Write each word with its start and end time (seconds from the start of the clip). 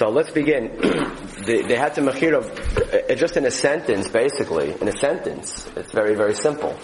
So 0.00 0.08
let's 0.08 0.30
begin. 0.30 0.78
they, 1.44 1.60
they 1.60 1.76
had 1.76 1.96
to 1.96 2.00
mechira, 2.00 2.40
uh, 2.40 3.14
just 3.16 3.36
in 3.36 3.44
a 3.44 3.50
sentence, 3.50 4.08
basically, 4.08 4.72
in 4.80 4.88
a 4.88 4.96
sentence. 4.96 5.68
It's 5.76 5.92
very, 5.92 6.14
very 6.14 6.34
simple. 6.34 6.74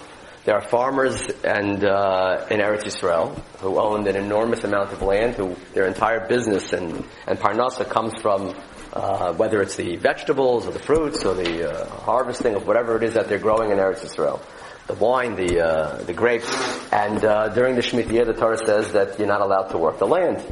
There 0.44 0.54
are 0.54 0.60
farmers 0.60 1.26
and 1.42 1.82
uh, 1.82 2.44
in 2.50 2.60
Eretz 2.60 2.84
Yisrael 2.84 3.34
who 3.60 3.80
owned 3.80 4.06
an 4.06 4.16
enormous 4.16 4.64
amount 4.64 4.92
of 4.92 5.00
land, 5.00 5.36
who 5.36 5.56
their 5.72 5.86
entire 5.86 6.28
business 6.28 6.74
and 6.74 7.06
and 7.26 7.38
parnasa 7.38 7.88
comes 7.88 8.12
from 8.20 8.54
uh, 8.92 9.32
whether 9.32 9.62
it's 9.62 9.76
the 9.76 9.96
vegetables 9.96 10.66
or 10.66 10.72
the 10.72 10.78
fruits 10.78 11.24
or 11.24 11.32
the 11.32 11.70
uh, 11.70 11.88
harvesting 12.00 12.54
of 12.54 12.66
whatever 12.66 12.98
it 12.98 13.02
is 13.02 13.14
that 13.14 13.30
they're 13.30 13.38
growing 13.38 13.70
in 13.70 13.78
Eretz 13.78 14.04
Yisrael. 14.04 14.42
The 14.88 14.94
wine, 14.94 15.36
the 15.36 15.64
uh, 15.64 16.02
the 16.02 16.12
grapes, 16.12 16.52
and 16.92 17.24
uh, 17.24 17.48
during 17.48 17.76
the 17.76 17.80
Shemitah 17.80 18.12
year, 18.12 18.26
the 18.26 18.34
Torah 18.34 18.58
says 18.58 18.92
that 18.92 19.18
you're 19.18 19.26
not 19.26 19.40
allowed 19.40 19.68
to 19.68 19.78
work 19.78 19.98
the 19.98 20.06
land. 20.06 20.44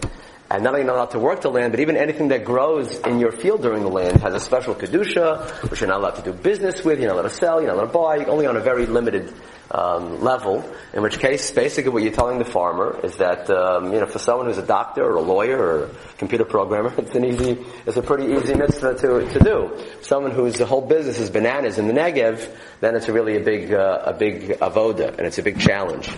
And 0.54 0.62
not 0.62 0.74
only 0.74 0.86
not 0.86 0.94
allowed 0.94 1.10
to 1.10 1.18
work 1.18 1.40
the 1.40 1.50
land, 1.50 1.72
but 1.72 1.80
even 1.80 1.96
anything 1.96 2.28
that 2.28 2.44
grows 2.44 2.96
in 3.00 3.18
your 3.18 3.32
field 3.32 3.62
during 3.62 3.82
the 3.82 3.88
land 3.88 4.20
has 4.20 4.34
a 4.34 4.38
special 4.38 4.72
kedusha, 4.72 5.68
which 5.68 5.80
you're 5.80 5.88
not 5.88 5.98
allowed 5.98 6.14
to 6.14 6.22
do 6.22 6.32
business 6.32 6.84
with, 6.84 7.00
you're 7.00 7.08
not 7.08 7.14
allowed 7.14 7.28
to 7.28 7.34
sell, 7.34 7.60
you're 7.60 7.74
not 7.74 7.92
allowed 7.92 8.16
to 8.16 8.24
buy, 8.24 8.30
only 8.30 8.46
on 8.46 8.56
a 8.56 8.60
very 8.60 8.86
limited 8.86 9.34
um, 9.74 10.22
level. 10.22 10.64
In 10.92 11.02
which 11.02 11.18
case, 11.18 11.50
basically, 11.50 11.90
what 11.90 12.02
you're 12.02 12.12
telling 12.12 12.38
the 12.38 12.44
farmer 12.44 13.00
is 13.02 13.16
that 13.16 13.50
um, 13.50 13.92
you 13.92 13.98
know, 13.98 14.06
for 14.06 14.18
someone 14.18 14.46
who's 14.46 14.58
a 14.58 14.66
doctor 14.66 15.04
or 15.04 15.16
a 15.16 15.20
lawyer 15.20 15.58
or 15.58 15.84
a 15.84 15.90
computer 16.18 16.44
programmer, 16.44 16.94
it's 16.98 17.14
an 17.14 17.24
easy, 17.24 17.58
it's 17.84 17.96
a 17.96 18.02
pretty 18.02 18.32
easy 18.32 18.54
mitzvah 18.54 18.94
to 18.94 19.28
to 19.32 19.38
do. 19.40 19.84
Someone 20.02 20.30
whose 20.30 20.60
whole 20.60 20.86
business 20.86 21.18
is 21.18 21.30
bananas 21.30 21.78
in 21.78 21.88
the 21.88 21.92
Negev, 21.92 22.48
then 22.80 22.94
it's 22.94 23.08
really 23.08 23.36
a 23.36 23.40
big 23.40 23.72
uh, 23.72 24.02
a 24.04 24.12
big 24.12 24.58
avoda 24.60 25.08
and 25.18 25.26
it's 25.26 25.38
a 25.38 25.42
big 25.42 25.58
challenge. 25.58 26.08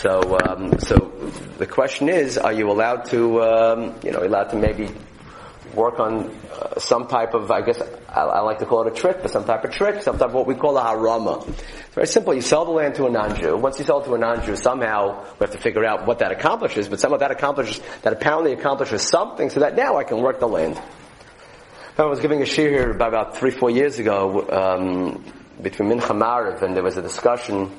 So 0.00 0.38
um, 0.46 0.78
so 0.78 0.96
the 1.58 1.66
question 1.66 2.08
is, 2.08 2.36
are 2.36 2.52
you 2.52 2.70
allowed 2.70 3.06
to 3.06 3.42
um, 3.42 3.94
you 4.04 4.12
know 4.12 4.22
allowed 4.22 4.50
to 4.50 4.56
maybe 4.56 4.88
work 5.74 6.00
on 6.00 6.30
uh, 6.52 6.78
some 6.78 7.06
type 7.06 7.34
of, 7.34 7.50
I 7.50 7.62
guess, 7.62 7.80
I, 8.08 8.20
I, 8.20 8.40
like 8.40 8.58
to 8.58 8.66
call 8.66 8.86
it 8.86 8.92
a 8.92 8.96
trick, 8.96 9.18
but 9.22 9.30
some 9.30 9.44
type 9.44 9.64
of 9.64 9.70
trick, 9.70 10.02
some 10.02 10.18
type 10.18 10.28
of 10.28 10.34
what 10.34 10.46
we 10.46 10.54
call 10.54 10.76
a 10.76 10.82
harama. 10.82 11.46
It's 11.48 11.94
very 11.94 12.06
simple. 12.06 12.34
You 12.34 12.40
sell 12.40 12.64
the 12.64 12.70
land 12.70 12.94
to 12.96 13.06
a 13.06 13.10
non-Jew. 13.10 13.56
Once 13.56 13.78
you 13.78 13.84
sell 13.84 14.00
it 14.00 14.04
to 14.04 14.14
a 14.14 14.18
non-Jew, 14.18 14.56
somehow 14.56 15.24
we 15.38 15.44
have 15.44 15.52
to 15.52 15.58
figure 15.58 15.84
out 15.84 16.06
what 16.06 16.18
that 16.20 16.32
accomplishes, 16.32 16.88
but 16.88 17.00
somehow 17.00 17.18
that 17.18 17.30
accomplishes, 17.30 17.80
that 18.02 18.12
apparently 18.12 18.52
accomplishes 18.52 19.02
something 19.02 19.50
so 19.50 19.60
that 19.60 19.76
now 19.76 19.96
I 19.96 20.04
can 20.04 20.20
work 20.22 20.40
the 20.40 20.48
land. 20.48 20.80
I 21.96 22.04
was 22.04 22.20
giving 22.20 22.40
a 22.40 22.44
shiur 22.44 22.70
here 22.70 22.90
about, 22.90 23.36
three, 23.36 23.50
four 23.50 23.70
years 23.70 23.98
ago, 23.98 24.48
um, 24.50 25.24
between 25.60 25.90
Mincha 25.90 26.16
Mariv, 26.16 26.62
and 26.62 26.76
there 26.76 26.84
was 26.84 26.96
a 26.96 27.02
discussion 27.02 27.72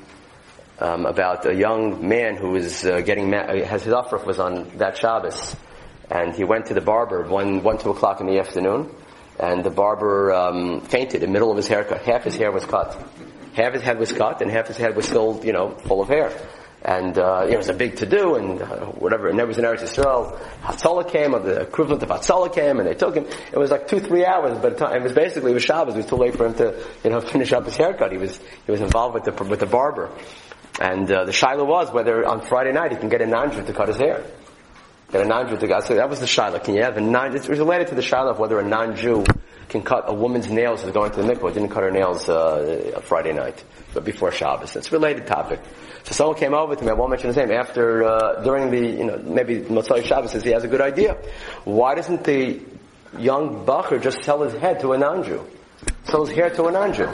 um, 0.80 1.06
about 1.06 1.46
a 1.46 1.56
young 1.56 2.08
man 2.08 2.36
who 2.36 2.52
was 2.52 2.86
uh, 2.86 3.02
getting, 3.02 3.30
ma- 3.30 3.48
his 3.48 3.86
aufruf 3.86 4.26
was 4.26 4.40
on 4.40 4.70
that 4.78 4.98
Shabbos 4.98 5.56
and 6.10 6.36
he 6.36 6.44
went 6.44 6.68
to 6.68 6.74
the 6.74 6.82
barber 6.82 7.24
one 7.24 7.64
one 7.64 7.78
two 7.78 7.92
o'clock 7.92 8.20
in 8.22 8.28
the 8.28 8.40
afternoon, 8.40 8.94
and 9.40 9.64
the 9.64 9.70
barber 9.70 10.34
um, 10.34 10.82
fainted 10.82 11.24
in 11.24 11.30
the 11.30 11.34
middle 11.34 11.52
of 11.52 11.58
his 11.58 11.68
haircut. 11.68 12.02
Half 12.02 12.24
his 12.24 12.36
hair 12.36 12.52
was 12.52 12.66
cut, 12.66 12.98
half 13.54 13.74
his 13.74 13.84
head 13.84 14.00
was 14.00 14.12
cut, 14.12 14.42
and 14.42 14.52
half 14.52 14.68
his 14.68 14.78
head 14.78 14.96
was 14.96 15.06
still 15.06 15.42
you 15.44 15.54
know 15.54 15.72
full 15.72 16.02
of 16.02 16.10
hair. 16.10 16.32
And 16.82 17.18
uh, 17.18 17.46
it 17.50 17.58
was 17.58 17.68
a 17.68 17.74
big 17.74 17.98
to 17.98 18.06
do, 18.06 18.36
and 18.36 18.62
uh, 18.62 18.86
whatever. 18.86 19.28
And 19.28 19.38
there 19.38 19.46
was 19.46 19.58
in 19.58 19.66
Eretz 19.66 19.82
Yisrael. 19.82 20.40
Hatzalah 20.62 21.12
came, 21.12 21.36
or 21.36 21.40
the 21.40 21.60
equivalent 21.60 22.02
of 22.04 22.10
Hatzalah 22.10 22.56
came, 22.56 22.80
and 22.80 22.88
they 22.88 22.94
took 22.94 23.16
him. 23.16 23.26
It 23.52 23.58
was 23.58 23.70
like 23.70 23.90
two, 23.90 24.00
three 24.00 24.26
hours, 24.26 24.58
but 24.60 24.82
it 24.82 25.04
was 25.04 25.12
basically 25.12 25.52
it 25.52 25.56
was 25.56 25.64
Shabbos. 25.64 25.96
It 25.96 25.98
was 25.98 26.06
too 26.06 26.16
late 26.16 26.38
for 26.38 26.46
him 26.46 26.54
to, 26.54 26.82
you 27.04 27.10
know, 27.10 27.20
finish 27.34 27.52
up 27.52 27.66
his 27.66 27.76
haircut. 27.76 28.14
He 28.14 28.18
was 28.18 28.40
he 28.66 28.72
was 28.72 28.80
involved 28.80 29.14
with 29.14 29.26
the 29.26 29.44
with 29.44 29.60
the 29.60 29.66
barber, 29.66 30.10
and 30.80 31.12
uh, 31.12 31.26
the 31.26 31.34
shaila 31.34 31.68
was 31.68 31.92
whether 31.92 32.26
on 32.26 32.40
Friday 32.40 32.72
night 32.72 32.94
he 32.94 32.98
can 32.98 33.10
get 33.10 33.22
a 33.22 33.28
non 33.28 33.52
to 33.52 33.74
cut 33.74 33.90
his 33.90 33.98
hair. 33.98 34.24
Get 35.12 35.22
a 35.22 35.28
non-Jew 35.28 35.58
to 35.58 35.68
God. 35.68 35.84
So 35.86 35.96
that 35.96 36.08
was 36.08 36.20
the 36.20 36.28
shaila. 36.28 36.64
Can 36.64 36.76
you 36.76 36.84
have 36.84 36.98
a 36.98 37.02
non? 37.02 37.36
It's 37.36 37.48
related 37.48 37.88
to 37.88 37.96
the 37.96 38.02
shaila 38.02 38.32
of 38.32 38.40
whether 38.40 38.60
a 38.60 38.68
non-Jew 38.68 39.26
can 39.68 39.82
cut 39.82 40.04
a 40.08 40.14
woman's 40.14 40.50
nails 40.50 40.84
as 40.84 40.92
going 40.92 41.12
to 41.12 41.22
the 41.22 41.34
mikvah. 41.34 41.54
Didn't 41.54 41.70
cut 41.70 41.84
her 41.84 41.92
nails 41.92 42.30
uh, 42.30 43.02
Friday 43.04 43.34
night, 43.34 43.64
but 43.94 44.06
before 44.06 44.32
Shabbos. 44.32 44.76
It's 44.76 44.90
a 44.90 44.92
related 44.92 45.26
topic. 45.26 45.62
So 46.04 46.14
someone 46.14 46.38
came 46.38 46.54
over 46.54 46.76
to 46.76 46.84
me. 46.84 46.92
I 46.92 46.94
won't 46.94 47.10
mention 47.10 47.28
his 47.28 47.38
name. 47.38 47.52
After 47.52 48.04
uh, 48.04 48.44
during 48.44 48.70
the 48.70 48.80
you 48.80 49.04
know 49.06 49.18
maybe 49.18 49.62
Motzai 49.62 50.06
Shabbos 50.06 50.32
says 50.32 50.44
he 50.44 50.52
has 50.52 50.64
a 50.64 50.68
good 50.68 50.82
idea. 50.82 51.18
Why 51.64 51.96
doesn't 51.96 52.24
the 52.24 52.62
young 53.18 53.66
bacher 53.66 54.02
just 54.02 54.24
sell 54.24 54.44
his 54.44 54.54
head 54.54 54.80
to 54.82 54.94
a 54.94 54.98
non-Jew? 54.98 55.44
Sell 56.06 56.26
his 56.26 56.36
hair 56.36 56.50
to 56.50 56.66
a 56.66 56.72
non-Jew. 56.72 57.08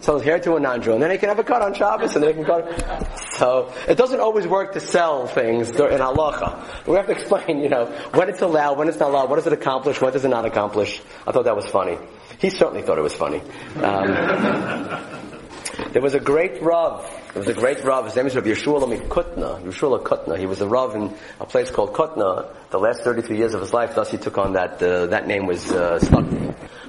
Sell 0.00 0.16
his 0.18 0.24
hair 0.24 0.38
to 0.38 0.52
a 0.52 0.56
and 0.56 1.02
then 1.02 1.10
he 1.10 1.18
can 1.18 1.28
have 1.28 1.38
a 1.38 1.44
cut 1.44 1.62
on 1.62 1.74
Shabbos, 1.74 2.14
and 2.14 2.22
then 2.22 2.36
he 2.36 2.44
can 2.44 2.44
cut. 2.44 3.32
So 3.32 3.72
it 3.88 3.96
doesn't 3.96 4.20
always 4.20 4.46
work 4.46 4.74
to 4.74 4.80
sell 4.80 5.26
things 5.26 5.70
in 5.70 5.76
halacha. 5.76 6.86
We 6.86 6.94
have 6.96 7.06
to 7.06 7.12
explain, 7.12 7.60
you 7.60 7.68
know, 7.68 7.86
when 8.14 8.28
it's 8.28 8.42
allowed, 8.42 8.78
when 8.78 8.88
it's 8.88 8.98
not 8.98 9.10
allowed, 9.10 9.30
what 9.30 9.36
does 9.36 9.46
it 9.48 9.52
accomplish, 9.52 10.00
what 10.00 10.12
does 10.12 10.24
it 10.24 10.28
not 10.28 10.44
accomplish. 10.44 11.00
I 11.26 11.32
thought 11.32 11.44
that 11.44 11.56
was 11.56 11.66
funny. 11.66 11.98
He 12.38 12.50
certainly 12.50 12.82
thought 12.82 12.98
it 12.98 13.02
was 13.02 13.14
funny. 13.14 13.40
Um, 13.82 14.06
there 15.92 16.02
was 16.02 16.14
a 16.14 16.20
great 16.20 16.62
Rav. 16.62 17.10
There 17.32 17.40
was 17.40 17.48
a 17.48 17.54
great 17.54 17.82
Rav. 17.82 18.04
His 18.04 18.14
name 18.14 18.26
is 18.26 18.36
Rav 18.36 18.44
Yeshua 18.44 19.08
Kutna. 19.08 19.62
Yeshua 19.62 20.02
Kutna. 20.02 20.38
He 20.38 20.46
was 20.46 20.60
a 20.60 20.68
Rav 20.68 20.94
in 20.94 21.12
a 21.40 21.46
place 21.46 21.70
called 21.70 21.94
Kutna. 21.94 22.46
The 22.70 22.78
last 22.78 23.02
33 23.02 23.38
years 23.38 23.54
of 23.54 23.60
his 23.60 23.72
life, 23.72 23.94
thus 23.94 24.10
he 24.10 24.18
took 24.18 24.38
on 24.38 24.52
that, 24.52 24.82
uh, 24.82 25.06
that 25.06 25.26
name 25.26 25.46
was 25.46 25.72
uh, 25.72 25.98
stuck 25.98 26.24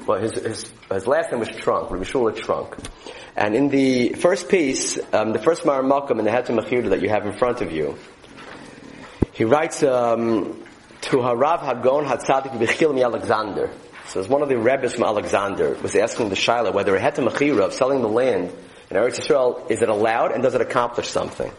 Well, 0.08 0.22
his, 0.22 0.36
his, 0.36 0.72
his 0.90 1.06
last 1.06 1.32
name 1.32 1.42
was 1.42 1.50
Trunk. 1.50 1.92
Rav 1.92 2.02
Yeshua 2.02 2.34
Trunk. 2.34 2.78
And 3.36 3.54
in 3.54 3.68
the 3.68 4.14
first 4.14 4.48
piece, 4.48 4.98
um, 5.14 5.34
the 5.34 5.40
first 5.40 5.64
Maramakam 5.64 6.18
in 6.18 6.24
the 6.24 6.32
Mechirda 6.54 6.92
that 6.92 7.02
you 7.02 7.10
have 7.10 7.26
in 7.26 7.34
front 7.34 7.60
of 7.60 7.74
you, 7.74 7.98
he 9.34 9.44
writes 9.44 9.84
um, 9.84 10.64
to 11.02 11.18
Harav 11.18 11.60
Hagon 11.60 12.06
Hatzadik 12.06 12.58
Bechilmi 12.58 13.04
Alexander. 13.04 13.70
So 14.08 14.22
as 14.22 14.30
one 14.30 14.42
of 14.42 14.48
the 14.48 14.58
Rebbe's 14.58 14.94
from 14.94 15.04
Alexander 15.04 15.76
was 15.84 15.94
asking 15.94 16.30
the 16.30 16.36
Shaila 16.36 16.74
whether 16.74 16.96
a 16.96 17.00
of 17.62 17.74
selling 17.74 18.02
the 18.02 18.08
land 18.08 18.54
in 18.90 18.96
Eretz 18.96 19.20
Yisrael, 19.20 19.70
is 19.70 19.82
it 19.82 19.90
allowed 19.90 20.32
and 20.32 20.42
does 20.42 20.56
it 20.56 20.62
accomplish 20.62 21.10
something? 21.10 21.52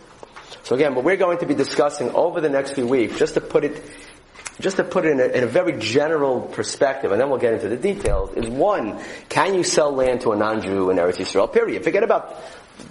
So 0.62 0.74
again, 0.74 0.94
what 0.94 1.04
we're 1.04 1.16
going 1.18 1.38
to 1.38 1.46
be 1.46 1.54
discussing 1.54 2.10
over 2.12 2.40
the 2.40 2.48
next 2.48 2.72
few 2.72 2.86
weeks, 2.86 3.18
just 3.18 3.34
to 3.34 3.42
put 3.42 3.64
it, 3.64 3.82
just 4.60 4.76
to 4.76 4.84
put 4.84 5.04
it 5.04 5.12
in 5.12 5.20
a, 5.20 5.24
in 5.24 5.44
a 5.44 5.46
very 5.46 5.78
general 5.78 6.40
perspective, 6.40 7.12
and 7.12 7.20
then 7.20 7.30
we'll 7.30 7.38
get 7.38 7.54
into 7.54 7.68
the 7.68 7.76
details, 7.76 8.34
is 8.34 8.48
one, 8.48 9.00
can 9.28 9.54
you 9.54 9.62
sell 9.62 9.92
land 9.92 10.22
to 10.22 10.32
a 10.32 10.36
non-Jew 10.36 10.90
in 10.90 10.96
Eretz 10.96 11.16
Yisrael? 11.16 11.52
Period. 11.52 11.84
Forget 11.84 12.02
about 12.02 12.36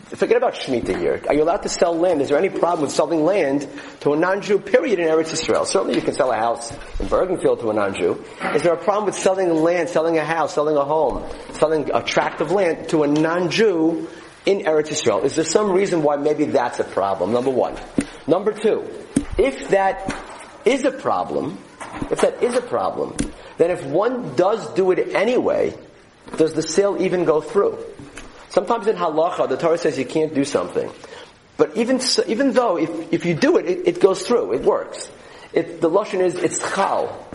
Forget 0.07 0.37
about 0.37 0.53
Shemitah 0.53 0.97
here. 0.97 1.21
Are 1.27 1.33
you 1.33 1.43
allowed 1.43 1.63
to 1.63 1.69
sell 1.69 1.93
land? 1.93 2.21
Is 2.21 2.29
there 2.29 2.37
any 2.37 2.49
problem 2.49 2.81
with 2.81 2.91
selling 2.91 3.25
land 3.25 3.67
to 4.01 4.13
a 4.13 4.17
non-Jew, 4.17 4.59
period, 4.59 4.99
in 4.99 5.07
Eretz 5.07 5.33
Israel? 5.33 5.65
Certainly 5.65 5.95
you 5.95 6.01
can 6.01 6.13
sell 6.13 6.31
a 6.31 6.35
house 6.35 6.71
in 6.71 7.07
Bergenfield 7.07 7.59
to 7.61 7.69
a 7.69 7.73
non-Jew. 7.73 8.23
Is 8.53 8.63
there 8.63 8.73
a 8.73 8.77
problem 8.77 9.05
with 9.05 9.15
selling 9.15 9.49
land, 9.49 9.89
selling 9.89 10.17
a 10.17 10.23
house, 10.23 10.55
selling 10.55 10.77
a 10.77 10.83
home, 10.83 11.29
selling 11.53 11.89
a 11.93 12.01
tract 12.01 12.39
of 12.41 12.51
land 12.51 12.89
to 12.89 13.03
a 13.03 13.07
non-Jew 13.07 14.07
in 14.45 14.59
Eretz 14.61 14.91
Israel? 14.91 15.23
Is 15.23 15.35
there 15.35 15.45
some 15.45 15.71
reason 15.71 16.03
why 16.03 16.15
maybe 16.15 16.45
that's 16.45 16.79
a 16.79 16.85
problem? 16.85 17.33
Number 17.33 17.51
one. 17.51 17.75
Number 18.27 18.53
two, 18.53 18.89
if 19.37 19.69
that 19.69 20.09
is 20.67 20.83
a 20.83 20.91
problem, 20.91 21.57
if 22.11 22.21
that 22.21 22.43
is 22.43 22.55
a 22.55 22.61
problem, 22.61 23.15
then 23.57 23.71
if 23.71 23.83
one 23.85 24.35
does 24.35 24.73
do 24.73 24.91
it 24.91 25.15
anyway, 25.15 25.73
does 26.35 26.53
the 26.53 26.61
sale 26.61 27.01
even 27.01 27.25
go 27.25 27.41
through? 27.41 27.77
Sometimes 28.49 28.87
in 28.87 28.95
halacha, 28.95 29.49
the 29.49 29.57
Torah 29.57 29.77
says 29.77 29.97
you 29.97 30.05
can't 30.05 30.33
do 30.33 30.45
something. 30.45 30.91
But 31.57 31.75
even 31.75 31.99
so, 31.99 32.23
even 32.27 32.53
though 32.53 32.77
if, 32.77 33.13
if 33.13 33.25
you 33.25 33.33
do 33.33 33.57
it, 33.57 33.65
it, 33.65 33.87
it 33.87 33.99
goes 33.99 34.21
through, 34.21 34.53
it 34.53 34.61
works. 34.61 35.09
It, 35.53 35.81
the 35.81 35.89
lashon 35.89 36.19
is 36.19 36.35
it's 36.35 36.59
chal. 36.59 37.27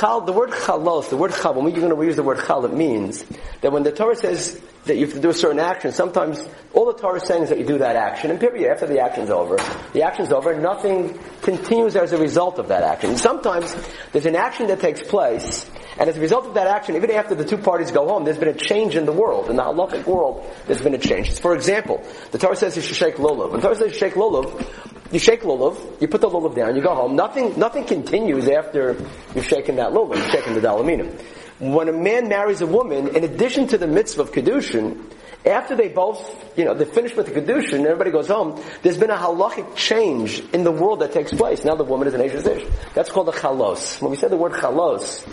Chal, 0.00 0.22
the 0.22 0.32
word 0.32 0.50
chalos, 0.50 1.08
the 1.10 1.16
word 1.16 1.32
chal, 1.32 1.54
when 1.54 1.64
we're 1.64 1.78
going 1.78 1.94
to 1.94 2.02
use 2.04 2.16
the 2.16 2.22
word 2.22 2.40
chal, 2.46 2.64
it 2.64 2.72
means 2.72 3.24
that 3.60 3.70
when 3.70 3.84
the 3.84 3.92
Torah 3.92 4.16
says 4.16 4.60
that 4.84 4.96
you 4.96 5.06
have 5.06 5.14
to 5.14 5.20
do 5.20 5.30
a 5.30 5.34
certain 5.34 5.60
action, 5.60 5.92
sometimes 5.92 6.46
all 6.72 6.86
the 6.86 6.92
Torah 6.92 7.16
is 7.16 7.26
saying 7.26 7.44
is 7.44 7.48
that 7.48 7.58
you 7.58 7.66
do 7.66 7.78
that 7.78 7.96
action, 7.96 8.30
and 8.30 8.38
period, 8.38 8.70
after 8.70 8.86
the 8.86 9.00
action's 9.00 9.30
over, 9.30 9.56
the 9.92 10.02
action's 10.02 10.30
over, 10.30 10.58
nothing 10.58 11.18
continues 11.42 11.96
as 11.96 12.12
a 12.12 12.18
result 12.18 12.58
of 12.58 12.68
that 12.68 12.82
action. 12.82 13.16
Sometimes 13.16 13.74
there's 14.12 14.26
an 14.26 14.36
action 14.36 14.66
that 14.66 14.80
takes 14.80 15.02
place, 15.02 15.68
and 15.98 16.08
as 16.10 16.16
a 16.16 16.20
result 16.20 16.46
of 16.46 16.54
that 16.54 16.66
action, 16.66 16.96
even 16.96 17.10
after 17.12 17.34
the 17.34 17.44
two 17.44 17.56
parties 17.56 17.92
go 17.92 18.06
home, 18.06 18.24
there's 18.24 18.38
been 18.38 18.48
a 18.48 18.54
change 18.54 18.96
in 18.96 19.06
the 19.06 19.12
world. 19.12 19.48
In 19.48 19.56
the 19.56 19.62
halachic 19.62 20.06
world, 20.06 20.44
there's 20.66 20.82
been 20.82 20.94
a 20.94 20.98
change. 20.98 21.38
For 21.40 21.54
example, 21.54 22.04
the 22.32 22.38
Torah 22.38 22.56
says 22.56 22.76
you 22.76 22.82
should 22.82 22.96
shake 22.96 23.16
lulav. 23.16 23.52
When 23.52 23.60
the 23.60 23.66
Torah 23.68 23.76
says 23.76 23.92
you 23.92 23.98
shake 23.98 24.14
lulav, 24.14 24.66
you 25.12 25.18
shake 25.18 25.42
lulav, 25.42 26.00
you 26.00 26.08
put 26.08 26.20
the 26.20 26.28
lulav 26.28 26.56
down, 26.56 26.74
you 26.74 26.82
go 26.82 26.94
home. 26.94 27.14
Nothing, 27.14 27.58
nothing 27.58 27.84
continues 27.84 28.48
after 28.48 28.96
you've 29.34 29.46
shaken 29.46 29.76
that 29.76 29.92
lulav, 29.92 30.16
you've 30.16 30.30
shaken 30.30 30.54
the 30.54 30.60
daled 30.60 30.84
minim. 30.84 31.16
When 31.58 31.88
a 31.88 31.92
man 31.92 32.28
marries 32.28 32.60
a 32.60 32.66
woman, 32.66 33.08
in 33.08 33.24
addition 33.24 33.68
to 33.68 33.78
the 33.78 33.86
mitzvah 33.86 34.22
of 34.22 34.32
kedushin, 34.32 35.10
after 35.46 35.76
they 35.76 35.88
both, 35.88 36.58
you 36.58 36.64
know, 36.64 36.74
they 36.74 36.86
finish 36.86 37.14
with 37.14 37.26
the 37.26 37.40
kedushin, 37.40 37.84
everybody 37.84 38.10
goes 38.10 38.28
home. 38.28 38.62
There's 38.82 38.98
been 38.98 39.10
a 39.10 39.16
halachic 39.16 39.76
change 39.76 40.40
in 40.52 40.64
the 40.64 40.72
world 40.72 41.00
that 41.00 41.12
takes 41.12 41.32
place. 41.32 41.64
Now 41.64 41.74
the 41.74 41.84
woman 41.84 42.08
is 42.08 42.14
an 42.14 42.22
Ish. 42.22 42.66
That's 42.94 43.10
called 43.10 43.26
the 43.26 43.32
chalos. 43.32 44.00
When 44.00 44.10
we 44.10 44.16
say 44.16 44.28
the 44.28 44.38
word 44.38 44.52
chalos, 44.52 45.26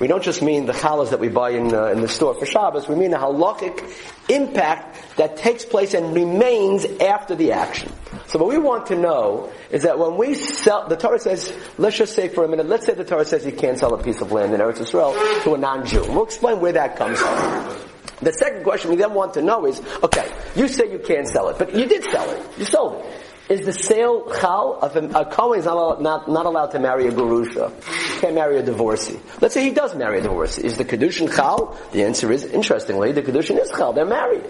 we 0.00 0.06
don't 0.06 0.22
just 0.22 0.42
mean 0.42 0.66
the 0.66 0.74
challahs 0.74 1.10
that 1.10 1.20
we 1.20 1.28
buy 1.28 1.50
in, 1.50 1.74
uh, 1.74 1.86
in 1.86 2.02
the 2.02 2.08
store 2.08 2.34
for 2.34 2.44
Shabbos. 2.44 2.88
We 2.88 2.96
mean 2.96 3.10
the 3.10 3.16
halachic 3.16 3.90
impact 4.28 5.16
that 5.16 5.38
takes 5.38 5.64
place 5.64 5.94
and 5.94 6.14
remains 6.14 6.84
after 7.00 7.34
the 7.34 7.52
action. 7.52 7.90
So 8.34 8.40
what 8.40 8.48
we 8.48 8.58
want 8.58 8.86
to 8.86 8.96
know 8.96 9.52
is 9.70 9.84
that 9.84 9.96
when 9.96 10.16
we 10.16 10.34
sell, 10.34 10.88
the 10.88 10.96
Torah 10.96 11.20
says, 11.20 11.56
let's 11.78 11.96
just 11.96 12.16
say 12.16 12.26
for 12.26 12.44
a 12.44 12.48
minute, 12.48 12.66
let's 12.66 12.84
say 12.84 12.92
the 12.92 13.04
Torah 13.04 13.24
says 13.24 13.46
you 13.46 13.52
can't 13.52 13.78
sell 13.78 13.94
a 13.94 14.02
piece 14.02 14.20
of 14.20 14.32
land 14.32 14.52
in 14.52 14.60
Eretz 14.60 14.80
Israel 14.80 15.12
to 15.44 15.54
a 15.54 15.56
non-Jew. 15.56 16.04
We'll 16.08 16.24
explain 16.24 16.58
where 16.58 16.72
that 16.72 16.96
comes 16.96 17.20
from. 17.20 17.78
The 18.22 18.32
second 18.32 18.64
question 18.64 18.90
we 18.90 18.96
then 18.96 19.14
want 19.14 19.34
to 19.34 19.40
know 19.40 19.66
is, 19.66 19.80
okay, 20.02 20.28
you 20.56 20.66
say 20.66 20.90
you 20.90 20.98
can't 20.98 21.28
sell 21.28 21.48
it, 21.50 21.60
but 21.60 21.76
you 21.76 21.86
did 21.86 22.02
sell 22.10 22.28
it. 22.28 22.44
You 22.58 22.64
sold 22.64 23.04
it. 23.04 23.52
Is 23.52 23.66
the 23.66 23.72
sale 23.72 24.28
chal? 24.40 24.80
Of 24.82 24.96
a, 24.96 25.06
a 25.16 25.26
Kohen 25.26 25.60
is 25.60 25.66
not, 25.66 26.02
not, 26.02 26.28
not 26.28 26.46
allowed 26.46 26.72
to 26.72 26.80
marry 26.80 27.06
a 27.06 27.12
Gerusha. 27.12 27.70
Can't 28.20 28.34
marry 28.34 28.58
a 28.58 28.64
divorcee. 28.64 29.20
Let's 29.40 29.54
say 29.54 29.62
he 29.62 29.70
does 29.70 29.94
marry 29.94 30.18
a 30.18 30.22
divorcee. 30.22 30.64
Is 30.64 30.76
the 30.76 30.84
Kedushin 30.84 31.32
chal? 31.32 31.78
The 31.92 32.02
answer 32.02 32.32
is, 32.32 32.44
interestingly, 32.44 33.12
the 33.12 33.22
Kedushin 33.22 33.60
is 33.60 33.70
chal. 33.70 33.92
They're 33.92 34.04
married. 34.04 34.42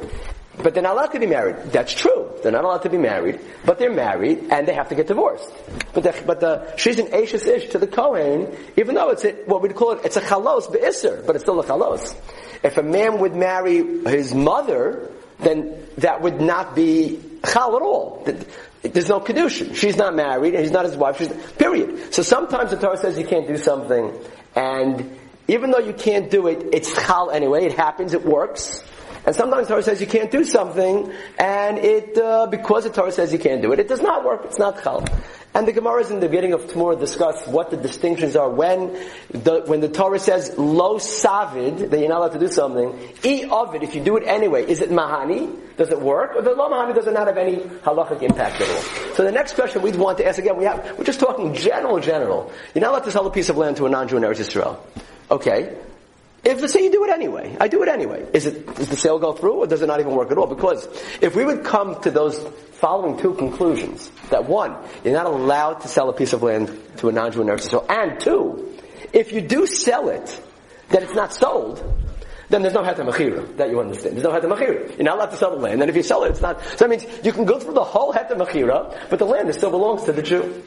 But 0.62 0.74
they're 0.74 0.82
not 0.82 0.92
allowed 0.92 1.12
to 1.12 1.20
be 1.20 1.26
married. 1.26 1.56
That's 1.72 1.92
true. 1.92 2.30
They're 2.42 2.52
not 2.52 2.64
allowed 2.64 2.82
to 2.82 2.90
be 2.90 2.98
married, 2.98 3.40
but 3.64 3.78
they're 3.78 3.92
married 3.92 4.48
and 4.50 4.68
they 4.68 4.74
have 4.74 4.88
to 4.90 4.94
get 4.94 5.06
divorced. 5.06 5.50
But 5.92 6.02
the, 6.04 6.22
but 6.26 6.40
the, 6.40 6.76
she's 6.76 6.98
an 6.98 7.06
Eishes 7.06 7.46
Ish 7.46 7.70
to 7.70 7.78
the 7.78 7.86
Kohen, 7.86 8.54
even 8.76 8.94
though 8.94 9.10
it's 9.10 9.24
a, 9.24 9.32
what 9.46 9.62
we'd 9.62 9.74
call 9.74 9.92
it, 9.92 10.04
it's 10.04 10.16
a 10.16 10.20
chalos 10.20 10.70
be'isr, 10.70 11.26
but 11.26 11.34
it's 11.34 11.44
still 11.44 11.58
a 11.60 11.64
chalos. 11.64 12.14
If 12.62 12.76
a 12.76 12.82
man 12.82 13.18
would 13.18 13.34
marry 13.34 14.04
his 14.04 14.34
mother, 14.34 15.10
then 15.38 15.86
that 15.98 16.20
would 16.22 16.40
not 16.40 16.74
be 16.74 17.20
chal 17.46 17.76
at 17.76 17.82
all. 17.82 18.26
There's 18.82 19.08
no 19.08 19.20
kedushin. 19.20 19.74
She's 19.74 19.96
not 19.96 20.14
married, 20.14 20.54
and 20.54 20.62
he's 20.62 20.72
not 20.72 20.84
his 20.84 20.96
wife. 20.96 21.18
She's, 21.18 21.32
period. 21.54 22.12
So 22.14 22.22
sometimes 22.22 22.70
the 22.70 22.76
Torah 22.76 22.96
says 22.96 23.18
you 23.18 23.26
can't 23.26 23.48
do 23.48 23.56
something, 23.56 24.12
and 24.54 25.18
even 25.48 25.70
though 25.70 25.78
you 25.78 25.92
can't 25.92 26.30
do 26.30 26.46
it, 26.46 26.68
it's 26.72 26.92
chal 27.06 27.30
anyway. 27.30 27.64
It 27.64 27.72
happens. 27.72 28.14
It 28.14 28.24
works. 28.24 28.82
And 29.26 29.34
sometimes 29.34 29.68
Torah 29.68 29.82
says 29.82 30.00
you 30.00 30.06
can't 30.06 30.30
do 30.30 30.44
something, 30.44 31.10
and 31.38 31.78
it 31.78 32.18
uh, 32.18 32.46
because 32.46 32.84
the 32.84 32.90
Torah 32.90 33.10
says 33.10 33.32
you 33.32 33.38
can't 33.38 33.62
do 33.62 33.72
it, 33.72 33.78
it 33.78 33.88
does 33.88 34.02
not 34.02 34.24
work. 34.24 34.42
It's 34.44 34.58
not 34.58 34.82
chal. 34.82 35.04
And 35.54 35.68
the 35.68 35.72
Gemara 35.72 36.04
in 36.08 36.18
the 36.18 36.28
beginning 36.28 36.52
of 36.52 36.62
Temurah 36.62 36.98
discuss 36.98 37.46
what 37.46 37.70
the 37.70 37.76
distinctions 37.76 38.34
are 38.34 38.50
when 38.50 38.92
the, 39.30 39.62
when 39.66 39.80
the 39.80 39.88
Torah 39.88 40.18
says 40.18 40.52
lo 40.58 40.98
savid, 40.98 41.90
that 41.90 42.00
you're 42.00 42.08
not 42.08 42.18
allowed 42.18 42.32
to 42.32 42.40
do 42.40 42.48
something, 42.48 42.98
e 43.24 43.44
of 43.44 43.72
it, 43.76 43.84
if 43.84 43.94
you 43.94 44.02
do 44.02 44.16
it 44.16 44.24
anyway, 44.26 44.68
is 44.68 44.80
it 44.80 44.90
mahani? 44.90 45.76
Does 45.76 45.90
it 45.90 46.00
work? 46.00 46.34
Or 46.34 46.42
the 46.42 46.50
lo 46.50 46.68
mahani 46.68 46.92
does 46.94 47.06
not 47.06 47.28
have 47.28 47.38
any 47.38 47.56
halachic 47.56 48.20
impact 48.22 48.60
at 48.60 48.68
all? 48.68 49.14
So 49.14 49.22
the 49.22 49.30
next 49.30 49.54
question 49.54 49.80
we'd 49.82 49.94
want 49.94 50.18
to 50.18 50.26
ask 50.26 50.40
again, 50.40 50.56
we 50.56 50.64
have, 50.64 50.98
we're 50.98 51.04
just 51.04 51.20
talking 51.20 51.54
general, 51.54 52.00
general. 52.00 52.52
You're 52.74 52.82
not 52.82 52.90
allowed 52.90 53.04
to 53.04 53.12
sell 53.12 53.26
a 53.26 53.30
piece 53.30 53.48
of 53.48 53.56
land 53.56 53.76
to 53.76 53.86
a 53.86 53.88
non-Jew 53.88 54.16
in 54.16 54.24
Eretz 54.24 54.40
Israel. 54.40 54.84
Okay. 55.30 55.78
If 56.44 56.60
let's 56.60 56.72
say 56.74 56.84
you 56.84 56.92
do 56.92 57.04
it 57.04 57.10
anyway, 57.10 57.56
I 57.58 57.68
do 57.68 57.82
it 57.82 57.88
anyway. 57.88 58.26
Is 58.34 58.46
it 58.46 58.66
does 58.74 58.88
the 58.88 58.96
sale 58.96 59.18
go 59.18 59.32
through, 59.32 59.54
or 59.54 59.66
does 59.66 59.80
it 59.80 59.86
not 59.86 60.00
even 60.00 60.14
work 60.14 60.30
at 60.30 60.36
all? 60.36 60.46
Because 60.46 60.86
if 61.22 61.34
we 61.34 61.44
would 61.44 61.64
come 61.64 62.00
to 62.02 62.10
those 62.10 62.38
following 62.72 63.16
two 63.16 63.34
conclusions, 63.34 64.10
that 64.30 64.46
one, 64.46 64.76
you're 65.04 65.14
not 65.14 65.26
allowed 65.26 65.80
to 65.80 65.88
sell 65.88 66.10
a 66.10 66.12
piece 66.12 66.34
of 66.34 66.42
land 66.42 66.68
to 66.98 67.08
a 67.08 67.12
non-Jew 67.12 67.40
in 67.40 67.48
Eretz 67.48 67.86
and 67.88 68.20
two, 68.20 68.76
if 69.12 69.32
you 69.32 69.40
do 69.40 69.66
sell 69.66 70.08
it, 70.10 70.42
then 70.90 71.02
it's 71.02 71.14
not 71.14 71.32
sold, 71.32 71.82
then 72.50 72.62
there's 72.62 72.74
no 72.74 72.82
mechira 72.82 73.56
that 73.56 73.70
you 73.70 73.80
understand. 73.80 74.16
There's 74.16 74.24
no 74.24 74.30
mechira. 74.32 74.96
You're 74.96 75.04
not 75.04 75.16
allowed 75.16 75.30
to 75.30 75.36
sell 75.36 75.50
the 75.50 75.62
land, 75.62 75.80
and 75.80 75.88
if 75.88 75.96
you 75.96 76.02
sell 76.02 76.24
it, 76.24 76.30
it's 76.30 76.42
not. 76.42 76.62
So 76.62 76.86
that 76.86 76.90
means 76.90 77.06
you 77.24 77.32
can 77.32 77.46
go 77.46 77.58
through 77.58 77.74
the 77.74 77.84
whole 77.84 78.12
mechira, 78.12 79.08
but 79.08 79.18
the 79.18 79.24
land 79.24 79.52
still 79.54 79.70
belongs 79.70 80.04
to 80.04 80.12
the 80.12 80.22
Jew. 80.22 80.62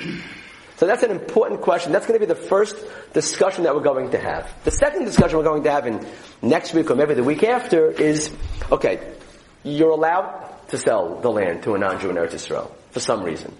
So 0.77 0.85
that's 0.85 1.01
an 1.01 1.09
important 1.09 1.61
question. 1.61 1.91
That's 1.91 2.05
going 2.05 2.19
to 2.19 2.25
be 2.25 2.31
the 2.31 2.39
first 2.39 2.75
discussion 3.11 3.63
that 3.63 3.75
we're 3.75 3.81
going 3.81 4.11
to 4.11 4.19
have. 4.19 4.53
The 4.63 4.71
second 4.71 5.05
discussion 5.05 5.37
we're 5.37 5.43
going 5.43 5.63
to 5.63 5.71
have 5.71 5.87
in 5.87 6.05
next 6.43 6.73
week 6.73 6.91
or 6.91 6.95
maybe 6.95 7.15
the 7.15 7.23
week 7.23 7.43
after 7.43 7.89
is, 7.89 8.31
okay, 8.71 9.15
you're 9.63 9.89
allowed 9.89 10.67
to 10.69 10.77
sell 10.77 11.19
the 11.19 11.31
land 11.31 11.63
to 11.63 11.73
a 11.73 11.79
non-Jew 11.79 12.11
in 12.11 12.15
Eretz 12.15 12.35
Israel 12.35 12.75
for 12.91 12.99
some 12.99 13.23
reason. 13.23 13.55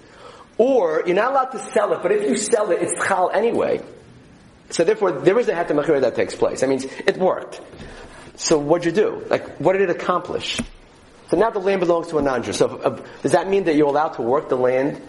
Or 0.60 1.02
you're 1.08 1.16
not 1.16 1.31
allowed 1.31 1.52
to 1.52 1.60
sell 1.72 1.92
it, 1.94 2.04
but 2.04 2.12
if 2.12 2.30
you 2.30 2.38
sell 2.38 2.69
it, 2.69 2.84
it's 2.84 2.94
chal 3.08 3.31
anyway. 3.31 3.81
So 4.69 4.84
therefore, 4.84 5.12
there 5.12 5.40
is 5.40 5.48
a 5.48 5.54
heter 5.54 5.69
mechira 5.69 6.02
that 6.02 6.14
takes 6.14 6.36
place. 6.36 6.62
That 6.62 6.69
means 6.69 6.86
it 6.86 7.18
worked. 7.18 7.62
So 8.36 8.60
what'd 8.60 8.86
you 8.86 8.92
do? 8.92 9.25
Like, 9.28 9.58
what 9.58 9.74
did 9.74 9.81
it 9.81 9.90
accomplish? 9.90 10.60
So 11.30 11.38
now 11.38 11.50
the 11.50 11.60
land 11.60 11.80
belongs 11.80 12.10
to 12.10 12.19
a 12.19 12.22
non-Jew. 12.22 12.54
So 12.54 12.78
uh, 12.78 13.02
does 13.24 13.31
that 13.31 13.50
mean 13.50 13.64
that 13.64 13.75
you're 13.75 13.88
allowed 13.88 14.14
to 14.14 14.22
work 14.22 14.50
the 14.50 14.56
land 14.56 15.02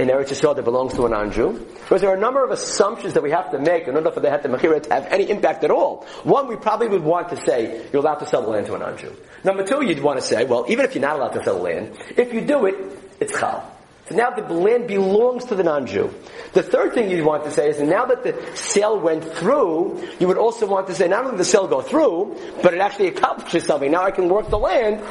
in 0.00 0.08
Eretz 0.08 0.28
Yisrael 0.28 0.56
that 0.56 0.64
belongs 0.64 0.94
to 0.94 1.04
a 1.04 1.08
non-Jew? 1.08 1.52
Because 1.74 2.00
there 2.00 2.10
are 2.10 2.16
a 2.16 2.20
number 2.20 2.42
of 2.42 2.50
assumptions 2.50 3.14
that 3.14 3.22
we 3.22 3.30
have 3.30 3.50
to 3.50 3.58
make 3.58 3.86
in 3.86 3.94
order 3.94 4.10
for 4.10 4.20
the 4.20 4.28
heter 4.28 4.46
mechira 4.46 4.82
to 4.82 4.94
have 4.94 5.06
any 5.06 5.28
impact 5.28 5.62
at 5.62 5.70
all. 5.70 6.06
One, 6.24 6.48
we 6.48 6.56
probably 6.56 6.88
would 6.88 7.02
want 7.02 7.28
to 7.28 7.36
say 7.44 7.86
you're 7.92 8.00
allowed 8.00 8.20
to 8.20 8.26
sell 8.26 8.42
the 8.42 8.48
land 8.48 8.66
to 8.66 8.74
a 8.74 8.78
non-Jew. 8.78 9.14
Number 9.44 9.64
two, 9.64 9.84
you'd 9.84 10.02
want 10.02 10.18
to 10.18 10.24
say, 10.24 10.44
well, 10.44 10.64
even 10.68 10.84
if 10.84 10.94
you're 10.94 11.02
not 11.02 11.16
allowed 11.16 11.34
to 11.34 11.44
sell 11.44 11.56
the 11.56 11.62
land, 11.62 11.98
if 12.16 12.32
you 12.32 12.40
do 12.40 12.66
it, 12.66 12.74
it's 13.20 13.38
chal. 13.38 13.76
So 14.08 14.16
now 14.16 14.30
the 14.30 14.42
land 14.52 14.88
belongs 14.88 15.44
to 15.46 15.54
the 15.54 15.62
non-Jew. 15.62 16.12
The 16.54 16.62
third 16.62 16.94
thing 16.94 17.10
you'd 17.10 17.24
want 17.24 17.44
to 17.44 17.50
say 17.50 17.68
is 17.68 17.80
now 17.80 18.06
that 18.06 18.24
the 18.24 18.56
sale 18.56 18.98
went 18.98 19.24
through, 19.24 20.02
you 20.18 20.26
would 20.26 20.38
also 20.38 20.66
want 20.66 20.88
to 20.88 20.94
say 20.94 21.06
not 21.06 21.20
only 21.20 21.32
did 21.32 21.40
the 21.40 21.44
sale 21.44 21.68
go 21.68 21.80
through, 21.80 22.36
but 22.62 22.74
it 22.74 22.80
actually 22.80 23.08
accomplishes 23.08 23.66
something. 23.66 23.90
Now 23.90 24.02
I 24.02 24.10
can 24.10 24.28
work 24.28 24.48
the 24.48 24.58
land 24.58 25.04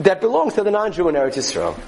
that 0.00 0.20
belongs 0.20 0.54
to 0.54 0.64
the 0.64 0.70
non-Jew 0.72 1.08
in 1.08 1.14
Eretz 1.14 1.36
Yisrael. 1.36 1.78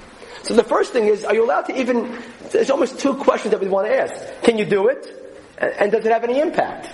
So 0.43 0.55
the 0.55 0.65
first 0.65 0.93
thing 0.93 1.07
is, 1.07 1.25
are 1.25 1.35
you 1.35 1.45
allowed 1.45 1.63
to 1.67 1.79
even, 1.79 2.23
there's 2.51 2.71
almost 2.71 2.99
two 2.99 3.15
questions 3.15 3.53
that 3.53 3.61
we 3.61 3.69
want 3.69 3.89
to 3.89 3.97
ask. 3.97 4.43
Can 4.43 4.59
you 4.59 4.65
do 4.65 4.89
it? 4.89 5.15
And 5.59 5.91
does 5.91 6.05
it 6.07 6.13
have 6.13 6.25
any 6.25 6.41
impact? 6.41 6.89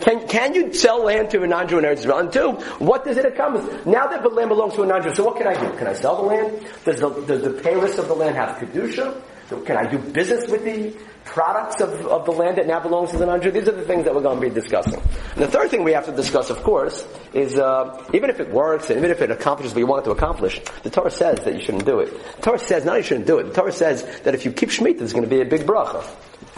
Can, 0.00 0.28
can 0.28 0.54
you 0.54 0.72
sell 0.72 1.04
land 1.04 1.30
to 1.30 1.42
a 1.42 1.46
non-Jew 1.46 1.78
in 1.78 1.84
Eretz 1.84 1.98
Israel? 1.98 2.18
And 2.18 2.32
two, 2.32 2.52
what 2.78 3.04
does 3.04 3.16
it 3.16 3.24
accomplish? 3.24 3.84
Now 3.84 4.06
that 4.06 4.22
the 4.22 4.28
land 4.28 4.48
belongs 4.48 4.74
to 4.74 4.82
a 4.82 4.86
non-Jew, 4.86 5.14
so 5.14 5.24
what 5.24 5.36
can 5.36 5.48
I 5.48 5.54
do? 5.54 5.76
Can 5.76 5.88
I 5.88 5.92
sell 5.92 6.16
the 6.16 6.22
land? 6.22 6.66
Does 6.84 7.00
the, 7.00 7.08
does 7.26 7.42
the 7.42 7.50
peiros 7.50 7.98
of 7.98 8.06
the 8.06 8.14
land 8.14 8.36
have 8.36 8.56
Kedusha? 8.58 9.20
Can 9.64 9.76
I 9.76 9.90
do 9.90 9.98
business 9.98 10.48
with 10.48 10.64
the 10.64 10.94
products 11.28 11.80
of, 11.80 12.06
of 12.06 12.24
the 12.24 12.32
land 12.32 12.58
that 12.58 12.66
now 12.66 12.80
belongs 12.80 13.10
to 13.10 13.18
the 13.18 13.26
non-Jew? 13.26 13.50
These 13.50 13.68
are 13.68 13.72
the 13.72 13.84
things 13.84 14.04
that 14.04 14.14
we're 14.14 14.22
going 14.22 14.40
to 14.40 14.48
be 14.48 14.52
discussing. 14.52 15.00
And 15.00 15.44
the 15.44 15.48
third 15.48 15.70
thing 15.70 15.84
we 15.84 15.92
have 15.92 16.06
to 16.06 16.12
discuss, 16.12 16.50
of 16.50 16.62
course, 16.62 17.06
is 17.32 17.58
uh, 17.58 18.04
even 18.12 18.30
if 18.30 18.40
it 18.40 18.50
works 18.50 18.90
and 18.90 18.98
even 18.98 19.10
if 19.10 19.20
it 19.20 19.30
accomplishes 19.30 19.74
what 19.74 19.80
you 19.80 19.86
want 19.86 20.02
it 20.02 20.04
to 20.06 20.10
accomplish, 20.10 20.60
the 20.82 20.90
Torah 20.90 21.10
says 21.10 21.38
that 21.44 21.54
you 21.54 21.60
shouldn't 21.60 21.84
do 21.84 22.00
it. 22.00 22.10
The 22.36 22.42
Torah 22.42 22.58
says 22.58 22.84
not 22.84 22.96
you 22.96 23.02
shouldn't 23.02 23.26
do 23.26 23.38
it. 23.38 23.44
The 23.44 23.54
Torah 23.54 23.72
says 23.72 24.04
that 24.22 24.34
if 24.34 24.44
you 24.44 24.52
keep 24.52 24.70
Shemitah, 24.70 24.98
there's 24.98 25.12
going 25.12 25.24
to 25.24 25.30
be 25.30 25.40
a 25.40 25.44
big 25.44 25.62
bracha. 25.62 26.04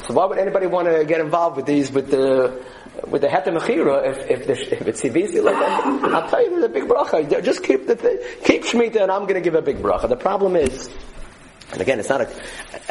So 0.06 0.14
why 0.14 0.24
would 0.24 0.38
anybody 0.38 0.66
want 0.66 0.88
to 0.88 1.04
get 1.04 1.20
involved 1.20 1.56
with 1.56 1.66
these, 1.66 1.92
with 1.92 2.10
the, 2.10 2.64
with 3.06 3.22
the 3.22 3.28
heter 3.28 3.56
mechira 3.56 4.08
if, 4.08 4.30
if, 4.30 4.46
the, 4.46 4.76
if 4.76 4.88
it's 4.88 5.02
CBC 5.02 5.42
like 5.42 5.56
that? 5.56 5.84
I'll 5.84 6.28
tell 6.28 6.42
you 6.42 6.50
there's 6.50 6.64
a 6.64 6.68
big 6.68 6.84
bracha. 6.84 7.44
Just 7.44 7.62
keep 7.62 7.86
the, 7.86 7.96
keep 8.44 8.62
Shemitah 8.62 9.02
and 9.02 9.10
I'm 9.10 9.22
going 9.22 9.34
to 9.34 9.40
give 9.40 9.54
a 9.54 9.62
big 9.62 9.78
bracha. 9.78 10.08
The 10.08 10.16
problem 10.16 10.56
is, 10.56 10.88
and 11.72 11.80
again, 11.80 12.00
it's 12.00 12.08
not 12.08 12.20
a, 12.20 12.42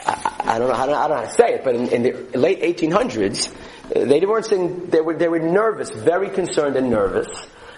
I, 0.05 0.55
I 0.55 0.59
don't 0.59 0.69
know 0.69 0.75
how 0.75 0.85
to, 0.85 0.93
I 0.93 1.07
don't 1.07 1.17
know 1.17 1.25
how 1.25 1.29
to 1.29 1.35
say 1.35 1.53
it, 1.55 1.63
but 1.63 1.75
in, 1.75 1.87
in 1.89 2.03
the 2.03 2.37
late 2.37 2.61
1800s, 2.61 3.53
they 3.93 4.25
weren't 4.25 4.45
saying, 4.45 4.87
they 4.87 5.01
were, 5.01 5.15
they 5.15 5.27
were 5.27 5.39
nervous, 5.39 5.89
very 5.91 6.29
concerned 6.29 6.75
and 6.75 6.89
nervous, 6.89 7.27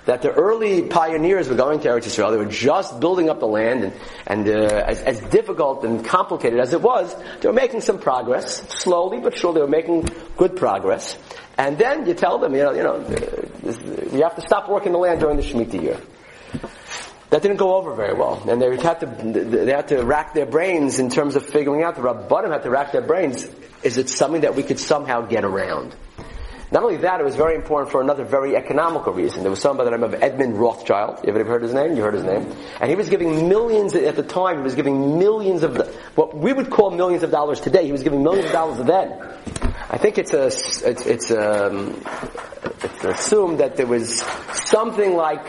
that 0.06 0.22
the 0.22 0.32
early 0.32 0.84
pioneers 0.84 1.48
were 1.48 1.56
going 1.56 1.80
to 1.80 1.88
Eretz 1.88 2.08
Israel. 2.08 2.32
They 2.32 2.38
were 2.38 2.46
just 2.46 3.00
building 3.00 3.30
up 3.30 3.40
the 3.40 3.48
land, 3.48 3.84
and, 3.84 3.94
and 4.26 4.48
uh, 4.48 4.84
as, 4.88 5.02
as, 5.04 5.20
difficult 5.30 5.84
and 5.84 6.04
complicated 6.04 6.60
as 6.60 6.74
it 6.74 6.82
was, 6.82 7.16
they 7.40 7.48
were 7.48 7.54
making 7.54 7.82
some 7.82 8.00
progress, 8.00 8.68
slowly 8.70 9.20
but 9.20 9.38
surely. 9.38 9.56
They 9.56 9.62
were 9.62 9.68
making 9.68 10.10
good 10.38 10.56
progress. 10.56 11.18
And 11.58 11.78
then 11.78 12.08
you 12.08 12.14
tell 12.16 12.40
them, 12.40 12.56
you 12.56 12.64
know, 12.64 12.72
you 12.72 12.84
know, 12.84 12.98
you 14.12 14.24
have 14.24 14.36
to 14.36 14.42
stop 14.42 14.70
working 14.70 14.92
the 14.92 14.98
land 14.98 15.20
during 15.20 15.38
the 15.38 15.44
Shemitah 15.44 15.82
year. 15.82 16.02
That 17.32 17.42
didn't 17.42 17.58
go 17.58 17.76
over 17.76 17.96
very 17.96 18.14
well, 18.14 18.44
and 18.46 18.62
they 18.62 18.76
had 18.76 19.00
to 19.00 19.06
they 19.06 19.72
had 19.72 19.88
to 19.88 20.04
rack 20.04 20.34
their 20.34 20.46
brains 20.46 21.00
in 21.00 21.10
terms 21.10 21.38
of 21.38 21.46
figuring 21.46 21.82
out. 21.82 21.96
The 21.96 22.02
Rabbanim 22.02 22.52
had 22.52 22.64
to 22.64 22.70
rack 22.70 22.92
their 22.92 23.02
brains. 23.02 23.48
Is 23.84 23.98
it 23.98 24.10
something 24.10 24.42
that 24.42 24.56
we 24.56 24.64
could 24.64 24.80
somehow 24.80 25.22
get 25.22 25.46
around? 25.46 25.96
Not 26.74 26.84
only 26.84 26.98
that, 26.98 27.22
it 27.22 27.24
was 27.24 27.38
very 27.38 27.56
important 27.56 27.90
for 27.90 28.02
another 28.02 28.26
very 28.26 28.58
economical 28.58 29.14
reason. 29.14 29.44
There 29.44 29.50
was 29.50 29.62
somebody 29.62 29.90
by 29.90 29.98
the 29.98 30.08
name 30.08 30.14
of 30.14 30.22
Edmund 30.22 30.58
Rothschild. 30.58 31.20
You 31.24 31.34
ever 31.34 31.44
heard 31.46 31.62
his 31.64 31.74
name? 31.74 31.96
You 31.96 32.02
heard 32.02 32.14
his 32.14 32.24
name. 32.24 32.54
And 32.82 32.90
he 32.90 32.96
was 32.96 33.10
giving 33.10 33.48
millions, 33.48 33.96
at 33.96 34.16
the 34.18 34.24
time, 34.24 34.58
he 34.58 34.64
was 34.64 34.76
giving 34.76 35.18
millions 35.18 35.64
of, 35.64 35.76
what 36.16 36.36
we 36.36 36.52
would 36.52 36.70
call 36.70 36.92
millions 36.92 37.24
of 37.24 37.32
dollars 37.32 37.60
today, 37.60 37.86
he 37.86 37.92
was 37.92 38.04
giving 38.04 38.24
millions 38.24 38.46
of 38.48 38.52
dollars 38.54 38.86
then. 38.86 39.12
I 39.90 39.98
think 39.98 40.18
it's 40.18 40.34
a, 40.34 40.48
it's, 40.48 41.06
it's, 41.06 41.32
um, 41.32 42.02
it's 42.84 43.04
assumed 43.04 43.60
that 43.60 43.76
there 43.76 43.88
was 43.88 44.22
something 44.54 45.16
like 45.16 45.46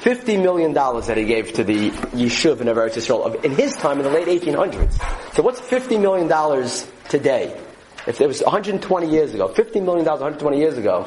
fifty 0.00 0.36
million 0.36 0.72
dollars 0.72 1.06
that 1.06 1.16
he 1.16 1.24
gave 1.24 1.52
to 1.54 1.64
the 1.64 1.90
yishuv 1.90 2.60
in 2.60 2.66
Eretz 2.68 2.94
Yisrael 2.94 3.44
in 3.44 3.52
his 3.52 3.74
time 3.74 3.98
in 3.98 4.04
the 4.04 4.10
late 4.10 4.28
1800s. 4.28 5.34
So 5.34 5.42
what's 5.42 5.60
fifty 5.60 5.98
million 5.98 6.28
dollars 6.28 6.90
today? 7.08 7.60
If 8.06 8.20
it 8.20 8.26
was 8.26 8.42
120 8.42 9.10
years 9.10 9.34
ago, 9.34 9.48
fifty 9.48 9.80
million 9.80 10.04
dollars 10.04 10.20
120 10.20 10.58
years 10.58 10.78
ago. 10.78 11.06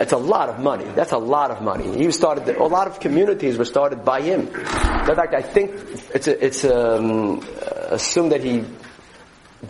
It's 0.00 0.12
a 0.12 0.16
lot 0.16 0.48
of 0.48 0.58
money. 0.58 0.84
That's 0.96 1.12
a 1.12 1.18
lot 1.18 1.52
of 1.52 1.62
money. 1.62 1.96
He 1.96 2.10
started. 2.10 2.48
A 2.56 2.64
lot 2.64 2.88
of 2.88 2.98
communities 2.98 3.56
were 3.56 3.64
started 3.64 4.04
by 4.04 4.22
him. 4.22 4.48
In 4.48 5.14
fact, 5.14 5.34
I 5.34 5.42
think 5.42 5.72
it's 6.12 6.26
a, 6.26 6.44
it's 6.44 6.64
um, 6.64 7.46
assumed 7.90 8.32
that 8.32 8.42
he 8.42 8.64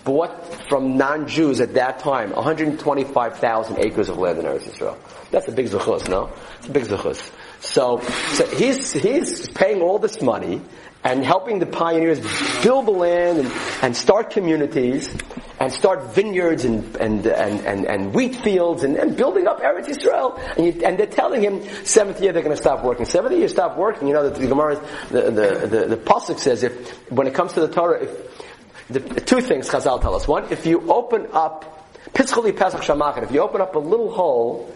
bought 0.02 0.32
from 0.68 0.96
non-Jews 0.96 1.60
at 1.60 1.74
that 1.74 1.98
time 2.00 2.30
125,000 2.30 3.78
acres 3.78 4.08
of 4.08 4.18
land 4.18 4.38
in 4.38 4.44
Eretz 4.44 4.66
Israel. 4.66 4.98
That's 5.30 5.48
a 5.48 5.52
big 5.52 5.66
zuchus, 5.66 6.08
no? 6.08 6.32
It's 6.58 6.68
a 6.68 6.72
big 6.72 6.84
zuchus. 6.84 7.30
So, 7.64 8.00
so 8.32 8.46
he's 8.46 8.92
he's 8.92 9.48
paying 9.48 9.80
all 9.80 9.98
this 9.98 10.20
money 10.20 10.60
and 11.02 11.24
helping 11.24 11.58
the 11.58 11.66
pioneers 11.66 12.20
build 12.62 12.86
the 12.86 12.90
land 12.90 13.38
and, 13.38 13.52
and 13.82 13.96
start 13.96 14.30
communities 14.30 15.14
and 15.60 15.70
start 15.70 16.14
vineyards 16.14 16.64
and, 16.64 16.96
and, 16.96 17.26
and, 17.26 17.60
and, 17.60 17.86
and 17.86 18.14
wheat 18.14 18.36
fields 18.36 18.84
and, 18.84 18.96
and 18.96 19.16
building 19.16 19.46
up 19.46 19.60
Eretz 19.60 19.88
Israel. 19.88 20.40
And, 20.56 20.66
you, 20.66 20.82
and 20.84 20.98
they're 20.98 21.06
telling 21.06 21.42
him, 21.42 21.62
seventh 21.84 22.20
year 22.20 22.32
they're 22.32 22.42
going 22.42 22.56
to 22.56 22.60
stop 22.60 22.82
working. 22.84 23.04
Seventh 23.04 23.36
year 23.36 23.48
stop 23.48 23.76
working. 23.76 24.08
You 24.08 24.14
know, 24.14 24.30
the, 24.30 24.40
the 24.40 24.46
Gemara, 24.46 24.80
the, 25.10 25.22
the, 25.22 25.66
the, 25.66 25.86
the 25.88 25.96
Pasuk 25.96 26.38
says 26.38 26.62
if, 26.62 26.90
when 27.10 27.26
it 27.26 27.34
comes 27.34 27.52
to 27.52 27.60
the 27.60 27.68
Torah, 27.68 28.02
if, 28.02 28.88
the, 28.88 29.00
two 29.00 29.40
things 29.40 29.68
Chazal 29.68 30.00
tell 30.00 30.14
us. 30.14 30.26
One, 30.26 30.50
if 30.50 30.66
you 30.66 30.90
open 30.90 31.28
up, 31.32 31.86
Pitzchali 32.12 32.56
Pesach 32.56 32.80
Shamachet, 32.80 33.24
if 33.24 33.32
you 33.32 33.40
open 33.40 33.60
up 33.60 33.74
a 33.74 33.78
little 33.78 34.10
hole, 34.12 34.74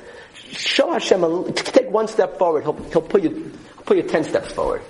show 0.53 0.93
Hashem, 0.93 1.53
take 1.55 1.91
one 1.91 2.09
step 2.09 2.39
forward, 2.39 2.65
he'll, 2.65 2.73
he'll 2.91 3.03
put 3.03 3.23
you, 3.23 3.53
put 3.85 3.97
you 3.97 4.03
ten 4.03 4.25
steps 4.25 4.53
forward. 4.53 4.83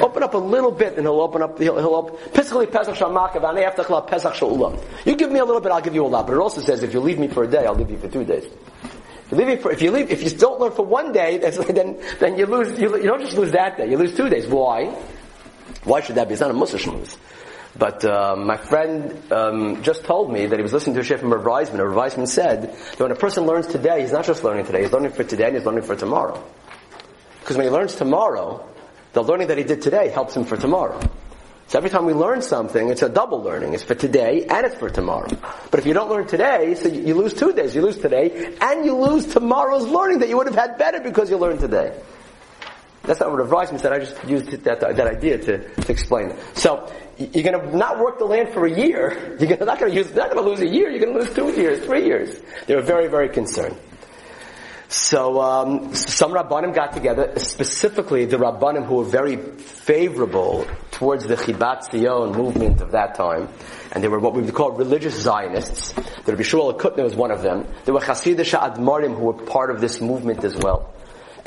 Open 0.00 0.22
up 0.22 0.34
a 0.34 0.38
little 0.38 0.70
bit, 0.70 0.94
and 0.94 1.02
he'll 1.02 1.20
open 1.20 1.42
up. 1.42 1.58
He'll, 1.58 1.76
he'll 1.78 1.94
open. 1.94 2.16
Pischali 2.32 2.70
pesach 2.70 2.94
shamakav 2.96 4.08
pesach 4.08 4.34
shaulam. 4.34 4.82
You 5.04 5.16
give 5.16 5.30
me 5.30 5.40
a 5.40 5.44
little 5.44 5.60
bit, 5.60 5.72
I'll 5.72 5.80
give 5.80 5.94
you 5.94 6.04
a 6.04 6.08
lot. 6.08 6.26
But 6.26 6.34
it 6.34 6.38
also 6.40 6.60
says, 6.60 6.82
if 6.82 6.92
you 6.92 7.00
leave 7.00 7.18
me 7.18 7.28
for 7.28 7.44
a 7.44 7.46
day, 7.48 7.66
I'll 7.66 7.74
leave 7.74 7.90
you 7.90 7.98
for 7.98 8.08
two 8.08 8.24
days. 8.24 8.44
If 9.30 9.38
you 9.38 9.44
leave, 9.44 9.60
for, 9.60 9.70
if 9.70 9.82
you 9.82 9.90
leave, 9.90 10.10
if 10.10 10.22
you 10.22 10.30
don't 10.30 10.58
learn 10.58 10.72
for 10.72 10.86
one 10.86 11.12
day, 11.12 11.38
then 11.68 12.00
then 12.18 12.38
you 12.38 12.46
lose. 12.46 12.78
You, 12.78 12.96
you, 12.96 13.02
don't 13.02 13.20
just 13.20 13.36
lose 13.36 13.52
that 13.52 13.76
day. 13.76 13.90
You 13.90 13.98
lose 13.98 14.16
two 14.16 14.28
days. 14.28 14.46
Why? 14.46 14.86
Why 15.84 16.00
should 16.00 16.14
that 16.14 16.28
be? 16.28 16.32
It's 16.34 16.40
not 16.40 16.50
a 16.50 16.54
mussar 16.54 16.78
But 17.76 18.04
uh, 18.04 18.34
my 18.36 18.56
friend 18.56 19.32
um, 19.32 19.82
just 19.82 20.04
told 20.04 20.32
me 20.32 20.46
that 20.46 20.56
he 20.56 20.62
was 20.62 20.72
listening 20.72 20.94
to 20.94 21.00
a 21.00 21.04
shiur 21.04 21.18
from 21.18 21.32
Rav 21.32 21.44
Reisman. 21.44 21.78
Rav 21.78 22.12
Reisman 22.12 22.26
said 22.26 22.72
that 22.72 23.00
when 23.00 23.12
a 23.12 23.16
person 23.16 23.46
learns 23.46 23.66
today, 23.66 24.00
he's 24.00 24.12
not 24.12 24.24
just 24.24 24.42
learning 24.42 24.66
today. 24.66 24.82
He's 24.82 24.92
learning 24.92 25.12
for 25.12 25.24
today 25.24 25.46
and 25.46 25.56
he's 25.56 25.66
learning 25.66 25.84
for 25.84 25.94
tomorrow. 25.94 26.42
Because 27.40 27.56
when 27.56 27.66
he 27.66 27.70
learns 27.70 27.94
tomorrow, 27.94 28.66
the 29.12 29.22
learning 29.22 29.48
that 29.48 29.58
he 29.58 29.64
did 29.64 29.82
today 29.82 30.08
helps 30.08 30.36
him 30.36 30.44
for 30.44 30.56
tomorrow. 30.56 31.00
So 31.68 31.76
every 31.76 31.90
time 31.90 32.06
we 32.06 32.14
learn 32.14 32.40
something, 32.40 32.88
it's 32.88 33.02
a 33.02 33.10
double 33.10 33.42
learning. 33.42 33.74
It's 33.74 33.82
for 33.82 33.94
today 33.94 34.46
and 34.46 34.64
it's 34.64 34.76
for 34.76 34.88
tomorrow. 34.88 35.28
But 35.70 35.80
if 35.80 35.86
you 35.86 35.92
don't 35.92 36.08
learn 36.08 36.26
today, 36.26 36.74
so 36.74 36.88
you 36.88 37.14
lose 37.14 37.34
two 37.34 37.52
days. 37.52 37.74
You 37.74 37.82
lose 37.82 37.98
today 37.98 38.56
and 38.60 38.86
you 38.86 38.96
lose 38.96 39.26
tomorrow's 39.26 39.86
learning 39.86 40.20
that 40.20 40.30
you 40.30 40.38
would 40.38 40.46
have 40.46 40.56
had 40.56 40.78
better 40.78 41.00
because 41.00 41.28
you 41.28 41.36
learned 41.36 41.60
today. 41.60 42.00
That's 43.02 43.20
not 43.20 43.30
what 43.30 43.38
Rav 43.38 43.68
Reisman 43.68 43.80
said. 43.80 43.92
I 43.92 43.98
just 43.98 44.24
used 44.24 44.50
that, 44.64 44.80
that 44.80 45.00
idea 45.00 45.38
to, 45.38 45.68
to 45.68 45.92
explain 45.92 46.30
it. 46.30 46.38
So 46.54 46.90
you're 47.18 47.42
going 47.42 47.60
to 47.60 47.76
not 47.76 47.98
work 47.98 48.18
the 48.18 48.24
land 48.24 48.52
for 48.54 48.66
a 48.66 48.70
year. 48.70 49.36
You're 49.40 49.58
not 49.58 49.80
going 49.80 49.90
to 49.90 49.96
use, 49.96 50.14
not 50.14 50.30
going 50.30 50.42
to 50.42 50.48
lose 50.48 50.60
a 50.60 50.68
year. 50.68 50.88
You're 50.90 51.00
going 51.00 51.14
to 51.14 51.24
lose 51.24 51.34
two 51.34 51.60
years, 51.60 51.84
three 51.84 52.04
years. 52.06 52.40
They 52.66 52.76
were 52.76 52.82
very, 52.82 53.08
very 53.08 53.28
concerned. 53.28 53.76
So 54.88 55.40
um, 55.42 55.94
some 55.94 56.32
rabbanim 56.32 56.74
got 56.74 56.94
together, 56.94 57.34
specifically 57.36 58.24
the 58.24 58.38
rabbanim 58.38 58.86
who 58.86 58.96
were 58.96 59.04
very 59.04 59.36
favorable 59.36 60.66
towards 60.92 61.26
the 61.26 61.36
Chibat 61.36 61.90
Zion 61.90 62.32
movement 62.32 62.80
of 62.80 62.92
that 62.92 63.14
time, 63.14 63.48
and 63.92 64.02
they 64.02 64.08
were 64.08 64.18
what 64.18 64.32
we 64.32 64.42
would 64.42 64.54
call 64.54 64.72
religious 64.72 65.14
Zionists. 65.14 65.92
The 65.92 66.32
Rabbi 66.32 66.42
Shmuel 66.42 66.78
Kutner 66.78 67.04
was 67.04 67.14
one 67.14 67.30
of 67.30 67.42
them. 67.42 67.66
There 67.84 67.92
were 67.92 68.00
Hasidish 68.00 68.58
Admarim 68.58 69.14
who 69.14 69.24
were 69.24 69.34
part 69.34 69.70
of 69.70 69.82
this 69.82 70.00
movement 70.00 70.42
as 70.42 70.56
well. 70.56 70.94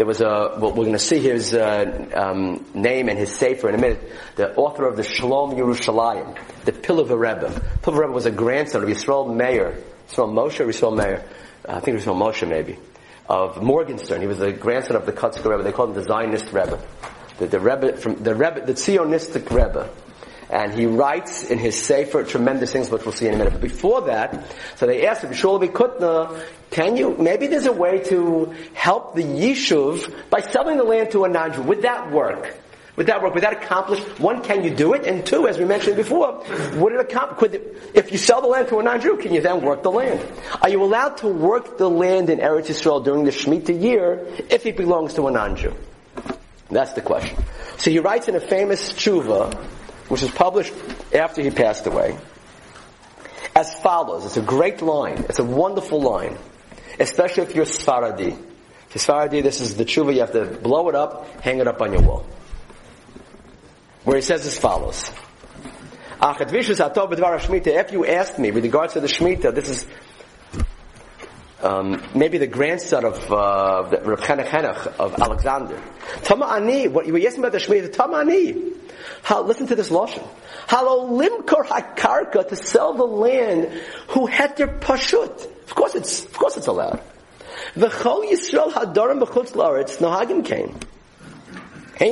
There 0.02 0.08
was 0.08 0.20
a, 0.20 0.58
well, 0.58 0.72
we're 0.72 0.86
going 0.86 0.94
to 0.94 0.98
see 0.98 1.20
his 1.20 1.54
uh, 1.54 2.08
um, 2.16 2.66
name 2.74 3.08
and 3.08 3.20
his 3.20 3.32
sefer 3.36 3.70
in 3.70 3.76
a 3.76 3.78
minute. 3.78 4.12
The 4.36 4.56
author 4.56 4.88
of 4.88 4.98
the 4.98 5.04
Shalom 5.04 5.52
Yerushalayim, 5.52 6.40
the 6.66 6.72
Pilav 6.72 7.10
Rebbe. 7.12 7.52
Pilav 7.84 8.00
Rebbe 8.00 8.12
was 8.12 8.26
a 8.26 8.32
grandson 8.32 8.82
of 8.82 8.90
Yisrael 8.90 9.32
Meir. 9.32 9.78
Yisrael 10.10 10.34
Moshe 10.34 10.66
Yisrael 10.66 10.98
Meir? 10.98 11.24
I 11.70 11.82
think 11.82 12.00
Yisrael 12.00 12.18
Moshe 12.18 12.50
maybe 12.50 12.80
of 13.30 13.62
Morgenstern. 13.62 14.22
He 14.22 14.28
was 14.28 14.40
the 14.40 14.52
grandson 14.52 14.96
of 14.96 15.06
the 15.06 15.14
Kotzker 15.14 15.52
Rebbe. 15.52 15.62
They 15.62 15.72
called 15.72 15.90
him 15.90 15.96
the 15.98 16.04
Zionist 16.04 16.46
Rebbe. 16.46 16.80
The, 17.38 17.46
the 17.46 17.60
Rebbe 17.60 17.96
from 17.96 18.16
the 18.24 18.34
Rebbe, 18.34 18.66
the 18.66 18.74
Zionistic 18.74 19.52
Rebbe. 19.52 19.88
And 20.52 20.74
he 20.74 20.86
writes 20.86 21.50
in 21.50 21.58
his 21.58 21.82
Sefer 21.82 22.26
tremendous 22.26 22.74
things, 22.74 22.90
which 22.90 23.06
we'll 23.06 23.14
see 23.14 23.28
in 23.28 23.36
a 23.36 23.38
minute. 23.38 23.54
But 23.54 23.62
before 23.62 24.02
that, 24.02 24.54
so 24.76 24.86
they 24.86 25.08
asked 25.08 25.24
him, 25.24 25.32
Shulavi 25.32 25.72
Kutna, 25.72 26.44
can 26.72 26.98
you, 26.98 27.16
maybe 27.18 27.48
there's 27.48 27.68
a 27.68 27.72
way 27.72 28.04
to 28.06 28.54
help 28.74 29.16
the 29.16 29.24
Yishuv 29.24 30.30
by 30.30 30.42
selling 30.42 30.78
the 30.78 30.84
land 30.84 31.12
to 31.12 31.24
a 31.24 31.30
non-Jew. 31.30 31.62
Would 31.64 31.84
that 31.84 32.12
work? 32.12 32.58
Would 32.98 33.08
that 33.08 33.24
work? 33.24 33.34
Would 33.34 33.44
that 33.44 33.64
accomplish? 33.64 34.00
One, 34.20 34.44
can 34.44 34.66
you 34.66 34.70
do 34.70 34.94
it? 34.94 35.08
And 35.08 35.26
two, 35.26 35.48
as 35.48 35.58
we 35.58 35.64
mentioned 35.64 35.96
before, 35.96 36.44
would 36.76 36.94
it 36.94 37.00
accomplish? 37.00 37.62
If 37.94 38.12
you 38.12 38.18
sell 38.18 38.42
the 38.42 38.48
land 38.48 38.68
to 38.68 38.80
a 38.80 38.84
non-Jew, 38.84 39.18
can 39.18 39.34
you 39.34 39.40
then 39.40 39.62
work 39.62 39.84
the 39.84 39.92
land? 39.92 40.20
Are 40.62 40.70
you 40.70 40.84
allowed 40.84 41.18
to 41.18 41.28
work 41.28 41.78
the 41.78 41.90
land 41.90 42.30
in 42.30 42.40
Eretz 42.40 42.68
Yisrael 42.68 43.04
during 43.04 43.24
the 43.24 43.32
Shemitah 43.32 43.82
year 43.82 44.28
if 44.50 44.66
it 44.66 44.76
belongs 44.76 45.14
to 45.14 45.28
a 45.28 45.32
non-Jew? 45.32 45.74
That's 46.70 46.94
the 46.94 47.02
question. 47.02 47.38
So 47.78 47.90
he 47.90 48.00
writes 48.00 48.28
in 48.28 48.36
a 48.36 48.40
famous 48.42 48.94
tshuva, 48.94 49.58
which 50.12 50.22
was 50.22 50.32
published 50.32 50.74
after 51.14 51.42
he 51.42 51.50
passed 51.50 51.88
away, 51.88 52.18
as 53.56 53.74
follows. 53.76 54.26
It's 54.26 54.38
a 54.38 54.42
great 54.42 54.82
line. 54.82 55.26
It's 55.30 55.40
a 55.40 55.44
wonderful 55.44 56.02
line, 56.02 56.38
especially 57.00 57.44
if 57.44 57.56
you're 57.56 57.66
Sfaradi. 57.66 58.32
If 58.32 58.96
you're 58.96 59.16
Sfaradi, 59.16 59.42
this 59.42 59.62
is 59.62 59.78
the 59.78 59.86
tshuva. 59.86 60.14
You 60.14 60.20
have 60.20 60.34
to 60.34 60.46
blow 60.46 60.90
it 60.90 60.96
up, 60.96 61.42
hang 61.42 61.60
it 61.60 61.68
up 61.68 61.82
on 61.82 61.94
your 61.94 62.02
wall 62.02 62.26
where 64.04 64.16
he 64.16 64.22
says 64.22 64.46
as 64.46 64.58
follows. 64.58 65.12
If 66.24 67.92
you 67.92 68.06
asked 68.06 68.40
me 68.40 68.52
with 68.52 68.64
regards 68.64 68.94
to 68.94 69.00
the 69.00 69.08
Shemitah, 69.08 69.56
this 69.56 69.70
is 69.70 69.88
um, 71.62 72.04
maybe 72.16 72.38
the 72.38 72.48
grandson 72.48 73.06
of 73.06 73.32
uh, 73.32 73.88
Reb 74.04 74.20
Chenech 74.20 74.88
of 75.00 75.20
Alexander. 75.20 75.82
Tama 76.24 76.46
ani, 76.48 76.88
what 76.88 77.06
you 77.08 77.14
were 77.14 77.20
asking 77.20 77.40
about 77.40 77.52
the 77.52 77.60
Shemitah, 77.60 77.94
Tama 77.94 78.18
ani. 78.20 78.74
How, 79.24 79.42
listen 79.44 79.68
to 79.68 79.76
this 79.76 79.90
lashon. 79.90 80.28
Halo 80.70 81.08
limkor 81.10 81.66
hakarka 81.66 82.48
to 82.48 82.56
sell 82.56 82.94
the 82.94 83.06
land 83.06 83.72
who 84.10 84.26
had 84.26 84.58
their 84.58 84.68
pashut. 84.68 85.46
Of 85.64 85.76
course 85.76 85.96
it's, 85.96 86.26
of 86.26 86.34
course 86.34 86.58
it's 86.58 86.68
allowed. 86.68 87.02
V'chol 87.76 88.30
Yisrael 88.30 88.72
hadarim 88.72 89.22
b'chutz 89.22 89.52
la'aretz, 89.52 89.98
nohagim 89.98 90.46
came. 90.46 90.78
We 92.02 92.08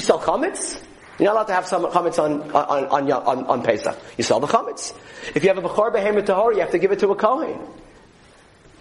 sell 0.00 0.18
chametz. 0.20 0.80
You're 1.18 1.26
not 1.26 1.34
allowed 1.34 1.44
to 1.44 1.52
have 1.52 1.66
some 1.66 1.84
chametz 1.84 2.18
on, 2.18 2.50
on, 2.52 2.86
on, 2.86 3.12
on, 3.12 3.44
on 3.44 3.62
Pesach. 3.62 3.98
You 4.16 4.24
sell 4.24 4.40
the 4.40 4.46
chametz. 4.46 4.94
If 5.34 5.42
you 5.42 5.50
have 5.50 5.58
a 5.58 5.68
bechor 5.68 5.92
behemoth 5.92 6.24
tahor, 6.24 6.54
you 6.54 6.60
have 6.60 6.70
to 6.70 6.78
give 6.78 6.92
it 6.92 7.00
to 7.00 7.10
a 7.10 7.14
kohen. 7.14 7.60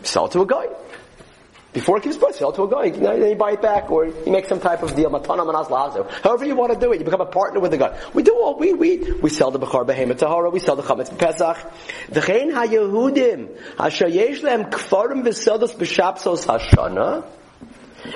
Sell 0.03 0.27
it 0.27 0.31
to 0.31 0.41
a 0.41 0.45
guy. 0.45 0.67
Before 1.71 1.97
it 1.97 2.03
gives 2.03 2.17
birth, 2.17 2.35
sell 2.35 2.51
to 2.51 2.63
a 2.63 2.69
guy. 2.69 2.89
Then 2.89 3.29
you 3.29 3.35
buy 3.35 3.51
it 3.51 3.61
back, 3.61 3.91
or 3.91 4.07
you 4.07 4.31
make 4.31 4.45
some 4.45 4.59
type 4.59 4.81
of 4.81 4.95
deal. 4.95 5.11
However 5.11 6.45
you 6.45 6.55
want 6.55 6.73
to 6.73 6.79
do 6.79 6.91
it, 6.93 6.99
you 6.99 7.05
become 7.05 7.21
a 7.21 7.27
partner 7.27 7.59
with 7.59 7.71
the 7.71 7.77
guy. 7.77 7.99
We 8.13 8.23
do 8.23 8.35
all 8.35 8.57
we 8.57 8.73
we 8.73 9.11
we 9.21 9.29
sell 9.29 9.51
the 9.51 9.59
bechor 9.59 9.85
behemoth 9.85 10.17
tahora. 10.17 10.51
We 10.51 10.59
sell 10.59 10.75
the 10.75 10.81
chametz 10.81 11.15
pesach. 11.15 11.57
V'chein 12.09 12.53
ha-Yehudim 12.53 13.55
asher 13.77 14.07
yesh 14.07 14.41
lehem 14.41 14.71
kfarim 14.71 15.23
v'sodos 15.23 15.75
b'shapsos 15.75 16.47
hashana. 16.47 17.25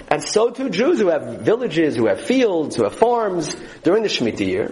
And 0.08 0.24
so 0.24 0.50
too 0.50 0.70
Jews 0.70 1.00
who 1.00 1.10
have 1.10 1.42
villages, 1.42 1.96
who 1.96 2.08
have 2.08 2.22
fields, 2.22 2.76
who 2.76 2.86
have 2.86 2.96
farms 2.96 3.56
during 3.84 4.02
the 4.02 4.10
Shemitah 4.10 4.48
year. 4.48 4.72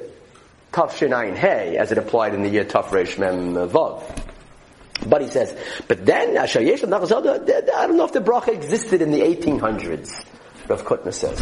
Tav 0.71 0.91
Shinayin 0.93 1.35
Hey 1.35 1.77
as 1.77 1.91
it 1.91 1.97
applied 1.97 2.33
in 2.33 2.43
the 2.43 2.49
year 2.49 2.63
Tav 2.63 2.87
Reish 2.87 3.17
Mem 3.17 3.55
Vav. 3.69 4.03
But 5.07 5.21
he 5.21 5.27
says, 5.27 5.57
but 5.87 6.05
then 6.05 6.37
I 6.37 6.45
don't 6.45 6.63
know 7.97 8.05
if 8.05 8.13
the 8.13 8.21
bracha 8.21 8.49
existed 8.49 9.01
in 9.01 9.11
the 9.11 9.21
1800s. 9.21 10.25
Rav 10.67 10.83
Kutner 10.85 11.13
says, 11.13 11.41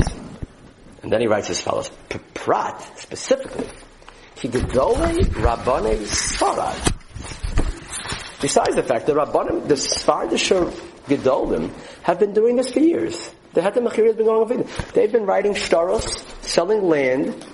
and 1.03 1.11
then 1.11 1.21
he 1.21 1.27
writes 1.27 1.49
as 1.49 1.59
follows: 1.59 1.91
Prat 2.33 2.81
specifically, 2.97 3.67
Kigedolei 4.35 5.19
Rabbanei 5.25 5.97
Sfarad. 6.07 6.95
Besides 8.41 8.75
the 8.75 8.83
fact 8.83 9.07
that 9.07 9.15
Rabbanim, 9.17 9.67
the 9.67 9.75
Svardish 9.75 10.49
Gedolim, 11.07 11.71
have 12.03 12.19
been 12.19 12.33
doing 12.33 12.55
this 12.55 12.71
for 12.71 12.79
years. 12.79 13.29
The 13.53 13.61
Heter 13.61 13.85
Mechira 13.85 14.07
has 14.07 14.15
been 14.15 14.25
going 14.25 14.41
on 14.41 14.47
for 14.47 14.91
They've 14.93 15.11
been 15.11 15.25
writing 15.25 15.53
shtaros, 15.53 16.23
selling 16.43 16.87
land 16.87 17.45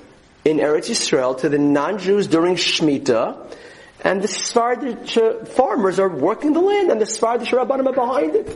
in 0.45 0.57
Eretz 0.57 0.89
Yisrael 0.89 1.37
to 1.39 1.49
the 1.49 1.57
non-Jews 1.57 2.27
during 2.27 2.55
Shemitah, 2.55 3.53
and 4.03 4.21
the 4.21 4.27
Sephardic 4.27 5.47
farmers 5.49 5.99
are 5.99 6.09
working 6.09 6.53
the 6.53 6.61
land, 6.61 6.91
and 6.91 7.01
the 7.01 7.05
Sephardic 7.07 7.47
Rabbanim 7.47 7.87
are 7.87 7.93
behind 7.93 8.35
it. 8.35 8.55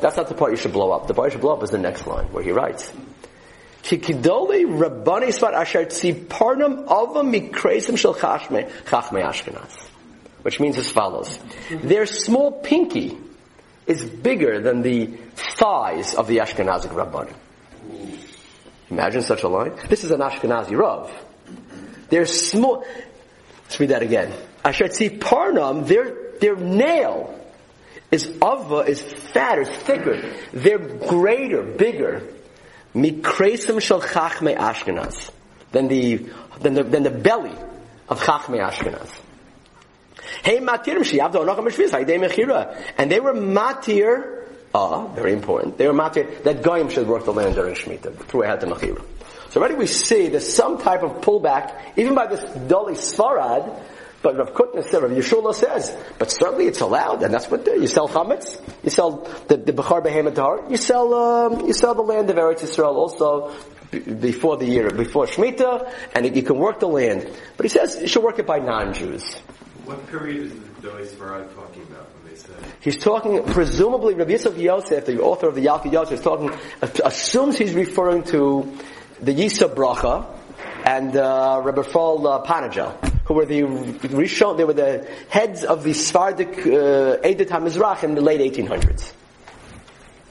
That's 0.00 0.16
not 0.16 0.28
the 0.28 0.34
part 0.34 0.50
you 0.50 0.56
should 0.56 0.72
blow 0.72 0.90
up. 0.90 1.06
The 1.06 1.14
part 1.14 1.28
you 1.28 1.30
should 1.32 1.40
blow 1.40 1.54
up 1.54 1.62
is 1.62 1.70
the 1.70 1.78
next 1.78 2.06
line, 2.06 2.26
where 2.32 2.42
he 2.42 2.50
writes, 2.50 2.92
Kikidole 3.84 4.80
Rabbani 4.80 5.28
Sfar 5.28 5.52
Asher 5.52 5.84
Tziparnam 5.84 6.84
Ava 6.84 7.22
Mikresim 7.22 7.96
Shel 7.96 8.14
Chachme 8.14 8.68
Ashkenaz. 8.86 9.70
Which 10.42 10.58
means 10.58 10.76
as 10.76 10.90
follows. 10.90 11.38
Their 11.70 12.06
small 12.06 12.50
pinky 12.50 13.16
is 13.86 14.04
bigger 14.04 14.60
than 14.60 14.82
the 14.82 15.06
thighs 15.36 16.14
of 16.14 16.26
the 16.26 16.38
Ashkenazic 16.38 16.90
Rabbanim. 16.90 17.34
Imagine 18.94 19.22
such 19.22 19.42
a 19.42 19.48
line. 19.48 19.72
This 19.88 20.04
is 20.04 20.12
an 20.12 20.20
Ashkenazi 20.20 20.78
Rav. 20.78 21.10
They're 22.10 22.26
small. 22.26 22.86
Let's 23.64 23.80
read 23.80 23.90
that 23.90 24.02
again. 24.02 24.32
Asher 24.64 24.84
Tziparnam, 24.84 25.88
their, 25.88 26.38
their 26.38 26.54
nail 26.54 27.36
is 28.12 28.28
ava, 28.40 28.84
is 28.86 29.02
fatter, 29.02 29.64
thicker. 29.64 30.32
They're 30.52 30.78
greater, 30.78 31.64
bigger 31.64 32.22
Mikresim 32.94 33.80
shel 33.80 34.00
Chachme 34.00 34.56
Ashkenaz. 34.56 35.30
Than 35.72 35.88
the, 35.88 36.30
than 36.60 36.74
the, 36.74 36.84
than 36.84 37.02
the 37.02 37.10
belly 37.10 37.56
of 38.08 38.22
Chachme 38.22 38.60
Ashkenaz. 38.60 39.10
Hey 40.44 40.60
matir 40.60 40.98
sheyavdo 40.98 41.44
anacham 41.44 41.66
mishvis 41.66 41.90
haydei 41.90 42.24
mechira. 42.24 42.80
And 42.96 43.10
they 43.10 43.18
were 43.18 43.34
matir, 43.34 44.43
ah, 44.74 45.06
very 45.14 45.32
important, 45.32 45.78
they 45.78 45.86
were 45.86 45.94
matir, 45.94 46.42
that 46.42 46.62
Goyim 46.62 46.88
should 46.88 47.06
work 47.06 47.24
the 47.24 47.32
land 47.32 47.54
during 47.54 47.74
Shemitah, 47.74 48.16
through 48.26 48.42
Ehad 48.42 48.60
Mechira. 48.62 49.02
So 49.50 49.60
already 49.60 49.76
we 49.76 49.86
see 49.86 50.28
there's 50.28 50.52
some 50.52 50.78
type 50.78 51.02
of 51.02 51.20
pullback, 51.20 51.96
even 51.96 52.14
by 52.14 52.26
this 52.26 52.40
Doli 52.40 52.96
Sfarad, 52.96 53.82
but 54.20 54.36
Rav 54.36 54.52
Kutner 54.54 54.82
said, 54.82 55.02
Rav 55.02 55.12
Yeshua 55.12 55.54
says, 55.54 55.96
but 56.18 56.30
certainly 56.30 56.66
it's 56.66 56.80
allowed, 56.80 57.22
and 57.22 57.32
that's 57.32 57.50
what 57.50 57.66
you 57.66 57.86
sell 57.86 58.08
chametz, 58.08 58.60
you 58.82 58.90
sell 58.90 59.28
the, 59.48 59.56
the 59.56 59.72
Bechar 59.72 60.02
Behemoth 60.02 60.70
you 60.70 60.76
sell, 60.76 61.14
um, 61.14 61.66
you 61.66 61.72
sell 61.72 61.94
the 61.94 62.02
land 62.02 62.28
of 62.30 62.36
Eretz 62.36 62.60
Yisrael 62.60 62.94
also 62.94 63.54
before 63.92 64.56
the 64.56 64.66
year, 64.66 64.90
before 64.90 65.26
Shemitah, 65.26 65.92
and 66.14 66.34
you 66.34 66.42
can 66.42 66.58
work 66.58 66.80
the 66.80 66.88
land. 66.88 67.30
But 67.56 67.66
he 67.66 67.70
says 67.70 67.98
you 68.00 68.08
should 68.08 68.24
work 68.24 68.38
it 68.38 68.46
by 68.46 68.58
non-Jews. 68.58 69.34
What 69.84 70.06
period 70.08 70.46
is 70.46 70.52
the 70.52 70.88
Doi 70.88 71.04
Svarad 71.04 71.54
talking 71.54 71.82
about? 71.82 72.08
He's 72.80 72.96
talking, 72.96 73.42
presumably, 73.44 74.14
Rabbi 74.14 74.32
Yisrael 74.32 74.58
Yosef, 74.58 75.06
the 75.06 75.20
author 75.20 75.48
of 75.48 75.54
the 75.54 75.64
Yalkut 75.66 75.92
Yosef, 75.92 76.14
is 76.14 76.20
talking, 76.20 76.50
assumes 77.04 77.58
he's 77.58 77.74
referring 77.74 78.24
to 78.24 78.76
the 79.20 79.34
Yisa 79.34 79.72
Bracha 79.72 80.26
and 80.84 81.16
uh, 81.16 81.60
Rabbi 81.64 81.82
Fall 81.82 82.26
uh, 82.26 82.42
Panigel 82.44 83.14
who 83.24 83.34
were 83.34 83.46
the 83.46 83.62
Rishon, 83.62 84.56
they 84.56 84.64
were 84.64 84.74
the 84.74 85.08
heads 85.28 85.64
of 85.64 85.82
the 85.82 85.92
Sephardic 85.92 86.58
uh, 86.66 87.26
Edith 87.26 87.48
HaMizrach 87.48 88.04
in 88.04 88.14
the 88.14 88.20
late 88.20 88.40
1800s. 88.52 89.12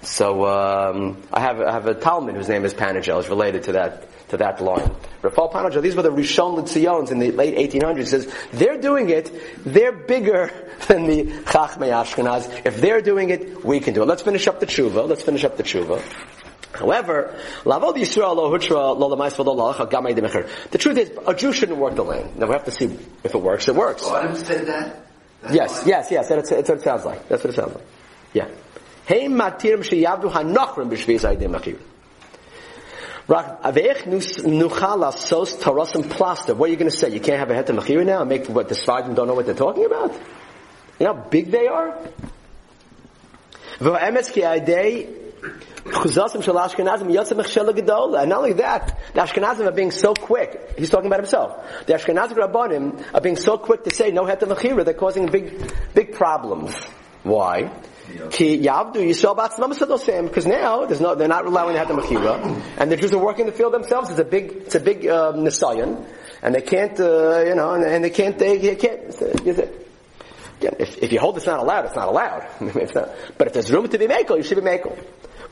So 0.03 0.45
um, 0.45 1.21
I 1.31 1.39
have 1.39 1.61
I 1.61 1.71
have 1.71 1.87
a 1.87 1.95
talmid 1.95 2.35
whose 2.35 2.49
name 2.49 2.65
is 2.65 2.73
Panigel, 2.73 3.19
is 3.19 3.29
related 3.29 3.63
to 3.63 3.71
that 3.73 4.29
to 4.29 4.37
that 4.37 4.61
line. 4.61 4.91
Rafal 5.23 5.51
Panigel, 5.51 5.81
these 5.81 5.95
were 5.95 6.01
the 6.01 6.11
Rishon 6.11 6.57
Litzions 6.57 7.09
in 7.09 7.19
the 7.19 7.31
late 7.31 7.55
1800s. 7.71 8.07
Says 8.07 8.33
they're 8.51 8.77
doing 8.79 9.09
it, 9.09 9.31
they're 9.63 9.93
bigger 9.93 10.51
than 10.87 11.05
the 11.05 11.23
Chachmei 11.23 11.91
Ashkenaz. 11.91 12.65
If 12.65 12.81
they're 12.81 13.01
doing 13.01 13.29
it, 13.29 13.63
we 13.63 13.79
can 13.79 13.93
do 13.93 14.03
it. 14.03 14.05
Let's 14.05 14.21
finish 14.21 14.47
up 14.47 14.59
the 14.59 14.65
tshuva. 14.65 15.07
Let's 15.07 15.23
finish 15.23 15.45
up 15.45 15.55
the 15.55 15.63
tshuva. 15.63 16.03
However, 16.73 17.39
Lavod 17.63 17.95
Yisrael 17.95 18.35
lo 18.35 18.51
hutra 18.51 18.97
lo 18.97 19.07
lo 19.07 19.15
gamay 19.17 20.13
demecher. 20.13 20.49
The 20.71 20.77
truth 20.77 20.97
is, 20.97 21.11
a 21.25 21.33
Jew 21.33 21.53
shouldn't 21.53 21.77
work 21.77 21.95
the 21.95 22.03
land. 22.03 22.37
Now 22.37 22.47
we 22.47 22.53
have 22.53 22.65
to 22.65 22.71
see 22.71 22.85
if 23.23 23.33
it 23.33 23.41
works. 23.41 23.69
It 23.69 23.75
works. 23.75 24.03
Oh, 24.05 24.15
Adam 24.15 24.35
said 24.35 24.67
that. 24.67 25.05
That's 25.41 25.55
yes, 25.55 25.83
yes, 25.85 26.11
yes. 26.11 26.27
That's, 26.27 26.49
that's 26.49 26.69
what 26.69 26.79
it 26.79 26.83
sounds 26.83 27.05
like. 27.05 27.29
That's 27.29 27.43
what 27.43 27.53
it 27.53 27.55
sounds 27.55 27.75
like. 27.75 27.85
Yeah. 28.33 28.49
What 33.25 33.39
are 33.39 33.71
you 36.67 36.75
going 36.75 36.89
to 36.89 36.91
say? 36.91 37.09
You 37.09 37.19
can't 37.21 37.39
have 37.39 37.49
a 37.49 37.53
heter 37.53 37.73
machir 37.73 38.03
now 38.03 38.19
and 38.21 38.29
make 38.29 38.47
what 38.49 38.67
the 38.67 38.75
Svardim 38.75 39.15
don't 39.15 39.27
know 39.27 39.33
what 39.33 39.45
they're 39.45 39.55
talking 39.55 39.85
about? 39.85 40.11
You 40.99 41.05
know 41.05 41.13
how 41.13 41.21
big 41.29 41.49
they 41.51 41.67
are? 41.67 41.97
And 48.17 48.29
not 48.29 48.37
only 48.37 48.53
that, 48.53 48.99
the 49.13 49.19
Ashkenazim 49.21 49.65
are 49.67 49.71
being 49.71 49.91
so 49.91 50.13
quick. 50.13 50.73
He's 50.77 50.89
talking 50.89 51.07
about 51.07 51.19
himself. 51.19 51.85
The 51.85 51.93
Ashkenazic 51.93 52.37
Rabbanim 52.37 53.03
are 53.13 53.21
being 53.21 53.35
so 53.35 53.57
quick 53.57 53.83
to 53.83 53.89
say 53.89 54.11
no 54.11 54.23
heter 54.23 54.47
mechira. 54.47 54.85
They're 54.85 54.93
causing 54.93 55.27
big, 55.27 55.73
big 55.93 56.13
problems. 56.13 56.73
Why? 57.23 57.71
Because 58.03 58.59
now 60.45 60.85
there's 60.85 61.01
no, 61.01 61.15
they're 61.15 61.27
not 61.27 61.45
allowing 61.45 61.77
heter 61.77 61.97
mechira, 61.97 62.61
and 62.77 62.91
the 62.91 62.97
Jews 62.97 63.13
are 63.13 63.23
working 63.23 63.45
the 63.45 63.53
field 63.53 63.73
themselves. 63.73 64.09
It's 64.09 64.19
a 64.19 64.25
big, 64.25 64.51
it's 64.51 64.75
a 64.75 64.79
big 64.79 65.07
um, 65.07 65.37
nisayan, 65.37 66.05
and 66.41 66.53
they 66.53 66.61
can't, 66.61 66.99
uh, 66.99 67.43
you 67.45 67.55
know, 67.55 67.73
and, 67.73 67.85
and, 67.85 68.03
they 68.03 68.09
can't, 68.09 68.37
they, 68.37 68.57
they 68.57 68.75
can't. 68.75 69.03
Is 69.47 69.61
If, 70.61 70.97
if 70.97 71.13
you 71.13 71.19
hold 71.19 71.37
it's 71.37 71.45
not 71.45 71.59
allowed, 71.59 71.85
it's 71.85 71.95
not 71.95 72.09
allowed. 72.09 72.47
it's 72.75 72.93
not, 72.93 73.09
but 73.37 73.47
if 73.47 73.53
there's 73.53 73.71
room 73.71 73.87
to 73.87 73.97
be 73.97 74.07
makel, 74.07 74.37
you 74.37 74.43
should 74.43 74.57
be 74.57 74.63
makel. 74.63 74.97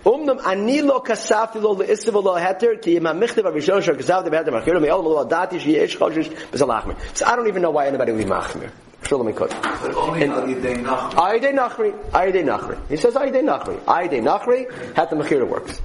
Umnam 0.03 0.45
ani 0.45 0.81
lo 0.81 0.99
kasafti 0.99 1.61
lo 1.61 1.75
le'isiv 1.75 2.13
lo 2.13 2.35
heter 2.35 2.81
ki 2.81 2.97
im 2.97 3.05
ha'michtiv 3.05 3.43
ha'rishon 3.43 3.81
shal 3.81 3.95
kasafti 3.95 4.29
beheter 4.29 4.51
machiru 4.51 4.81
me'olam 4.81 5.05
lo 5.05 5.25
dati 5.25 5.59
shi 5.59 5.73
yesh 5.73 5.97
choshish 5.97 6.29
b'zalachmir. 6.51 6.97
So 7.15 7.25
I 7.25 7.35
don't 7.35 7.47
even 7.47 7.61
know 7.61 7.71
why 7.71 7.87
anybody 7.87 8.11
would 8.11 8.25
be 8.25 8.29
machmir. 8.29 8.71
Shulam 9.11 9.21
only 9.21 10.23
Ayidei 10.23 10.83
Nachri. 11.53 11.93
Ayidei 12.11 12.43
Nachri. 12.43 12.43
Nachri. 12.43 12.89
He 12.89 12.95
says 12.97 13.13
Ayidei 13.15 13.43
Nachri. 13.43 13.77
Ayidei 13.81 14.21
Nachri, 14.21 14.71
Heter 14.93 15.21
Mechira 15.21 15.47
works. 15.47 15.81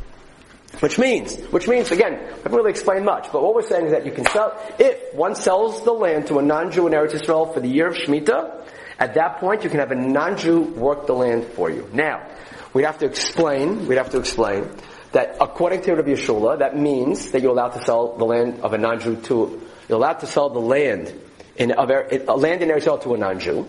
Which 0.81 0.99
means, 0.99 1.37
which 1.47 1.69
means, 1.69 1.91
again, 1.91 2.15
I 2.15 2.37
haven't 2.37 2.53
really 2.53 2.71
explained 2.71 3.05
much, 3.05 3.29
but 3.33 3.43
what 3.43 3.55
we're 3.55 3.67
saying 3.67 3.87
is 3.87 3.93
that 3.93 4.05
you 4.05 4.13
can 4.13 4.27
sell, 4.27 4.55
if 4.79 5.15
one 5.15 5.35
sells 5.35 5.83
the 5.85 5.93
land 5.93 6.27
to 6.27 6.39
a 6.39 6.43
non-Jew 6.43 6.87
in 6.87 6.93
Eretz 6.93 7.13
Yisrael 7.13 7.53
for 7.53 7.61
the 7.61 7.69
year 7.69 7.87
of 7.87 7.95
Shemitah, 7.95 8.63
at 8.99 9.15
that 9.15 9.39
point 9.39 9.65
you 9.65 9.71
can 9.71 9.81
have 9.81 9.91
a 9.91 9.95
non-Jew 9.95 10.61
work 10.75 11.07
the 11.07 11.15
land 11.15 11.45
for 11.45 11.71
you. 11.71 11.89
Now, 11.95 12.29
we'd 12.75 12.85
have 12.85 12.99
to 12.99 13.07
explain, 13.07 13.87
we'd 13.87 13.97
have 13.97 14.11
to 14.11 14.19
explain 14.19 14.69
that 15.13 15.37
according 15.41 15.81
to 15.83 15.95
Rabbi 15.95 16.11
Yeshua, 16.11 16.59
that 16.59 16.77
means 16.77 17.31
that 17.31 17.41
you're 17.41 17.53
allowed 17.53 17.71
to 17.71 17.83
sell 17.83 18.17
the 18.17 18.25
land 18.25 18.61
of 18.61 18.75
a 18.75 18.79
non-Jew 18.79 19.17
to, 19.23 19.63
you're 19.89 19.99
allowed 19.99 20.21
to 20.21 20.27
sell 20.27 20.51
the 20.51 20.61
land 20.61 21.15
in, 21.59 21.73
a 21.73 22.37
land 22.37 22.63
in 22.63 22.71
Israel 22.71 22.99
to 22.99 23.15
a 23.15 23.19
non-Jew, 23.19 23.69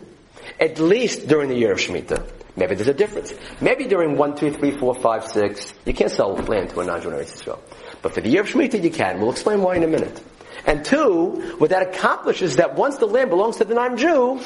at 0.59 0.79
least 0.79 1.27
during 1.27 1.49
the 1.49 1.55
year 1.55 1.71
of 1.71 1.79
Shemitah. 1.79 2.25
Maybe 2.55 2.75
there's 2.75 2.87
a 2.87 2.93
difference. 2.93 3.33
Maybe 3.61 3.85
during 3.85 4.17
1, 4.17 4.35
2, 4.35 4.51
3, 4.51 4.71
4, 4.71 4.95
5, 4.95 5.27
6, 5.27 5.73
you 5.85 5.93
can't 5.93 6.11
sell 6.11 6.35
land 6.35 6.71
to 6.71 6.79
a 6.79 6.85
non-Jew 6.85 7.11
in 7.11 7.19
Israel. 7.19 7.61
But 8.01 8.13
for 8.13 8.21
the 8.21 8.29
year 8.29 8.41
of 8.41 8.47
Shemitah, 8.47 8.83
you 8.83 8.89
can. 8.89 9.19
We'll 9.19 9.31
explain 9.31 9.61
why 9.61 9.75
in 9.75 9.83
a 9.83 9.87
minute. 9.87 10.23
And 10.65 10.83
two, 10.83 11.55
what 11.59 11.69
that 11.69 11.95
accomplishes 11.95 12.51
is 12.51 12.57
that 12.57 12.75
once 12.75 12.97
the 12.97 13.05
land 13.05 13.29
belongs 13.29 13.57
to 13.57 13.65
the 13.65 13.75
non-Jew, 13.75 14.41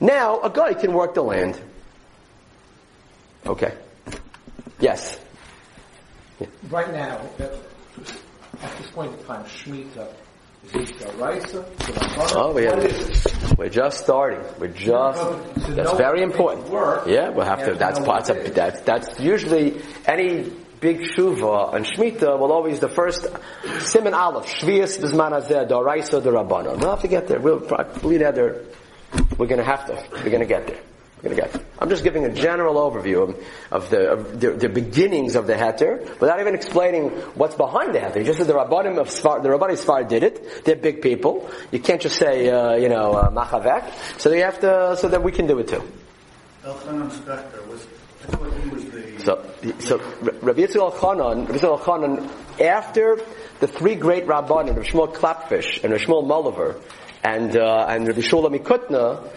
now 0.00 0.40
a 0.40 0.50
guy 0.50 0.74
can 0.74 0.92
work 0.92 1.14
the 1.14 1.22
land. 1.22 1.60
Okay. 3.46 3.74
Yes. 4.80 5.18
Yeah. 6.40 6.46
Right 6.70 6.92
now, 6.92 7.20
at 7.38 8.76
this 8.78 8.90
point 8.90 9.12
in 9.12 9.24
time, 9.26 9.44
Shemitah 9.44 10.12
Oh, 12.34 12.52
we 12.54 12.64
have, 12.64 13.58
we're 13.58 13.68
just 13.68 13.98
starting. 13.98 14.40
We're 14.58 14.68
just, 14.68 15.20
that's 15.76 15.92
very 15.92 16.22
important. 16.22 16.66
Yeah, 17.08 17.30
we'll 17.30 17.44
have 17.44 17.64
to, 17.64 17.74
that's 17.74 17.98
part 18.00 18.28
of, 18.30 18.54
that's, 18.54 18.80
that's 18.82 19.20
usually 19.20 19.80
any 20.06 20.50
big 20.80 21.00
shuva 21.00 21.74
and 21.74 21.84
Shemitah 21.84 22.38
will 22.38 22.52
always, 22.52 22.80
the 22.80 22.88
first, 22.88 23.22
Siman 23.62 24.12
Aleph, 24.14 24.46
Shvias 24.46 24.98
Bizman 24.98 25.32
Azeh, 25.32 25.68
Doraisa, 25.68 26.22
Rabbanon. 26.22 26.78
We'll 26.78 26.90
have 26.90 27.02
to 27.02 27.08
get 27.08 27.28
there. 27.28 27.40
We'll 27.40 27.60
probably 27.60 28.18
there. 28.18 28.62
We're 29.36 29.46
gonna 29.46 29.64
have 29.64 29.86
to. 29.86 30.04
We're 30.24 30.30
gonna 30.30 30.46
get 30.46 30.66
there. 30.66 30.80
I'm 31.24 31.88
just 31.88 32.02
giving 32.02 32.24
a 32.24 32.32
general 32.32 32.74
overview 32.74 33.28
of, 33.28 33.46
of, 33.70 33.90
the, 33.90 34.10
of 34.10 34.40
the, 34.40 34.50
the, 34.52 34.68
beginnings 34.68 35.36
of 35.36 35.46
the 35.46 35.54
heter, 35.54 36.00
without 36.20 36.40
even 36.40 36.54
explaining 36.54 37.10
what's 37.34 37.54
behind 37.54 37.94
the 37.94 38.00
heter. 38.00 38.24
Just 38.24 38.40
as 38.40 38.48
the 38.48 38.54
rabbanim 38.54 38.98
of 38.98 39.06
Sfar, 39.06 39.40
the 39.40 39.48
rabbanim 39.48 39.78
Sfar 39.78 40.08
did 40.08 40.24
it. 40.24 40.64
They're 40.64 40.74
big 40.74 41.00
people. 41.00 41.48
You 41.70 41.78
can't 41.78 42.00
just 42.00 42.16
say, 42.18 42.50
uh, 42.50 42.74
you 42.74 42.88
know, 42.88 43.12
uh, 43.12 43.30
machavek. 43.30 44.20
So 44.20 44.30
they 44.30 44.40
have 44.40 44.58
to, 44.60 44.96
so 44.98 45.08
that 45.08 45.22
we 45.22 45.30
can 45.30 45.46
do 45.46 45.60
it 45.60 45.68
too. 45.68 45.82
Elchanan 46.64 47.10
Spector 47.10 47.66
was, 47.68 47.86
he 48.62 48.68
was 48.70 48.84
the. 48.86 49.02
So, 49.20 49.44
so 49.78 49.98
Rabbi 50.42 50.62
Yitzchak 50.62 50.92
Elchanan, 50.92 51.46
Rabbi 51.46 51.58
Yitzchak 51.58 51.78
Elchanan, 51.78 52.60
after 52.60 53.20
the 53.60 53.68
three 53.68 53.94
great 53.94 54.26
rabbanim, 54.26 54.76
Rabbi 54.76 54.88
Shmuel 54.88 55.14
Klepfish 55.14 55.84
and 55.84 55.92
Rabbi 55.92 56.04
Shmuel 56.04 56.24
Moliver, 56.26 56.80
and 57.22 57.56
uh, 57.56 57.86
and 57.88 58.08
Rabbi 58.08 58.20
Shula 58.20 58.52
Mikutna, 58.52 59.28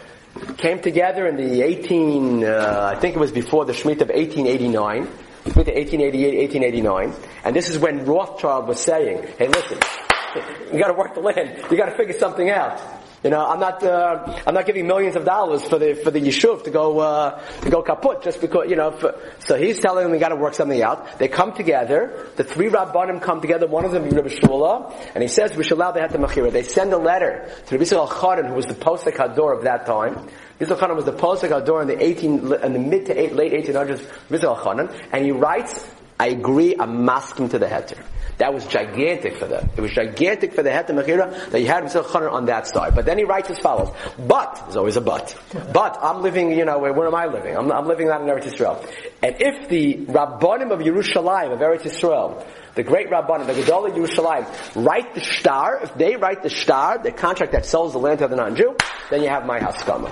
came 0.57 0.81
together 0.81 1.27
in 1.27 1.37
the 1.37 1.61
18, 1.61 2.43
uh, 2.43 2.91
I 2.95 2.99
think 2.99 3.15
it 3.15 3.19
was 3.19 3.31
before 3.31 3.65
the 3.65 3.73
Shemitah 3.73 4.01
of 4.01 4.09
1889, 4.09 5.03
between 5.43 5.65
1888 5.65 6.37
1889. 6.39 7.13
And 7.43 7.55
this 7.55 7.69
is 7.69 7.79
when 7.79 8.05
Rothschild 8.05 8.67
was 8.67 8.79
saying, 8.79 9.27
hey 9.37 9.47
listen, 9.47 9.79
you 10.73 10.79
gotta 10.79 10.93
work 10.93 11.13
the 11.13 11.21
land. 11.21 11.63
You 11.71 11.77
gotta 11.77 11.95
figure 11.95 12.17
something 12.17 12.49
out. 12.49 12.79
You 13.25 13.31
know, 13.31 13.43
I'm 13.43 13.59
not, 13.59 13.81
uh, 13.81 14.39
I'm 14.45 14.53
not 14.53 14.67
giving 14.67 14.85
millions 14.85 15.15
of 15.15 15.25
dollars 15.25 15.63
for 15.63 15.79
the, 15.79 15.95
for 15.95 16.11
the 16.11 16.21
yishuv 16.21 16.63
to 16.65 16.69
go, 16.69 16.99
uh, 16.99 17.41
to 17.61 17.71
go 17.71 17.81
kaput 17.81 18.21
just 18.21 18.39
because, 18.39 18.69
you 18.69 18.75
know, 18.75 18.91
for, 18.91 19.19
so 19.39 19.57
he's 19.57 19.79
telling 19.79 20.03
them 20.03 20.11
we 20.11 20.19
gotta 20.19 20.35
work 20.35 20.53
something 20.53 20.79
out. 20.83 21.17
They 21.17 21.27
come 21.27 21.51
together, 21.51 22.29
the 22.35 22.43
three 22.43 22.69
rabbanim 22.69 23.23
come 23.23 23.41
together, 23.41 23.65
one 23.65 23.83
of 23.83 23.93
them 23.93 24.05
is 24.05 24.13
Rabbi 24.13 24.27
Shula, 24.27 24.93
and 25.15 25.23
he 25.23 25.27
says, 25.27 25.55
we 25.55 25.63
should 25.63 25.79
allow 25.79 25.91
the 25.91 26.01
Heter 26.01 26.23
Mechira. 26.23 26.51
They 26.51 26.61
send 26.61 26.93
a 26.93 26.99
letter 26.99 27.49
to 27.65 27.75
Rabbi 27.75 27.85
Yitzchak 27.85 28.07
Elchanan, 28.07 28.47
who 28.49 28.53
was 28.53 28.67
the 28.67 28.75
Posek 28.75 29.15
Hador 29.15 29.57
of 29.57 29.63
that 29.63 29.87
time. 29.87 30.29
Yitzchak 30.59 30.77
Elchanan 30.77 30.95
was 30.95 31.05
the 31.05 31.13
Posek 31.13 31.49
Hador 31.49 31.81
in 31.81 31.87
the 31.87 31.99
18, 31.99 32.53
in 32.53 32.73
the 32.73 32.79
mid 32.79 33.07
to 33.07 33.19
eight, 33.19 33.33
late 33.33 33.53
1800s, 33.53 34.05
Yitzchak 34.29 34.55
Elchanan, 34.55 34.95
and 35.11 35.25
he 35.25 35.31
writes, 35.31 35.83
I 36.19 36.27
agree, 36.27 36.75
I'm 36.79 37.05
masking 37.05 37.49
to 37.49 37.59
the 37.59 37.67
heter. 37.67 37.97
That 38.37 38.53
was 38.53 38.65
gigantic 38.65 39.37
for 39.37 39.45
them. 39.45 39.69
It 39.77 39.81
was 39.81 39.91
gigantic 39.91 40.53
for 40.53 40.63
the 40.63 40.69
heter 40.69 40.89
mechira 40.89 41.51
that 41.51 41.61
you 41.61 41.67
had 41.67 41.83
Mitzvah 41.83 42.03
Chaner 42.03 42.31
on 42.31 42.45
that 42.47 42.67
side. 42.67 42.93
But 42.93 43.05
then 43.05 43.17
he 43.17 43.23
writes 43.23 43.49
as 43.49 43.59
follows. 43.59 43.95
But, 44.17 44.55
there's 44.63 44.75
always 44.75 44.97
a 44.97 45.01
but. 45.01 45.37
But 45.73 45.97
I'm 46.01 46.21
living, 46.21 46.51
you 46.51 46.65
know, 46.65 46.79
where, 46.79 46.91
where 46.91 47.07
am 47.07 47.15
I 47.15 47.27
living? 47.27 47.55
I'm, 47.55 47.71
I'm 47.71 47.87
living 47.87 48.09
out 48.09 48.21
in 48.21 48.27
Eretz 48.27 48.43
Yisrael. 48.43 48.85
And 49.23 49.37
if 49.39 49.69
the 49.69 50.05
Rabbanim 50.05 50.71
of 50.71 50.79
Yerushalayim, 50.79 51.53
of 51.53 51.59
Eretz 51.59 51.83
Yisrael, 51.83 52.45
the 52.75 52.83
great 52.83 53.09
Rabbanim, 53.09 53.47
the 53.47 53.53
Gedol 53.53 53.89
of 53.89 53.95
Yerushalayim, 53.95 54.85
write 54.85 55.13
the 55.15 55.21
shtar, 55.21 55.79
if 55.83 55.93
they 55.95 56.17
write 56.17 56.43
the 56.43 56.49
shtar, 56.49 56.97
the 56.97 57.11
contract 57.11 57.53
that 57.53 57.65
sells 57.65 57.93
the 57.93 57.99
land 57.99 58.19
to 58.19 58.27
the 58.27 58.35
non-Jew, 58.35 58.75
then 59.11 59.21
you 59.21 59.29
have 59.29 59.45
my 59.45 59.59
haskama. 59.59 60.11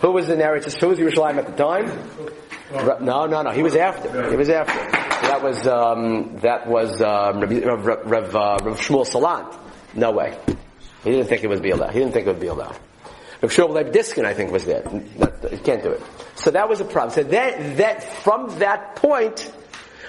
Who 0.00 0.12
was 0.12 0.30
in 0.30 0.38
Eretz, 0.38 0.80
who 0.80 0.88
was 0.88 0.98
Yerushalayim 0.98 1.36
at 1.36 1.46
the 1.46 1.62
time? 1.62 2.40
No, 2.72 3.26
no, 3.26 3.42
no. 3.42 3.50
He 3.50 3.62
was 3.62 3.74
after. 3.76 4.30
He 4.30 4.36
was 4.36 4.48
after. 4.48 4.78
That 5.22 5.42
was 5.42 5.66
um, 5.66 6.38
that 6.38 6.66
was 6.66 7.02
um, 7.02 7.40
Rav, 7.40 8.36
uh, 8.36 8.58
Shmuel 8.76 9.06
Salant. 9.06 9.58
No 9.94 10.12
way. 10.12 10.38
He 11.04 11.10
didn't 11.10 11.26
think 11.26 11.42
it 11.42 11.48
would 11.48 11.62
be 11.62 11.70
allowed. 11.70 11.92
He 11.92 11.98
didn't 11.98 12.12
think 12.12 12.26
it 12.26 12.30
would 12.30 12.40
be 12.40 12.46
allowed. 12.46 12.78
Rav 13.42 13.50
Shmuel 13.50 13.70
Leib 13.70 13.92
Diskin, 13.92 14.24
I 14.24 14.34
think, 14.34 14.52
was 14.52 14.64
there. 14.64 14.82
You 14.88 15.58
can't 15.58 15.82
do 15.82 15.90
it. 15.90 16.02
So 16.36 16.50
that 16.50 16.68
was 16.68 16.80
a 16.80 16.84
problem. 16.84 17.10
So 17.10 17.22
that, 17.24 17.76
that 17.78 18.02
from 18.22 18.58
that 18.58 18.96
point, 18.96 19.40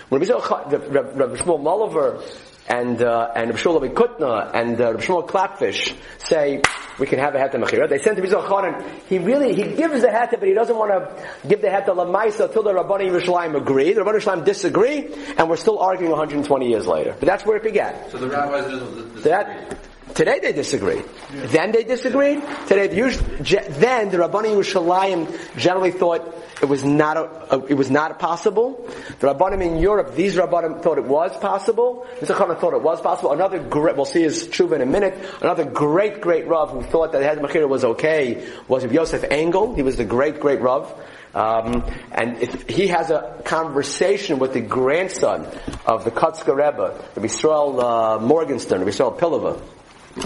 when 0.10 0.21
Rav 0.21 0.28
Shmuel 0.28 1.62
Molliver 1.62 2.21
and 2.67 3.02
uh, 3.02 3.32
and 3.36 3.50
Rav 3.50 3.60
Shmuel 3.60 3.93
Kutna 3.93 4.52
and 4.54 4.80
uh, 4.80 4.93
Rav 4.93 5.02
Shmuel 5.02 5.28
Klepfish 5.28 5.95
say 6.19 6.62
we 7.01 7.07
can 7.07 7.17
have 7.17 7.33
a 7.33 7.39
heter 7.39 7.55
mechira. 7.55 7.89
They 7.89 7.97
sent 7.97 8.17
to 8.17 8.21
Rizal 8.21 8.43
Chanan. 8.43 8.87
He 9.09 9.17
really 9.17 9.55
he 9.55 9.63
gives 9.75 10.01
the 10.01 10.07
heter, 10.07 10.39
but 10.39 10.47
he 10.47 10.53
doesn't 10.53 10.77
want 10.77 10.91
to 10.91 11.47
give 11.47 11.59
the 11.61 11.67
heter 11.67 11.95
lamaisa 11.95 12.45
until 12.45 12.61
the 12.61 12.75
Rabbani 12.75 13.09
Yerushalayim 13.09 13.57
agree. 13.57 13.91
The 13.91 14.03
Rabbani 14.03 14.19
Yerushalayim 14.23 14.45
disagree, 14.45 15.11
and 15.35 15.49
we're 15.49 15.57
still 15.57 15.79
arguing 15.79 16.11
120 16.11 16.69
years 16.69 16.85
later. 16.85 17.15
But 17.19 17.25
that's 17.25 17.43
where 17.43 17.57
it 17.57 17.63
began. 17.63 17.95
So 18.11 18.19
the 18.19 18.29
rabbis 18.29 18.69
disagree. 18.69 19.21
That, 19.23 19.77
Today 20.15 20.39
they 20.39 20.54
disagree. 20.54 21.02
Then 21.32 21.71
they 21.71 21.84
disagreed. 21.84 22.41
Today, 22.67 22.88
then 22.88 24.10
the 24.10 24.19
Rabbani 24.19 24.50
Yerushalayim 24.50 25.58
generally 25.58 25.91
thought 25.91 26.36
it 26.62 26.69
was 26.69 26.84
not 26.84 27.17
a, 27.17 27.56
a, 27.56 27.65
it 27.65 27.74
was 27.74 27.89
not 27.89 28.19
possible. 28.19 28.88
The 29.19 29.28
Rabbanim 29.28 29.62
in 29.62 29.78
Europe, 29.78 30.15
these 30.15 30.36
Rabbanim 30.36 30.84
thought 30.84 30.97
it 31.00 31.06
was 31.06 31.36
possible. 31.38 32.06
Mr. 32.19 32.36
Khan 32.36 32.56
thought 32.58 32.74
it 32.74 32.84
was 32.84 33.02
possible. 33.02 33.32
Another 33.32 33.60
great, 33.60 33.95
we'll 33.95 34.06
see 34.06 34.21
his 34.21 34.47
tshuva 34.47 34.74
in 34.74 34.82
a 34.82 34.86
minute. 34.86 35.17
Another 35.41 35.65
great, 35.65 36.21
great 36.21 36.47
Rav 36.47 36.69
who 36.69 36.84
thought 36.84 37.13
that 37.13 37.39
Mechira 37.39 37.67
was 37.67 37.84
okay 37.84 38.47
was 38.67 38.84
Yosef 38.84 39.24
Engel. 39.24 39.74
He 39.74 39.82
was 39.82 39.97
the 39.97 40.06
great, 40.06 40.39
great 40.39 40.62
Rav. 40.62 40.93
Um, 41.34 41.89
and 42.12 42.38
if 42.39 42.69
he 42.69 42.88
has 42.88 43.10
a 43.10 43.41
conversation 43.45 44.38
with 44.38 44.54
the 44.54 44.62
grandson 44.62 45.47
of 45.86 46.04
the 46.04 46.12
Kotzker 46.12 46.56
Rebbe, 46.56 46.93
the 47.15 47.21
Yisrael 47.21 47.82
uh, 47.82 48.19
Morgenstern, 48.19 48.84
Yisrael 48.84 49.17
Pilava. 49.17 49.62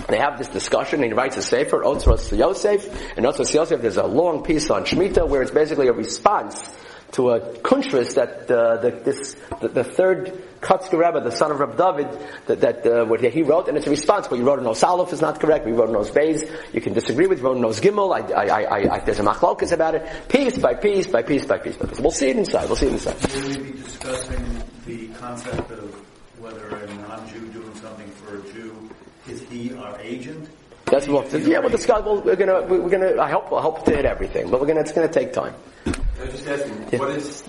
They 0.07 0.17
have 0.17 0.37
this 0.37 0.47
discussion, 0.47 1.03
and 1.03 1.11
he 1.11 1.13
writes 1.13 1.37
a 1.37 1.41
sefer, 1.41 1.81
Otzros 1.83 2.35
Yosef, 2.35 3.17
and 3.17 3.25
Otzros 3.25 3.53
Yosef, 3.53 3.81
there's 3.81 3.97
a 3.97 4.05
long 4.05 4.43
piece 4.43 4.69
on 4.69 4.83
Shemitah 4.83 5.27
where 5.27 5.41
it's 5.41 5.51
basically 5.51 5.87
a 5.87 5.93
response 5.93 6.63
to 7.11 7.29
a 7.29 7.39
kuntris 7.59 8.15
that 8.15 8.49
uh, 8.51 8.77
the, 8.77 8.91
this, 8.91 9.35
the, 9.61 9.69
the 9.69 9.83
third 9.83 10.43
Kotzker 10.59 10.97
Rebbe, 10.97 11.21
the 11.21 11.31
son 11.31 11.51
of 11.51 11.59
Reb 11.59 11.77
David, 11.77 12.07
that, 12.47 12.61
that 12.61 12.85
uh, 12.85 13.05
what 13.05 13.21
he 13.21 13.43
wrote, 13.43 13.67
and 13.67 13.77
it's 13.77 13.87
a 13.87 13.91
response. 13.91 14.27
But 14.27 14.39
you 14.39 14.45
wrote 14.45 14.59
in 14.59 14.65
Osaluf 14.65 15.13
is 15.13 15.21
not 15.21 15.39
correct. 15.39 15.65
We 15.65 15.71
wrote 15.71 15.89
in 15.89 15.95
Beis. 15.95 16.49
You 16.73 16.81
can 16.81 16.93
disagree 16.93 17.27
with. 17.27 17.41
Wrote 17.41 17.57
in 17.57 17.63
Gimel. 17.63 18.13
I, 18.13 18.33
I, 18.33 18.63
I, 18.63 18.95
I, 18.95 18.99
there's 18.99 19.19
a 19.19 19.23
machlokas 19.23 19.71
about 19.71 19.95
it. 19.95 20.27
Piece 20.27 20.57
by 20.57 20.73
piece 20.73 21.07
by 21.07 21.21
piece 21.21 21.45
by 21.45 21.61
piece 21.61 21.77
by 21.77 21.87
piece. 21.87 21.99
We'll 21.99 22.11
see 22.11 22.29
it 22.29 22.37
inside. 22.37 22.65
We'll 22.65 22.75
see 22.75 22.87
it 22.87 22.93
inside. 22.93 23.15
Will 23.33 23.47
we 23.47 23.71
be 23.71 23.81
discussing 23.81 24.63
the 24.85 25.07
concept 25.19 25.71
of 25.71 25.93
whether 26.39 26.67
a 26.67 26.95
non-Jew 26.95 27.47
doing 27.53 27.75
something 27.75 28.09
for 28.09 28.39
a 28.39 28.53
Jew 28.53 28.89
is 29.27 29.41
he 29.49 29.73
our 29.73 29.99
agent? 30.01 30.49
That's 30.85 31.07
what. 31.07 31.31
Yeah, 31.33 31.59
we'll 31.59 31.69
discuss. 31.69 32.05
Well, 32.05 32.21
we're 32.21 32.35
gonna. 32.35 32.61
We're 32.61 32.89
gonna. 32.89 33.19
I 33.19 33.29
hope. 33.31 33.51
I 33.51 33.61
hope 33.61 33.85
to 33.85 33.91
hit 33.95 34.05
everything, 34.05 34.49
but 34.51 34.61
we're 34.61 34.67
gonna. 34.67 34.81
It's 34.81 34.91
gonna 34.91 35.07
take 35.07 35.33
time. 35.33 35.55
I 35.85 35.91
was 36.23 36.31
just 36.31 36.47
asking, 36.47 36.87
Yeah. 36.91 36.99
what 36.99 37.09
is? 37.11 37.43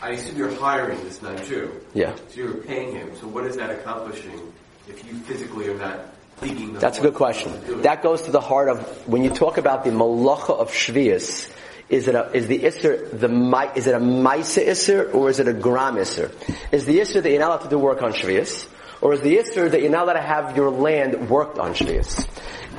I 0.00 0.10
assume 0.10 0.36
you're 0.36 0.54
hiring 0.54 1.02
this 1.02 1.20
non-Jew. 1.20 1.72
Yeah. 1.92 2.14
So 2.28 2.40
you're 2.40 2.54
paying 2.54 2.94
him. 2.94 3.10
So 3.16 3.26
what 3.26 3.44
is 3.46 3.56
that 3.56 3.70
accomplishing 3.70 4.52
if 4.88 5.04
you 5.04 5.14
physically 5.20 5.68
are 5.68 5.76
not 5.76 5.98
digging? 6.40 6.74
The 6.74 6.78
That's 6.78 6.98
a 6.98 7.02
good 7.02 7.14
question. 7.14 7.82
That 7.82 8.02
goes 8.02 8.22
to 8.22 8.30
the 8.30 8.40
heart 8.40 8.68
of 8.68 9.08
when 9.08 9.24
you 9.24 9.30
talk 9.30 9.58
about 9.58 9.84
the 9.84 9.90
malacha 9.90 10.56
of 10.56 10.70
shvius. 10.70 11.52
Is 11.88 12.06
it 12.06 12.14
a, 12.14 12.30
is 12.32 12.46
the 12.46 12.58
isser 12.60 13.18
the 13.18 13.28
mi- 13.28 13.70
is 13.74 13.86
it 13.86 13.94
a 13.94 13.98
ma'isa 13.98 14.66
isser 14.66 15.12
or 15.14 15.30
is 15.30 15.40
it 15.40 15.48
a 15.48 15.54
gram 15.54 15.96
isser? 15.96 16.30
Is 16.70 16.84
the 16.84 16.98
isser 17.00 17.22
that 17.22 17.30
you're 17.30 17.40
not 17.40 17.48
allowed 17.48 17.62
to 17.62 17.68
do 17.70 17.78
work 17.78 18.02
on 18.02 18.12
shvius, 18.12 18.68
or 19.00 19.14
is 19.14 19.20
the 19.20 19.36
isser 19.36 19.70
that 19.70 19.80
you're 19.80 19.90
not 19.90 20.04
allowed 20.04 20.14
to 20.14 20.20
have 20.20 20.56
your 20.56 20.70
land 20.70 21.30
worked 21.30 21.58
on 21.58 21.74
shvius? 21.74 22.26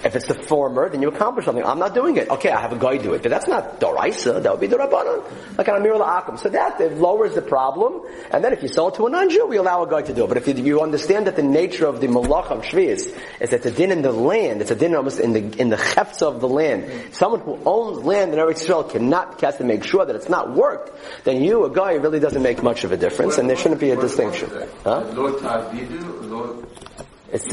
If 0.03 0.15
it's 0.15 0.27
the 0.27 0.33
former, 0.33 0.89
then 0.89 1.01
you 1.01 1.09
accomplish 1.09 1.45
something. 1.45 1.63
I'm 1.63 1.79
not 1.79 1.93
doing 1.93 2.17
it. 2.17 2.29
Okay, 2.29 2.51
I 2.51 2.61
have 2.61 2.71
a 2.71 2.77
guy 2.77 2.97
do 2.97 3.13
it, 3.13 3.21
but 3.21 3.29
that's 3.29 3.47
not 3.47 3.79
doraisa. 3.79 4.41
That 4.41 4.51
would 4.51 4.61
be 4.61 4.67
the 4.67 4.77
rabbanon, 4.77 5.57
like 5.57 5.67
an 5.67 5.75
amir 5.75 5.93
la'akim. 5.93 6.39
So 6.39 6.49
that 6.49 6.79
it 6.79 6.97
lowers 6.97 7.35
the 7.35 7.41
problem. 7.41 8.01
And 8.31 8.43
then 8.43 8.53
if 8.53 8.61
you 8.63 8.69
sell 8.69 8.89
it 8.89 8.95
to 8.95 9.07
a 9.07 9.09
non-Jew, 9.09 9.47
we 9.47 9.57
allow 9.57 9.83
a 9.83 9.89
guy 9.89 10.01
to 10.03 10.13
do 10.13 10.25
it. 10.25 10.27
But 10.27 10.37
if 10.37 10.47
you, 10.47 10.53
you 10.63 10.81
understand 10.81 11.27
that 11.27 11.35
the 11.35 11.43
nature 11.43 11.85
of 11.85 12.01
the 12.01 12.07
malach 12.07 12.47
of 12.47 12.63
shvius 12.63 13.13
is 13.41 13.49
that 13.49 13.53
it's 13.53 13.65
a 13.65 13.71
din 13.71 13.91
in 13.91 14.01
the 14.01 14.11
land, 14.11 14.61
it's 14.61 14.71
a 14.71 14.75
din 14.75 14.95
almost 14.95 15.19
in 15.19 15.33
the 15.33 15.59
in 15.59 15.69
the 15.69 15.77
chefs 15.77 16.21
of 16.21 16.39
the 16.39 16.47
land. 16.47 17.13
Someone 17.13 17.41
who 17.41 17.59
owns 17.65 18.03
land 18.03 18.33
in 18.33 18.39
Eretz 18.39 18.65
Yisrael 18.65 18.89
cannot 18.89 19.39
has 19.41 19.57
to 19.57 19.63
make 19.63 19.83
sure 19.83 20.05
that 20.05 20.15
it's 20.15 20.29
not 20.29 20.55
worked. 20.55 20.91
Then 21.23 21.43
you, 21.43 21.65
a 21.65 21.69
guy, 21.69 21.93
really 21.93 22.19
doesn't 22.19 22.41
make 22.41 22.63
much 22.63 22.83
of 22.83 22.91
a 22.91 22.97
difference, 22.97 23.37
and 23.37 23.49
there 23.49 23.57
shouldn't 23.57 23.81
be 23.81 23.91
a 23.91 23.95
distinction. 23.95 24.49
Huh? 24.83 25.01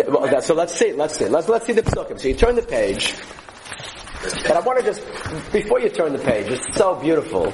Well, 0.09 0.41
so 0.41 0.55
let's 0.55 0.75
see, 0.75 0.93
let's 0.93 1.19
see, 1.19 1.29
let's, 1.29 1.49
let's 1.49 1.67
see 1.67 1.73
the 1.73 1.83
psukim. 1.83 2.19
So 2.19 2.29
you 2.29 2.35
turn 2.35 2.57
the 2.57 2.63
page, 2.63 3.15
and 4.45 4.53
I 4.53 4.61
want 4.61 4.79
to 4.81 4.85
just, 4.85 5.03
before 5.53 5.81
you 5.81 5.91
turn 5.91 6.13
the 6.13 6.19
page, 6.19 6.47
it's 6.51 6.77
so 6.77 6.95
beautiful 6.95 7.53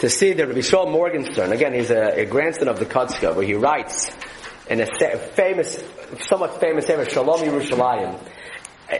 to 0.00 0.10
see 0.10 0.32
that 0.32 0.46
Rabbi 0.46 0.60
Shaul 0.60 0.90
Morgenstern, 0.90 1.52
again, 1.52 1.74
he's 1.74 1.90
a, 1.90 2.20
a 2.20 2.26
grandson 2.26 2.68
of 2.68 2.78
the 2.78 2.86
Kotzka, 2.86 3.34
where 3.34 3.46
he 3.46 3.54
writes 3.54 4.10
in 4.68 4.80
a 4.80 4.86
famous, 4.86 5.82
somewhat 6.28 6.60
famous 6.60 6.88
name, 6.88 7.04
Shalom 7.08 7.40
Yerushalayim, 7.40 8.18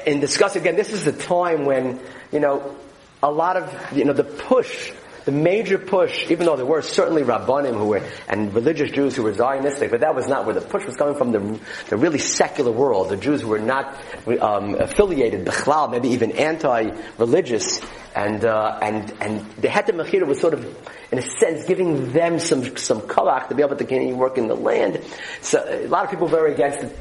in 0.07 0.20
discussing, 0.20 0.62
again, 0.62 0.76
this 0.76 0.92
is 0.92 1.05
the 1.05 1.12
time 1.12 1.64
when, 1.64 2.00
you 2.33 2.40
know, 2.40 2.76
a 3.22 3.31
lot 3.31 3.57
of, 3.57 3.96
you 3.96 4.05
know, 4.05 4.12
the 4.12 4.24
push 4.24 4.92
the 5.26 5.32
major 5.32 5.76
push, 5.76 6.30
even 6.30 6.46
though 6.46 6.54
there 6.56 6.64
were 6.64 6.80
certainly 6.80 7.22
Rabbanim 7.22 7.76
who 7.76 7.86
were, 7.86 8.02
and 8.28 8.54
religious 8.54 8.92
Jews 8.92 9.16
who 9.16 9.24
were 9.24 9.32
Zionistic, 9.32 9.90
but 9.90 10.00
that 10.00 10.14
was 10.14 10.28
not 10.28 10.46
where 10.46 10.54
the 10.54 10.60
push 10.60 10.86
was 10.86 10.96
coming 10.96 11.16
from, 11.16 11.32
the, 11.32 11.60
the 11.88 11.96
really 11.96 12.20
secular 12.20 12.70
world, 12.70 13.08
the 13.08 13.16
Jews 13.16 13.42
who 13.42 13.48
were 13.48 13.58
not 13.58 14.00
um, 14.40 14.76
affiliated, 14.76 15.44
Bechlal, 15.44 15.90
maybe 15.90 16.10
even 16.10 16.30
anti-religious, 16.30 17.80
and, 18.14 18.44
uh, 18.44 18.78
and, 18.80 19.12
and 19.20 19.40
the 19.56 19.66
Heter 19.66 19.90
Mechira 19.90 20.26
was 20.28 20.40
sort 20.40 20.54
of, 20.54 20.64
in 21.10 21.18
a 21.18 21.22
sense, 21.22 21.64
giving 21.64 22.12
them 22.12 22.38
some, 22.38 22.76
some 22.76 23.00
kalach 23.00 23.48
to 23.48 23.56
be 23.56 23.62
able 23.62 23.76
to 23.76 23.84
continue 23.84 24.14
working 24.14 24.46
the 24.46 24.54
land. 24.54 25.02
So 25.42 25.58
a 25.68 25.88
lot 25.88 26.04
of 26.04 26.10
people 26.10 26.28
were 26.28 26.36
very 26.36 26.52
against 26.54 26.84
it, 26.84 26.96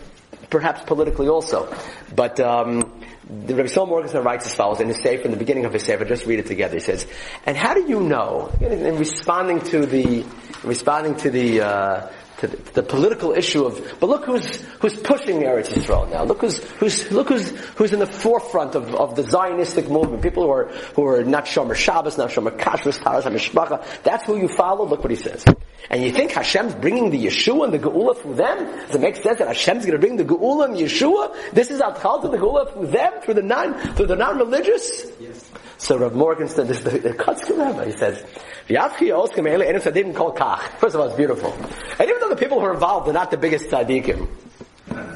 perhaps 0.49 0.81
politically 0.81 1.27
also. 1.27 1.71
But, 2.15 2.39
um, 2.39 2.94
the 3.29 3.55
Rabbi 3.55 3.67
Saul 3.69 3.87
Morgenstern 3.87 4.23
writes 4.23 4.45
as 4.45 4.53
follows 4.53 4.79
in 4.79 4.87
his 4.87 5.01
sefer, 5.01 5.23
in 5.23 5.31
the 5.31 5.37
beginning 5.37 5.65
of 5.65 5.73
his 5.73 5.83
sefer, 5.83 6.05
just 6.05 6.25
read 6.25 6.39
it 6.39 6.45
together. 6.45 6.75
He 6.75 6.79
says, 6.79 7.07
and 7.45 7.57
how 7.57 7.73
do 7.73 7.87
you 7.87 7.99
know, 7.99 8.51
in 8.61 8.97
responding 8.97 9.61
to 9.61 9.85
the, 9.85 10.23
responding 10.63 11.15
to 11.17 11.29
the, 11.31 11.61
uh, 11.61 12.11
to 12.39 12.47
the, 12.47 12.57
the 12.73 12.83
political 12.83 13.31
issue 13.31 13.65
of, 13.65 13.97
but 13.99 14.07
look 14.07 14.25
who's, 14.25 14.61
who's 14.79 14.95
pushing 14.99 15.37
Eretz 15.37 15.69
Yisrael 15.69 16.09
now. 16.11 16.23
Look 16.23 16.41
who's, 16.41 16.63
who's, 16.63 17.11
look 17.11 17.29
who's, 17.29 17.49
who's 17.75 17.93
in 17.93 17.99
the 17.99 18.05
forefront 18.05 18.75
of, 18.75 18.93
of 18.93 19.15
the 19.15 19.23
Zionistic 19.23 19.89
movement. 19.89 20.21
People 20.21 20.43
who 20.43 20.51
are, 20.51 20.65
who 20.95 21.07
are 21.07 21.23
not 21.23 21.45
Shomer 21.45 21.75
Shabbos, 21.75 22.17
not 22.17 22.29
Shomer 22.29 22.55
Kashrus, 22.57 22.99
Taharas 22.99 23.23
HaMishpacha. 23.23 24.03
That's 24.03 24.25
who 24.25 24.37
you 24.37 24.49
follow. 24.49 24.85
Look 24.85 25.01
what 25.01 25.11
he 25.11 25.17
says. 25.17 25.45
And 25.90 26.04
you 26.04 26.12
think 26.12 26.30
Hashem's 26.30 26.74
bringing 26.74 27.10
the 27.10 27.26
Yeshua 27.26 27.64
and 27.64 27.74
the 27.74 27.78
Geula 27.80 28.16
through 28.16 28.34
them? 28.34 28.58
Does 28.86 28.94
it 28.94 29.00
make 29.00 29.16
sense 29.16 29.38
that 29.38 29.48
Hashem's 29.48 29.84
going 29.84 29.98
to 30.00 30.06
bring 30.06 30.16
the 30.16 30.24
Geula 30.24 30.66
and 30.66 30.76
Yeshua? 30.76 31.52
This 31.52 31.70
is 31.72 31.80
Atchal 31.80 32.22
to 32.22 32.28
the 32.28 32.36
Geula 32.36 32.72
through 32.72 32.86
them, 32.86 33.12
through 33.22 33.34
the 33.34 33.42
non, 33.42 33.74
through 33.94 34.06
the 34.06 34.14
non-religious? 34.14 35.10
Yes. 35.18 35.50
So 35.78 35.98
Rav 35.98 36.14
Morgenstern, 36.14 36.68
this 36.68 36.78
is 36.78 36.84
the, 36.84 36.98
the 36.98 37.10
Kotzker 37.10 37.58
Rebbe, 37.58 37.86
he 37.86 37.92
says, 37.92 38.22
"V'yavchi 38.68 39.08
oskim 39.10 39.50
ele 39.50 39.64
enim 39.66 39.80
tzaddikim 39.80 40.14
kol 40.14 40.32
kach." 40.32 40.60
First 40.78 40.94
of 40.94 41.00
all, 41.00 41.08
it's 41.08 41.16
beautiful. 41.16 41.52
And 41.98 42.08
even 42.08 42.20
though 42.20 42.28
the 42.28 42.36
people 42.36 42.60
who 42.60 42.66
are 42.66 42.74
involved 42.74 43.08
are 43.08 43.12
not 43.12 43.32
the 43.32 43.38
biggest 43.38 43.70
tzaddikim, 43.70 44.28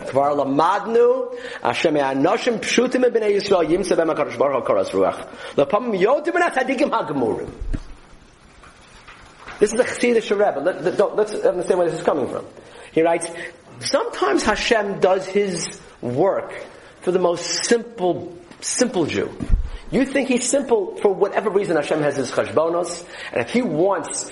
כבר 0.09 0.35
למדנו, 0.35 1.25
אשר 1.63 1.91
מהאנושים 1.91 2.59
פשוטים 2.59 3.03
מבני 3.03 3.27
ישראל 3.27 3.71
ימצא 3.71 3.95
בהם 3.95 4.11
הקדוש 4.11 4.37
ברוך 4.37 4.55
הוא 4.55 4.61
קורס 4.61 4.95
רוח. 4.95 5.19
לפעמים 5.59 5.95
יותר 5.95 6.33
מן 6.35 6.43
הצדיקים 6.43 6.95
הגמורים. 6.95 7.47
This 9.60 9.74
is 9.74 9.80
a 9.80 9.84
Chassidish 9.84 10.32
Rebbe. 10.32 10.60
Let, 10.60 11.16
let's 11.16 11.34
understand 11.34 11.80
where 11.80 11.90
this 11.90 12.00
is 12.00 12.06
coming 12.06 12.30
from. 12.30 12.46
He 12.94 13.02
writes, 13.02 13.28
sometimes 13.80 14.44
Hashem 14.44 15.00
does 15.00 15.28
his 15.28 15.80
work 16.02 16.54
for 17.02 17.12
the 17.12 17.20
most 17.20 17.66
simple, 17.66 18.38
simple 18.62 19.06
Jew. 19.06 19.36
You 19.92 20.06
think 20.06 20.30
he's 20.30 20.48
simple 20.48 20.96
for 20.98 21.14
whatever 21.14 21.50
reason 21.50 21.76
Hashem 21.76 22.02
has 22.02 22.16
his 22.16 22.32
chashbonos, 22.32 23.06
and 23.32 23.42
if 23.42 23.52
he 23.52 23.62
wants 23.62 24.32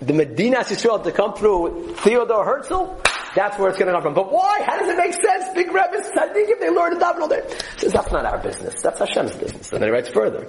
the 0.00 0.12
Medina 0.12 0.58
Yisrael 0.58 1.02
to 1.04 1.12
come 1.12 1.34
through 1.34 1.94
Theodore 1.96 2.44
Herzl, 2.44 3.02
that's 3.34 3.58
where 3.58 3.68
it's 3.68 3.78
going 3.78 3.88
to 3.88 3.92
come 3.92 4.02
from. 4.02 4.14
But 4.14 4.32
why? 4.32 4.62
How 4.64 4.78
does 4.78 4.88
it 4.88 4.96
make 4.96 5.12
sense? 5.12 5.52
Big 5.54 5.66
Rebbe, 5.66 5.74
rabbis, 5.74 6.10
tzaddikim, 6.10 6.60
they 6.60 6.70
learn 6.70 6.98
to 6.98 7.04
daven 7.04 7.20
all 7.20 7.28
day. 7.28 7.42
Says 7.76 7.92
that's 7.92 8.12
not 8.12 8.24
our 8.24 8.38
business. 8.38 8.80
That's 8.82 8.98
Hashem's 8.98 9.36
business. 9.36 9.72
And 9.72 9.82
then 9.82 9.88
he 9.88 9.92
writes 9.92 10.08
further. 10.08 10.48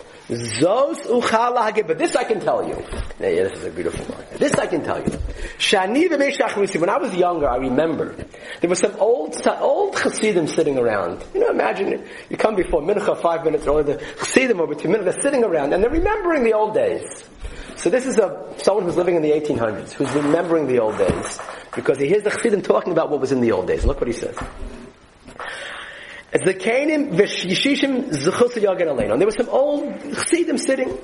Zos. 0.31 1.87
But 1.87 1.97
this 1.97 2.15
I 2.15 2.23
can 2.23 2.39
tell 2.39 2.67
you. 2.67 2.83
Yeah, 3.19 3.29
yeah, 3.29 3.43
this 3.43 3.59
is 3.59 3.65
a 3.65 3.71
beautiful 3.71 4.15
line. 4.15 4.25
This 4.37 4.53
I 4.53 4.67
can 4.67 4.83
tell 4.83 4.99
you. 4.99 5.11
Shani. 5.57 6.09
When 6.79 6.89
I 6.89 6.97
was 6.97 7.13
younger, 7.13 7.49
I 7.49 7.57
remember 7.57 8.15
there 8.61 8.69
was 8.69 8.79
some 8.79 8.95
old 8.99 9.35
old 9.47 9.95
chassidim 9.95 10.47
sitting 10.47 10.77
around. 10.77 11.23
You 11.33 11.41
know, 11.41 11.49
imagine. 11.49 12.07
You 12.29 12.37
come 12.37 12.55
before 12.55 12.81
mincha 12.81 13.21
five 13.21 13.43
minutes 13.43 13.67
early. 13.67 13.83
The 13.83 13.97
chassidim 14.19 14.59
over 14.59 14.75
two 14.75 14.87
minutes. 14.87 15.13
They're 15.13 15.21
sitting 15.21 15.43
around 15.43 15.73
and 15.73 15.83
they're 15.83 15.91
remembering 15.91 16.43
the 16.43 16.53
old 16.53 16.73
days. 16.73 17.23
So 17.75 17.89
this 17.89 18.05
is 18.05 18.19
a 18.19 18.53
someone 18.57 18.85
who's 18.85 18.95
living 18.95 19.15
in 19.15 19.21
the 19.23 19.31
1800s, 19.31 19.93
who's 19.93 20.11
remembering 20.11 20.67
the 20.67 20.79
old 20.79 20.97
days, 20.97 21.39
because 21.75 21.97
he 21.97 22.07
hears 22.07 22.23
the 22.23 22.29
Chassidim 22.29 22.61
talking 22.61 22.91
about 22.91 23.09
what 23.09 23.19
was 23.19 23.31
in 23.31 23.41
the 23.41 23.51
old 23.51 23.67
days. 23.67 23.85
Look 23.85 23.99
what 23.99 24.07
he 24.07 24.13
says. 24.13 24.37
The 26.31 26.53
Canim 26.53 27.11
v'shishim 27.11 28.09
zechus 28.11 28.53
yagen 28.53 28.87
aleinu. 28.87 29.17
There 29.17 29.27
were 29.27 29.31
some 29.31 29.49
old 29.49 29.83
Chassidim 29.83 30.57
sitting. 30.57 30.97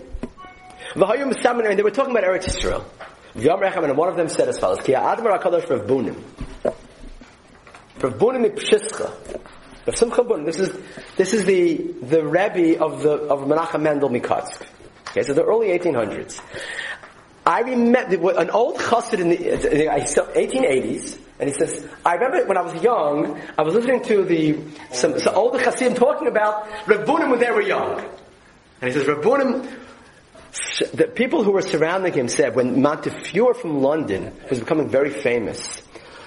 V'hayim 0.93 1.37
seminary, 1.41 1.71
and 1.71 1.79
they 1.79 1.83
were 1.83 1.91
talking 1.91 2.11
about 2.11 2.23
Eretz 2.23 2.45
Yisrael. 2.45 2.85
V'yam 3.35 3.61
rechem, 3.61 3.83
and 3.83 3.97
one 3.97 4.07
of 4.07 4.15
them 4.15 4.29
said 4.29 4.47
as 4.47 4.57
follows, 4.57 4.79
Ki 4.83 4.93
ha'admar 4.93 5.37
ha'kadosh 5.37 5.69
Rav 5.69 5.81
Bunim. 5.81 6.15
Rav 8.01 8.13
Bunim 8.17 8.45
ipshischa. 8.45 9.11
Rav 9.85 9.95
Simcha 9.97 10.23
Bunim. 10.23 10.45
This 10.45 10.59
is, 10.59 10.77
this 11.17 11.33
is 11.33 11.43
the, 11.43 11.75
the 12.03 12.23
Rebbe 12.25 12.81
of 12.81 13.03
the, 13.03 13.11
of 13.11 13.41
Menachem 13.41 13.81
Mendel 13.81 14.09
Mikotsk. 14.09 14.65
Okay, 15.09 15.23
so 15.23 15.33
the 15.33 15.43
early 15.43 15.77
1800s. 15.77 16.39
I 17.45 17.61
remember 17.61 18.31
an 18.39 18.49
old 18.49 18.77
chassid 18.77 19.19
in 19.19 19.29
the 19.29 19.35
1880s, 19.35 21.17
and 21.39 21.49
he 21.49 21.55
says, 21.55 21.87
I 22.03 22.15
remember 22.15 22.45
when 22.47 22.57
I 22.57 22.61
was 22.61 22.81
young, 22.81 23.39
I 23.57 23.61
was 23.61 23.75
listening 23.75 24.03
to 24.05 24.23
the 24.23 24.57
some, 24.91 25.19
some 25.19 25.35
older 25.35 25.59
talking 25.59 26.27
about 26.27 26.67
Rabbunim 26.85 27.29
when 27.29 27.39
they 27.39 27.51
were 27.51 27.61
young. 27.61 27.99
And 28.81 28.91
he 28.91 28.91
says, 28.91 29.03
Rabbunim, 29.03 29.69
the 30.93 31.07
people 31.07 31.43
who 31.43 31.51
were 31.51 31.61
surrounding 31.61 32.13
him 32.13 32.27
said, 32.27 32.55
when 32.55 32.81
Montefiore 32.81 33.53
from 33.53 33.81
London 33.81 34.33
was 34.49 34.59
becoming 34.59 34.89
very 34.89 35.11
famous, 35.11 35.83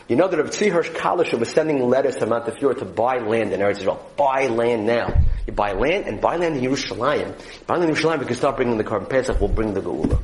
you 0.07 0.17
know 0.17 0.29
that 0.29 0.37
Rav 0.37 0.51
Tzvi 0.51 0.73
Kalischer 0.95 1.39
was 1.39 1.51
sending 1.51 1.89
letters 1.89 2.17
to 2.17 2.27
Montefiore 2.27 2.75
to 2.75 2.85
buy 2.85 3.19
land 3.19 3.53
in 3.53 3.61
Eretz 3.61 3.79
Israel. 3.79 4.11
Buy 4.17 4.47
land 4.49 4.87
now. 4.87 5.15
You 5.47 5.53
buy 5.53 5.73
land 5.73 6.07
and 6.07 6.21
buy 6.21 6.37
land 6.37 6.57
in 6.57 6.65
Yerushalayim. 6.65 7.67
Buy 7.67 7.77
land 7.77 7.91
in 7.91 7.97
Yerushalayim 7.97 8.19
because 8.21 8.39
start 8.39 8.57
bringing 8.57 8.77
the 8.77 8.85
korban 8.85 9.09
Pesach, 9.09 9.41
we'll 9.41 9.49
bring 9.49 9.73
the 9.75 9.81
Geula. 9.81 10.21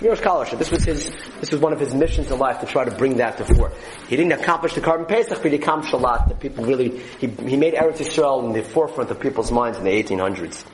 Hirsch 0.00 0.20
Kalischer. 0.20 0.58
this 0.58 0.70
was 0.70 0.84
his, 0.84 1.10
this 1.40 1.52
was 1.52 1.60
one 1.60 1.72
of 1.72 1.80
his 1.80 1.94
missions 1.94 2.30
in 2.30 2.38
life 2.38 2.60
to 2.60 2.66
try 2.66 2.84
to 2.84 2.90
bring 2.90 3.18
that 3.18 3.38
to 3.38 3.44
fore. 3.44 3.72
He 4.08 4.16
didn't 4.16 4.32
accomplish 4.32 4.74
the 4.74 4.80
korban 4.80 5.06
Pesach, 5.06 5.40
but 5.40 5.52
he 5.52 5.56
accomplished 5.56 5.94
a 5.94 5.98
lot. 5.98 6.28
The 6.28 6.34
people 6.34 6.64
really, 6.64 6.98
he, 7.20 7.28
he 7.28 7.56
made 7.56 7.74
Eretz 7.74 8.00
Israel 8.00 8.44
in 8.46 8.52
the 8.52 8.62
forefront 8.62 9.10
of 9.10 9.20
people's 9.20 9.52
minds 9.52 9.78
in 9.78 9.84
the 9.84 9.90
1800s. 9.90 10.64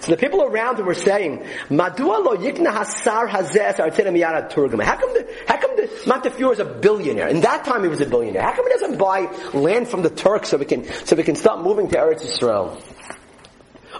So 0.00 0.12
the 0.12 0.16
people 0.16 0.42
around 0.42 0.78
him 0.78 0.86
were 0.86 0.94
saying, 0.94 1.44
"Madua 1.70 2.24
lo 2.24 2.36
yikna 2.36 2.72
hasar 2.72 3.28
hazeh 3.28 3.80
artena 3.80 4.10
miyara 4.10 4.48
turgum." 4.50 4.80
How 4.82 4.96
come 4.96 5.12
the 5.12 5.28
how 5.48 5.56
come 5.56 5.74
the 5.76 5.88
Montefiore 6.06 6.52
is 6.52 6.60
a 6.60 6.64
billionaire? 6.64 7.26
In 7.26 7.40
that 7.40 7.64
time, 7.64 7.82
he 7.82 7.88
was 7.88 8.00
a 8.00 8.06
billionaire. 8.06 8.42
How 8.42 8.54
come 8.54 8.66
he 8.66 8.70
doesn't 8.70 8.96
buy 8.96 9.22
land 9.54 9.88
from 9.88 10.02
the 10.02 10.10
Turks 10.10 10.50
so 10.50 10.56
we 10.56 10.66
can 10.66 10.84
so 11.04 11.16
we 11.16 11.24
can 11.24 11.34
start 11.34 11.62
moving 11.62 11.88
to 11.88 11.96
Eretz 11.96 12.22
Yisrael? 12.24 12.80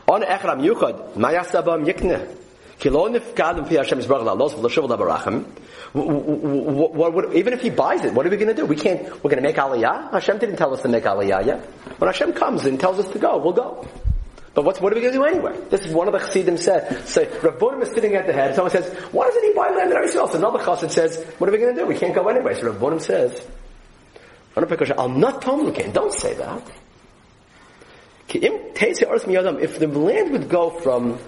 On 0.06 0.22
echram 0.22 0.62
yuchad 0.62 1.14
mayasabam 1.14 1.84
yikna. 1.84 2.36
Even 2.84 3.14
if 7.52 7.62
he 7.62 7.70
buys 7.70 8.04
it, 8.04 8.12
what 8.14 8.26
are 8.26 8.30
we 8.30 8.36
going 8.36 8.48
to 8.48 8.54
do? 8.54 8.66
We 8.66 8.76
can't. 8.76 9.02
We're 9.24 9.30
going 9.30 9.42
to 9.42 9.42
make 9.42 9.56
aliyah. 9.56 10.12
Hashem 10.12 10.38
didn't 10.38 10.56
tell 10.56 10.72
us 10.72 10.82
to 10.82 10.88
make 10.88 11.04
aliyah 11.04 11.44
yet. 11.46 11.64
When 11.98 12.08
Hashem 12.08 12.34
comes 12.34 12.66
and 12.66 12.78
tells 12.78 12.98
us 12.98 13.08
to 13.12 13.18
go, 13.18 13.38
we'll 13.38 13.52
go. 13.52 13.86
But 14.54 14.64
what's, 14.64 14.80
what 14.80 14.92
are 14.92 14.96
we 14.96 15.02
going 15.02 15.12
to 15.12 15.18
do 15.18 15.24
anyway? 15.24 15.56
This 15.70 15.86
is 15.86 15.92
one 15.92 16.08
of 16.08 16.12
the 16.12 16.18
chassidim 16.18 16.56
said. 16.56 17.06
So 17.06 17.22
Rav 17.42 17.58
Bunim 17.58 17.82
is 17.82 17.90
sitting 17.90 18.14
at 18.16 18.26
the 18.26 18.32
head. 18.32 18.54
Someone 18.56 18.72
says, 18.72 18.92
"Why 19.12 19.26
doesn't 19.26 19.44
he 19.44 19.52
buy 19.54 19.70
land 19.70 19.92
in 19.92 19.96
Eretz 19.96 20.14
Yisrael?" 20.14 20.34
Another 20.34 20.58
chassid 20.58 20.90
says, 20.90 21.22
"What 21.38 21.48
are 21.48 21.52
we 21.52 21.58
going 21.58 21.76
to 21.76 21.80
do? 21.80 21.86
We 21.86 21.96
can't 21.96 22.14
go 22.14 22.26
anyway." 22.28 22.54
So 22.54 22.66
Rav 22.66 22.80
Bunim 22.80 23.00
says, 23.00 23.40
"I'll 24.56 25.08
not 25.08 25.42
tomlukin. 25.42 25.92
Don't 25.92 26.12
say 26.12 26.34
that." 26.34 26.62
If 28.30 29.78
the 29.78 29.86
land 29.86 30.32
would 30.32 30.48
go 30.48 30.70
from 30.70 31.18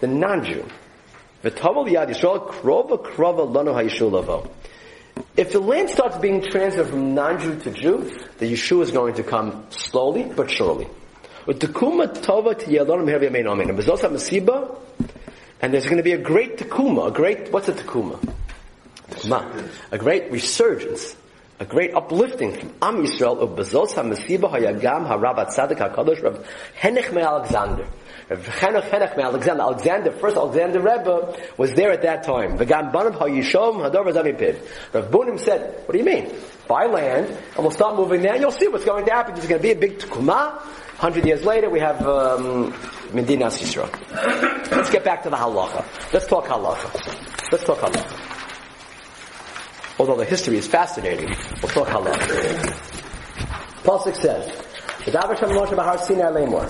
the 0.00 0.06
non-Jew, 0.06 0.64
if 5.36 5.52
the 5.52 5.60
land 5.60 5.90
starts 5.90 6.16
being 6.18 6.42
transferred 6.42 6.88
from 6.88 7.14
non-Jew 7.14 7.60
to 7.60 7.70
Jew, 7.70 8.10
the 8.38 8.52
Yeshua 8.52 8.82
is 8.82 8.90
going 8.90 9.14
to 9.14 9.22
come 9.22 9.64
slowly 9.70 10.24
but 10.24 10.50
surely. 10.50 10.86
And 11.46 11.58
there's 15.72 15.84
going 15.84 15.96
to 15.96 16.02
be 16.02 16.12
a 16.12 16.18
great 16.18 16.58
tekuma, 16.58 17.08
a 17.08 17.10
great, 17.10 17.50
what's 17.52 17.68
a 17.68 17.72
tekuma? 17.72 18.18
A 19.92 19.98
great 19.98 20.30
resurgence, 20.30 21.16
a 21.58 21.64
great 21.64 21.94
uplifting 21.94 22.52
from 22.52 22.72
Am 22.82 23.04
Yisrael 23.04 23.38
of 23.38 23.50
Bezos 23.50 23.92
HaMesiba 23.94 24.50
HaYagam 24.50 25.06
HaRabat 25.08 25.48
Tzaddik 25.48 25.78
HaKadosh 25.78 26.22
Rav 26.22 26.46
Henech 26.78 27.12
Alexander. 27.20 27.86
Henech 28.30 29.16
Me 29.16 29.24
Alexander. 29.24 29.62
Alexander, 29.62 30.12
first 30.12 30.36
Alexander 30.36 30.78
Rebbe, 30.78 31.36
was 31.56 31.72
there 31.72 31.90
at 31.90 32.02
that 32.02 32.22
time. 32.22 32.58
V'gam. 32.58 32.92
Rav 32.92 33.12
Bunim 35.10 35.40
said, 35.40 35.82
what 35.86 35.92
do 35.92 35.98
you 35.98 36.04
mean? 36.04 36.32
Buy 36.68 36.86
land, 36.86 37.26
and 37.26 37.58
we'll 37.58 37.72
start 37.72 37.96
moving 37.96 38.22
there, 38.22 38.36
you'll 38.36 38.52
see 38.52 38.68
what's 38.68 38.84
going 38.84 39.04
to 39.04 39.12
happen. 39.12 39.34
There's 39.34 39.48
going 39.48 39.60
to 39.60 39.62
be 39.62 39.72
a 39.72 39.76
big 39.76 39.98
tekuma. 39.98 40.60
Hundred 40.98 41.26
years 41.26 41.44
later, 41.44 41.68
we 41.68 41.80
have 41.80 42.06
um, 42.06 42.72
Medina 43.12 43.46
Yisrael. 43.46 43.90
Let's 44.70 44.90
get 44.90 45.02
back 45.02 45.24
to 45.24 45.30
the 45.30 45.36
halacha. 45.36 45.84
Let's 46.12 46.26
talk 46.26 46.44
halacha. 46.44 47.50
Let's 47.50 47.64
talk 47.64 47.78
halacha. 47.78 48.38
Although 49.98 50.16
the 50.16 50.24
history 50.24 50.58
is 50.58 50.68
fascinating, 50.68 51.34
we'll 51.62 51.72
talk 51.72 51.88
halacha. 51.88 52.70
Pasuk 53.82 54.14
says, 54.14 54.48
"V'davar 55.00 55.36
Shem 55.38 55.50
Moshe 55.50 55.74
Bahar 55.74 55.98
Sinai 55.98 56.30
Lemor." 56.30 56.68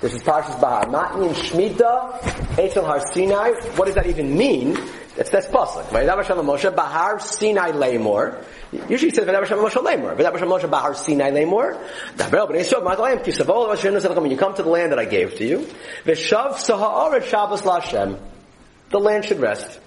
This 0.00 0.14
is 0.14 0.22
Parshas 0.22 0.58
Bahar. 0.58 0.86
Matni 0.86 1.28
Shmita, 1.34 2.20
Eitzal 2.56 2.86
Har 2.86 3.00
Sinai. 3.12 3.50
What 3.76 3.84
does 3.84 3.96
that 3.96 4.06
even 4.06 4.34
mean? 4.34 4.78
It's 5.18 5.28
that's 5.28 5.46
pasuk. 5.48 5.84
V'davar 5.88 6.24
Shem 6.24 6.38
Moshe 6.38 6.74
Bahar 6.74 7.20
Sinai 7.20 7.72
Lemor. 7.72 8.42
Usually 8.88 9.10
it 9.10 9.14
says 9.14 9.26
V'davar 9.26 9.44
Shem 9.44 9.58
Moshe 9.58 9.74
Lemor. 9.74 10.16
V'davar 10.16 10.38
Shem 10.38 10.48
Moshe 10.48 10.70
Bahar 10.70 10.94
Sinai 10.94 11.32
Lemor. 11.32 11.78
Davar 12.16 12.48
Bnei 12.48 12.60
Yisrael 12.60 12.82
Matlayim 12.82 13.22
Kisavol 13.22 13.76
Nezelakom. 13.76 14.22
When 14.22 14.30
you 14.30 14.38
come 14.38 14.54
to 14.54 14.62
the 14.62 14.70
land 14.70 14.92
that 14.92 14.98
I 14.98 15.04
gave 15.04 15.34
to 15.34 15.44
you, 15.46 15.68
V'shav 16.06 16.54
Saha'aret 16.54 17.24
Shabbos 17.24 17.60
Lashem. 17.60 18.18
The 18.88 18.98
land 18.98 19.26
should 19.26 19.40
rest. 19.40 19.80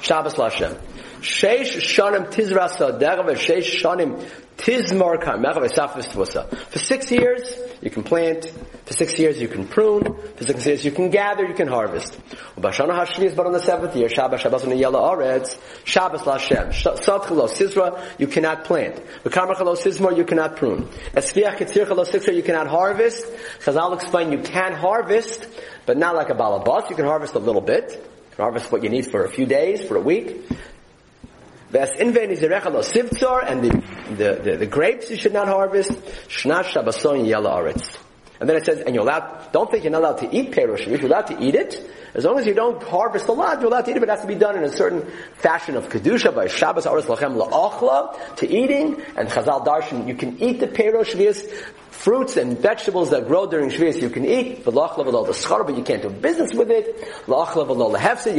Shabbos 0.00 0.36
Lashem. 0.36 0.74
Sheish 1.20 1.76
shanim 1.80 2.30
tizra 2.30 2.70
sadera 2.70 3.22
v'sheish 3.24 3.82
shanim 3.82 4.26
Tizmar. 4.56 5.20
For 6.70 6.78
six 6.78 7.10
years, 7.10 7.58
you 7.80 7.90
can 7.90 8.02
plant. 8.02 8.52
For 8.86 8.92
six 8.92 9.18
years, 9.18 9.40
you 9.40 9.48
can 9.48 9.66
prune. 9.66 10.16
For 10.36 10.44
six 10.44 10.66
years, 10.66 10.84
you 10.84 10.90
can 10.90 11.10
gather, 11.10 11.44
you 11.44 11.54
can 11.54 11.68
harvest. 11.68 12.18
But 12.56 12.78
on 12.80 12.88
the 13.52 13.62
seventh 13.64 13.96
year, 13.96 14.08
Shabbos, 14.08 14.40
Shabbos 14.40 14.62
the 14.62 14.76
yellow 14.76 15.00
aretz, 15.00 15.58
Shabbos 15.84 16.22
lashem. 16.22 16.68
Sadchalo 16.68 17.48
sizra, 17.48 18.00
you 18.18 18.26
cannot 18.26 18.64
plant. 18.64 18.96
V'karmachalo 19.24 19.76
sizmar, 19.76 20.16
you 20.16 20.24
cannot 20.24 20.56
prune. 20.56 20.84
Esviach 21.14 21.56
ketzirchalo 21.56 22.06
sizra, 22.06 22.34
you 22.34 22.42
cannot 22.42 22.68
harvest. 22.68 23.26
Chazal 23.60 23.94
explain 23.94 24.32
you 24.32 24.38
can 24.38 24.72
harvest, 24.72 25.48
but 25.84 25.98
not 25.98 26.14
like 26.14 26.30
a 26.30 26.34
balabas. 26.34 26.88
You 26.90 26.96
can 26.96 27.06
harvest 27.06 27.34
a 27.34 27.38
little 27.38 27.60
bit. 27.60 27.90
You 27.90 28.36
can 28.36 28.42
harvest 28.44 28.70
what 28.70 28.82
you 28.82 28.88
need 28.88 29.06
for 29.06 29.24
a 29.24 29.28
few 29.28 29.46
days, 29.46 29.82
for 29.82 29.96
a 29.96 30.00
week. 30.00 30.46
And 31.74 33.64
the, 33.64 33.82
the, 34.16 34.40
the, 34.42 34.56
the 34.58 34.66
grapes 34.66 35.10
you 35.10 35.16
should 35.16 35.32
not 35.32 35.48
harvest. 35.48 35.90
Shnash 36.28 36.72
shabason 36.72 37.26
yellow 37.26 37.50
aretz. 37.50 38.03
And 38.44 38.50
then 38.50 38.58
it 38.58 38.66
says, 38.66 38.80
and 38.80 38.94
you're 38.94 39.04
allowed, 39.04 39.52
don't 39.52 39.70
think 39.70 39.84
you're 39.84 39.90
not 39.90 40.02
allowed 40.02 40.18
to 40.18 40.36
eat 40.36 40.52
perush, 40.52 40.86
you're 40.86 41.00
allowed 41.06 41.28
to 41.28 41.42
eat 41.42 41.54
it. 41.54 41.90
As 42.12 42.26
long 42.26 42.38
as 42.38 42.44
you 42.44 42.52
don't 42.52 42.82
harvest 42.82 43.26
a 43.28 43.32
lot, 43.32 43.58
you're 43.58 43.70
allowed 43.70 43.86
to 43.86 43.92
eat 43.92 43.96
it, 43.96 44.00
but 44.00 44.10
it 44.10 44.12
has 44.12 44.20
to 44.20 44.26
be 44.26 44.34
done 44.34 44.58
in 44.58 44.64
a 44.64 44.68
certain 44.68 45.10
fashion 45.36 45.76
of 45.78 45.88
kedusha 45.88 46.34
by 46.34 46.46
Shabbos 46.46 46.84
aretz 46.84 47.04
lachem 47.04 47.42
la'achla, 47.42 48.36
to 48.36 48.46
eating, 48.46 49.00
and 49.16 49.30
chazal 49.30 49.64
darshan, 49.64 50.06
you 50.06 50.14
can 50.14 50.42
eat 50.42 50.60
the 50.60 50.66
perush 50.66 51.14
fruits 51.88 52.36
and 52.36 52.58
vegetables 52.58 53.08
that 53.10 53.26
grow 53.26 53.46
during 53.46 53.70
Shvius 53.70 54.02
you 54.02 54.10
can 54.10 54.26
eat, 54.26 54.62
but 54.62 54.74
but 54.74 55.76
you 55.76 55.82
can't 55.82 56.02
do 56.02 56.10
business 56.10 56.52
with 56.52 56.70
it. 56.70 56.98
you 57.26 57.34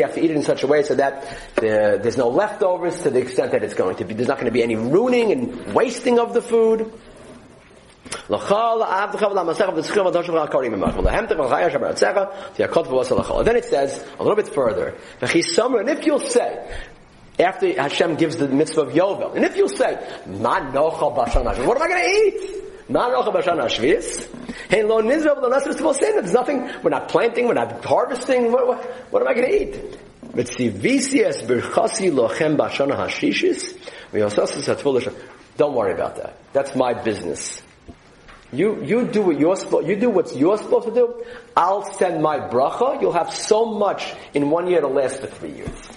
have 0.04 0.13
to 0.13 0.24
eat 0.24 0.30
it 0.30 0.36
in 0.36 0.44
such 0.44 0.62
a 0.62 0.68
way 0.68 0.84
so 0.84 0.94
that 0.94 1.36
there's 1.56 2.18
no 2.18 2.30
leftovers 2.30 3.02
to 3.02 3.10
the 3.10 3.22
extent 3.22 3.54
that 3.54 3.63
it's 3.63 3.74
going 3.74 3.96
to 3.96 4.06
be. 4.06 4.13
There's 4.13 4.28
not 4.28 4.38
going 4.38 4.46
to 4.46 4.52
be 4.52 4.62
any 4.62 4.76
ruining 4.76 5.32
and 5.32 5.74
wasting 5.74 6.20
of 6.20 6.36
the 6.36 6.44
food. 6.44 6.94
Then 8.28 8.39
it 13.56 13.65
says, 13.65 14.06
a 14.20 14.24
little 14.24 14.36
bit 14.36 14.50
further, 14.50 14.94
and 15.22 15.89
if 15.89 16.06
you'll 16.06 16.20
say, 16.20 16.72
after 17.39 17.74
Hashem 17.74 18.15
gives 18.15 18.36
the 18.38 18.48
mitzvah 18.48 18.82
of 18.82 18.94
Yovel, 18.94 19.36
and 19.36 19.44
if 19.44 19.58
you'll 19.58 19.70
say, 19.70 19.96
what 20.26 20.52
am 20.52 20.78
I 20.78 21.88
going 21.88 22.04
to 22.04 22.10
eat? 22.10 22.62
Not 22.88 23.12
Rocha 23.12 23.32
Bashan 23.32 23.58
Hashvias. 23.58 24.28
Hey, 24.70 24.84
lo 24.84 25.02
nizra 25.02 25.41
lo 25.41 25.50
nasr 25.50 25.74
sin. 25.96 26.18
There's 26.18 26.34
nothing. 26.34 26.70
We're 26.84 26.91
not 26.91 27.10
planting. 27.10 27.48
We're 27.48 27.56
not 27.56 27.84
harvesting. 27.84 28.52
What, 28.52 28.68
what, 28.68 28.84
what 29.12 29.24
am 29.24 29.28
I 29.28 29.34
going 29.34 29.48
to 29.48 29.62
eat? 29.62 29.74
Vcs 30.34 31.48
birchasi 31.48 32.12
lochem 32.12 32.58
bashan 32.58 32.89
hashishis. 32.89 33.76
Don't 35.58 35.74
worry 35.74 35.94
about 35.94 36.18
that. 36.18 36.38
That's 36.54 36.76
my 36.76 36.94
business. 36.94 37.63
You, 38.56 38.84
you 38.84 39.08
do 39.08 39.22
what 39.22 39.39
you're 39.39 39.56
supposed, 39.56 39.88
you 39.88 39.96
do 39.96 40.10
what 40.10 40.36
you're 40.36 40.58
supposed 40.58 40.88
to 40.88 40.94
do. 40.94 41.24
I'll 41.56 41.84
send 41.94 42.22
my 42.22 42.39
bracha. 42.39 43.02
You'll 43.02 43.13
have 43.13 43.34
so 43.34 43.65
much 43.65 44.13
in 44.34 44.50
one 44.50 44.68
year 44.68 44.82
to 44.82 44.88
last 44.88 45.20
for 45.20 45.28
three 45.28 45.52
years. 45.52 45.89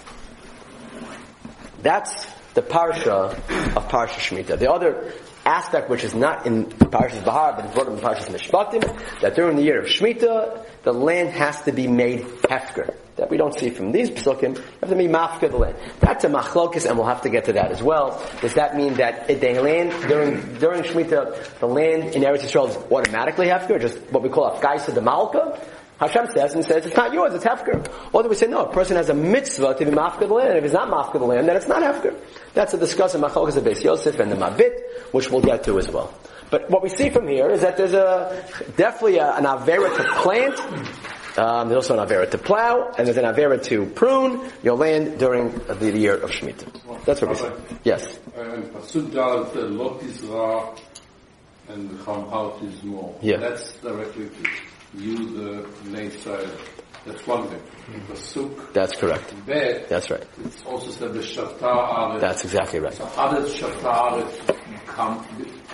That's 1.81 2.25
the 2.53 2.61
parsha 2.61 3.33
of 3.75 3.87
Parsha 3.87 4.19
Shemitah. 4.19 4.59
The 4.59 4.71
other 4.71 5.13
aspect 5.45 5.89
which 5.89 6.03
is 6.03 6.13
not 6.13 6.45
in 6.45 6.65
Parashas 6.65 7.23
Bahar, 7.23 7.53
but 7.53 7.73
brought 7.73 7.87
up 7.87 7.93
in 7.93 7.99
Parashas 7.99 8.29
Mishpatim, 8.29 9.21
that 9.21 9.35
during 9.35 9.55
the 9.55 9.63
year 9.63 9.81
of 9.81 9.87
Shemitah, 9.87 10.65
the 10.83 10.93
land 10.93 11.29
has 11.29 11.61
to 11.63 11.71
be 11.71 11.87
made 11.87 12.21
hefker. 12.21 12.95
That 13.17 13.29
we 13.29 13.35
don't 13.35 13.53
see 13.53 13.69
from 13.69 13.91
these 13.91 14.09
psukim, 14.09 14.57
have 14.79 14.89
to 14.89 14.95
be 14.95 15.07
mafka 15.07 15.51
the 15.51 15.57
land. 15.57 15.75
That's 15.99 16.23
a 16.23 16.29
machlokis, 16.29 16.85
and 16.85 16.97
we'll 16.97 17.07
have 17.07 17.23
to 17.23 17.29
get 17.29 17.45
to 17.45 17.53
that 17.53 17.69
as 17.69 17.83
well. 17.83 18.25
Does 18.39 18.53
that 18.53 18.77
mean 18.77 18.93
that 18.93 19.27
the 19.27 19.59
land 19.59 19.91
during 20.07 20.57
during 20.57 20.83
Shemitah, 20.83 21.59
the 21.59 21.67
land 21.67 22.15
in 22.15 22.23
Eretz 22.23 22.43
Yisrael 22.43 22.69
is 22.69 22.77
automatically 22.89 23.47
hefker, 23.47 23.81
just 23.81 23.97
what 24.11 24.23
we 24.23 24.29
call 24.29 24.45
a 24.45 24.57
Gaisa 24.61 24.93
de 24.93 25.01
Malka? 25.01 25.59
Hashem 25.99 26.27
says 26.33 26.53
and 26.53 26.63
says 26.63 26.85
it's 26.85 26.95
not 26.95 27.13
yours, 27.13 27.33
it's 27.33 27.43
hefker. 27.43 27.85
Or 28.13 28.23
do 28.23 28.29
we 28.29 28.35
say 28.35 28.47
no? 28.47 28.65
A 28.65 28.71
person 28.71 28.95
has 28.95 29.09
a 29.09 29.13
mitzvah 29.13 29.75
to 29.75 29.85
be 29.85 29.91
mafka 29.91 30.19
the 30.21 30.33
land, 30.33 30.49
and 30.49 30.57
if 30.57 30.63
he's 30.63 30.73
not 30.73 30.87
mafka 30.87 31.19
the 31.19 31.25
land, 31.25 31.47
then 31.47 31.57
it's 31.57 31.67
not 31.67 31.81
hefker. 31.83 32.15
That's 32.53 32.73
a 32.73 32.77
discussion 32.77 33.21
machlokes 33.21 33.57
of 33.57 33.65
Beis 33.65 33.83
Yosef 33.83 34.17
and 34.19 34.31
the 34.31 34.37
Mabit, 34.37 34.79
which 35.11 35.29
we'll 35.29 35.41
get 35.41 35.63
to 35.65 35.77
as 35.77 35.89
well. 35.89 36.13
But 36.49 36.69
what 36.69 36.81
we 36.81 36.89
see 36.89 37.09
from 37.09 37.27
here 37.27 37.49
is 37.49 37.61
that 37.61 37.77
there's 37.77 37.93
a 37.93 38.45
definitely 38.77 39.17
a, 39.17 39.35
an 39.35 39.43
avera 39.43 39.95
to 39.97 40.03
plant. 40.21 40.59
Um, 41.37 41.69
there's 41.69 41.87
also 41.87 41.99
an 41.99 42.07
avera 42.07 42.29
to 42.31 42.37
plow, 42.37 42.91
and 42.97 43.05
there's 43.05 43.17
an 43.17 43.25
avera 43.25 43.61
to 43.65 43.85
prune 43.85 44.49
your 44.63 44.75
land 44.75 45.19
during 45.19 45.51
the, 45.51 45.91
year 45.91 46.15
of 46.15 46.31
Shemitah. 46.31 47.05
That's 47.05 47.21
what 47.21 47.31
we 47.31 47.35
see. 47.35 47.49
Yes. 47.83 48.19
And 48.35 48.73
the 51.89 51.99
is 52.63 52.83
more. 52.83 53.15
Yeah. 53.21 53.37
That's 53.37 53.73
directly 53.73 54.29
use 54.95 55.31
the 55.33 55.65
nayside. 55.89 56.49
That's 57.05 57.25
one 57.25 57.47
thing. 57.47 57.61
Pasuk. 58.09 58.73
That's 58.73 58.95
correct. 58.95 59.33
Bet. 59.45 59.87
That's 59.87 60.11
right. 60.11 60.25
It's 60.43 60.63
also 60.65 60.91
said 60.91 61.13
the 61.13 61.21
Shafta 61.21 61.61
Aretz. 61.61 62.19
That's 62.19 62.43
exactly 62.43 62.79
right. 62.79 62.93
So 62.93 63.05
how 63.05 63.31
does 63.31 63.53
Shafta 63.55 63.81
Aretz 63.81 64.85
come 64.85 65.23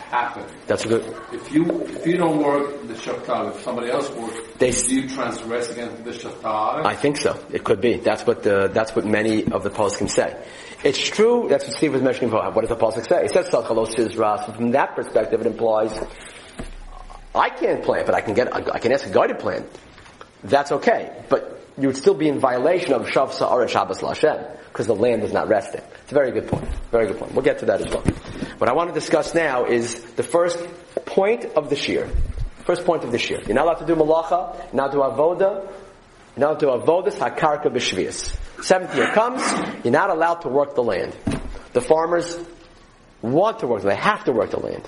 happen? 0.10 0.46
That's 0.68 0.86
good. 0.86 1.04
If 1.34 1.52
you 1.52 1.66
if 1.82 2.06
you 2.06 2.18
don't 2.18 2.42
work 2.44 2.88
the 2.88 2.94
Shafta, 2.94 3.54
if 3.56 3.62
somebody 3.64 3.90
else 3.90 4.10
works, 4.12 4.38
they, 4.60 4.72
do 4.72 5.02
you 5.02 5.10
transgress 5.10 5.72
against 5.72 6.04
the 6.04 6.12
Aretz? 6.12 6.86
I 6.86 6.96
think 6.96 7.18
so. 7.18 7.44
It 7.52 7.64
could 7.64 7.82
be. 7.82 7.98
That's 7.98 8.26
what 8.26 8.44
the, 8.44 8.70
that's 8.72 8.96
what 8.96 9.06
many 9.06 9.46
of 9.52 9.64
the 9.64 9.72
posts 9.72 9.98
can 9.98 10.08
say. 10.08 10.46
It's 10.84 11.00
true. 11.00 11.48
That's 11.50 11.66
what 11.66 11.76
Steve 11.76 11.94
was 11.94 12.04
mentioning 12.04 12.30
before. 12.30 12.52
What 12.52 12.62
does 12.62 12.70
the 12.70 12.76
pasuk 12.76 13.10
say? 13.10 13.26
It 13.26 13.32
says 13.32 13.48
"Salchalos 13.50 13.96
Sizras." 13.96 14.56
From 14.56 14.72
that 14.72 14.96
perspective, 14.96 15.42
it 15.42 15.48
implies 15.48 15.92
I 17.36 17.50
can't 17.50 17.84
plant, 17.84 18.06
but 18.06 18.16
I 18.16 18.22
can 18.22 18.34
get, 18.34 18.54
I 18.54 18.80
can 18.80 18.92
ask 18.92 19.06
a 19.06 19.10
guy 19.10 19.28
to 19.28 19.36
plant. 19.36 19.68
That's 20.44 20.72
okay. 20.72 21.24
But 21.30 21.62
you 21.78 21.88
would 21.88 21.98
still 21.98 22.14
be 22.14 22.30
in 22.30 22.40
violation 22.40 22.94
of 22.94 23.08
Shav 23.08 23.34
Sa'ar 23.34 23.62
and 23.62 23.70
Shabbos 23.70 24.00
Lashem, 24.00 24.58
because 24.68 24.88
the 24.88 24.96
land 24.96 25.24
is 25.24 25.34
not 25.34 25.50
resting. 25.50 25.82
It's 26.04 26.12
a 26.12 26.16
very 26.16 26.32
good 26.32 26.48
point. 26.48 26.68
Very 26.92 27.08
good 27.08 27.20
point. 27.20 27.34
We'll 27.34 27.44
get 27.44 27.60
to 27.60 27.66
that 27.66 27.82
as 27.82 27.88
well. 27.88 28.04
What 28.58 28.70
I 28.70 28.74
want 28.74 28.90
to 28.90 28.94
discuss 28.94 29.34
now 29.34 29.66
is 29.66 30.02
the 30.16 30.24
first 30.24 30.58
point 31.06 31.46
of 31.46 31.70
the 31.70 31.76
shear. 31.76 32.10
First 32.66 32.86
point 32.86 33.04
of 33.04 33.12
the 33.12 33.20
shear. 33.20 33.42
You're 33.42 33.56
not 33.56 33.66
allowed 33.66 33.86
to 33.86 33.86
do 33.86 33.96
malacha, 33.96 34.74
not 34.74 34.92
to 34.94 35.00
avoda, 35.00 35.70
not 36.38 36.60
to 36.62 36.68
avodas 36.68 37.18
hakarka 37.18 37.66
b'shvius. 37.66 38.36
Seventh 38.64 38.96
year 38.96 39.08
comes, 39.12 39.42
you're 39.84 39.92
not 39.92 40.10
allowed 40.10 40.42
to 40.42 40.50
work 40.50 40.76
the 40.76 40.84
land. 40.84 41.16
The 41.74 41.82
farmers 41.82 42.38
want 43.22 43.60
to 43.60 43.68
work, 43.68 43.84
they 43.84 43.96
have 43.96 44.24
to 44.24 44.32
work 44.32 44.52
the 44.52 44.60
land. 44.60 44.84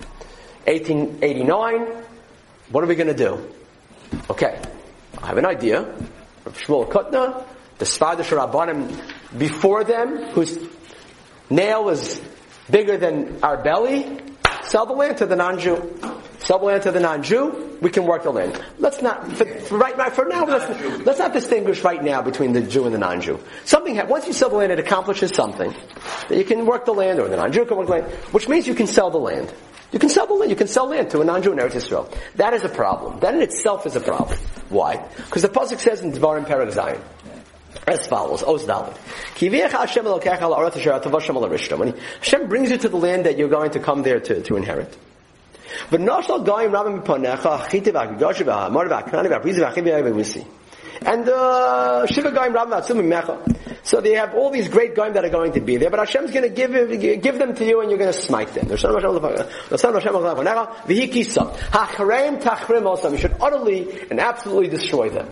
1889, 0.66 2.04
what 2.72 2.84
are 2.84 2.88
we 2.88 2.96
going 2.96 3.08
to 3.08 3.14
do? 3.14 3.54
Okay, 4.30 4.62
I 5.22 5.28
have 5.28 5.38
an 5.38 5.46
idea. 5.46 5.84
Shmuel 6.46 6.90
Kutna, 6.90 7.44
the 7.78 7.86
Sfada 7.86 8.22
Sharabanim 8.22 9.38
before 9.38 9.84
them, 9.84 10.32
whose 10.32 10.58
nail 11.50 11.90
is 11.90 12.22
bigger 12.70 12.98
than 12.98 13.44
our 13.44 13.62
belly, 13.62 14.20
sell 14.64 14.86
the 14.86 14.94
land 14.94 15.18
to 15.18 15.26
the 15.26 15.36
non-Jew. 15.36 16.22
Sell 16.48 16.60
land 16.60 16.84
to 16.84 16.94
the 16.94 17.02
non-Jew, 17.02 17.78
we 17.82 17.90
can 17.90 18.06
work 18.06 18.24
the 18.24 18.32
land. 18.32 18.58
Let's 18.80 19.02
not, 19.02 19.30
for, 19.34 19.44
for 19.44 19.78
right, 19.78 19.98
right, 19.98 20.14
for 20.14 20.24
now, 20.24 20.46
let's, 20.46 21.06
let's 21.06 21.20
not 21.20 21.34
distinguish 21.34 21.84
right 21.84 22.02
now 22.02 22.22
between 22.22 22.54
the 22.54 22.62
Jew 22.62 22.86
and 22.86 22.94
the 22.94 22.98
non-Jew. 22.98 23.38
Something, 23.66 24.00
once 24.08 24.28
you 24.28 24.32
sell 24.32 24.48
the 24.48 24.56
land, 24.56 24.72
it 24.72 24.80
accomplishes 24.80 25.36
something. 25.36 25.76
That 26.30 26.38
you 26.38 26.46
can 26.46 26.66
work 26.66 26.86
the 26.86 26.94
land, 26.94 27.20
or 27.20 27.28
the 27.28 27.36
non-Jew 27.36 27.66
can 27.66 27.76
work 27.76 27.88
the 27.88 27.94
land, 27.96 28.06
which 28.32 28.48
means 28.48 28.66
you 28.66 28.76
can 28.76 28.88
sell 28.88 29.10
the 29.12 29.18
land. 29.18 29.54
You 29.92 30.00
can 30.00 30.08
sell 30.08 30.26
the 30.26 30.36
land. 30.36 30.50
You 30.50 30.56
can 30.56 30.70
sell 30.70 30.88
land 30.88 31.10
to 31.10 31.20
a 31.20 31.26
non-Jew 31.26 31.52
in 31.52 31.58
Eretz 31.60 31.74
Yisrael. 31.74 32.10
That 32.36 32.54
is 32.54 32.64
a 32.64 32.70
problem. 32.70 33.20
That 33.20 33.36
in 33.36 33.42
itself 33.42 33.86
is 33.86 33.98
a 33.98 34.00
problem. 34.00 34.40
Why? 34.70 35.06
Because 35.18 35.42
the 35.42 35.50
pasuk 35.50 35.80
says 35.80 36.00
in 36.00 36.14
Devarim 36.14 36.46
Perek 36.46 36.72
Zayin, 36.72 37.02
as 37.88 38.08
follows, 38.08 38.42
Oz 38.44 38.66
Dalit. 38.66 38.96
When 41.78 41.94
Hashem 42.20 42.48
brings 42.48 42.72
you 42.72 42.78
to 42.78 42.88
the 42.88 42.98
land 42.98 43.26
that 43.26 43.38
you're 43.38 43.50
going 43.50 43.72
to 43.72 43.82
come 43.82 44.04
there 44.04 44.22
to, 44.22 44.42
to 44.44 44.56
inherit. 44.56 44.98
And 51.06 51.30
uh, 51.30 52.06
Shiva 52.08 52.32
Goyim 52.32 52.54
Ram 52.54 52.70
Mecha. 52.70 53.56
So 53.84 54.02
they 54.02 54.14
have 54.14 54.34
all 54.34 54.50
these 54.50 54.68
great 54.68 54.96
Goyim 54.96 55.14
that 55.14 55.24
are 55.24 55.30
going 55.30 55.54
to 55.54 55.62
be 55.62 55.78
there, 55.78 55.90
but 55.90 56.00
Hashem's 56.00 56.32
going 56.32 56.44
to 56.44 56.50
give 56.50 57.22
give 57.22 57.38
them 57.38 57.56
to 57.56 57.66
you, 57.66 57.82
and 57.82 57.90
you're 57.90 58.00
going 58.00 58.12
to 58.12 58.20
smite 58.20 58.54
them. 58.54 58.70
You 58.70 58.78
should 58.78 58.90
utterly 63.42 64.02
and 64.10 64.20
absolutely 64.20 64.70
destroy 64.70 65.10
them, 65.10 65.30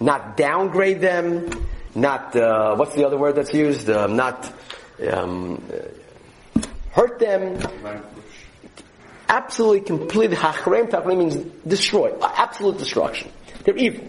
not 0.00 0.36
downgrade 0.36 1.00
them, 1.00 1.50
not 1.94 2.34
uh, 2.36 2.76
what's 2.76 2.94
the 2.94 3.04
other 3.04 3.18
word 3.18 3.34
that's 3.34 3.52
used? 3.52 3.90
Uh, 3.90 4.06
not 4.06 4.52
um, 5.10 5.62
hurt 6.92 7.18
them. 7.18 7.58
Absolutely, 9.28 9.80
completely. 9.80 10.36
Hachrem 10.36 10.88
tachrim 10.88 11.18
means 11.18 11.36
destroy, 11.66 12.12
absolute 12.22 12.78
destruction. 12.78 13.30
They're 13.64 13.76
evil. 13.76 14.06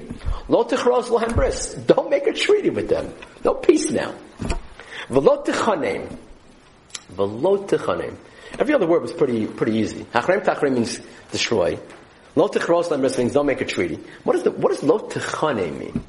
Lo 0.47 0.63
tichros 0.63 1.09
lohem 1.09 1.33
bris. 1.33 1.73
Don't 1.73 2.09
make 2.09 2.27
a 2.27 2.33
treaty 2.33 2.69
with 2.69 2.89
them. 2.89 3.11
No 3.43 3.55
peace 3.55 3.89
now. 3.89 4.13
V'lo 5.09 5.43
tichanem. 5.43 6.15
V'lo 7.13 7.67
tichanem. 7.67 8.15
Every 8.59 8.75
other 8.75 8.87
word 8.87 9.01
was 9.01 9.13
pretty, 9.13 9.47
pretty 9.47 9.77
easy. 9.77 10.03
Hachrem 10.13 10.43
tachrim 10.43 10.73
means 10.73 10.99
destroy. 11.31 11.79
Lo 12.35 12.47
tichros 12.47 12.89
lemris 12.89 13.17
means 13.17 13.33
don't 13.33 13.47
make 13.47 13.61
a 13.61 13.65
treaty. 13.65 13.99
What 14.23 14.35
is 14.35 14.43
the, 14.43 14.51
what 14.51 14.69
does 14.69 14.83
lo 14.83 14.99
tichane 14.99 15.77
mean? 15.77 16.03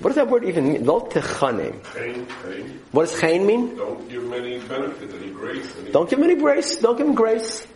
What 0.00 0.10
does 0.10 0.16
that 0.16 0.28
word 0.28 0.44
even 0.44 0.72
mean? 0.72 0.84
Lo 0.84 1.00
pain. 1.00 1.80
What 2.92 3.08
does 3.08 3.20
chain 3.20 3.46
mean? 3.46 3.76
Don't 3.76 4.08
give 4.08 4.22
him 4.22 4.32
any 4.32 4.58
benefit, 4.60 5.14
any 5.14 5.30
grace. 5.30 5.72
Any 5.78 5.90
Don't 5.90 6.08
give 6.08 6.18
him 6.18 6.24
any 6.24 6.36
grace. 6.36 6.76
Don't 6.76 6.96
give 6.98 7.06
him 7.06 7.14
grace. 7.14 7.66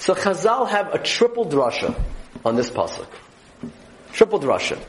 So 0.00 0.14
Chazal 0.14 0.66
have 0.66 0.94
a 0.94 0.98
triple 0.98 1.44
drasha 1.44 1.94
on 2.42 2.56
this 2.56 2.70
pasuk. 2.70 3.06
Triple 4.14 4.40
drasha. 4.40 4.82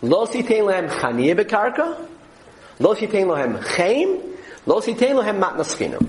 Lo 0.00 0.24
sitein 0.24 0.64
lehem 0.64 0.88
chaniyah 0.88 1.38
bekarka. 1.38 2.08
Lo 2.80 2.94
sitein 2.94 3.26
lehem 3.26 3.62
chaim. 3.76 4.20
Lo 4.64 4.80
sitein 4.80 5.14
lehem 5.14 5.38
matnaschinam. 5.38 6.08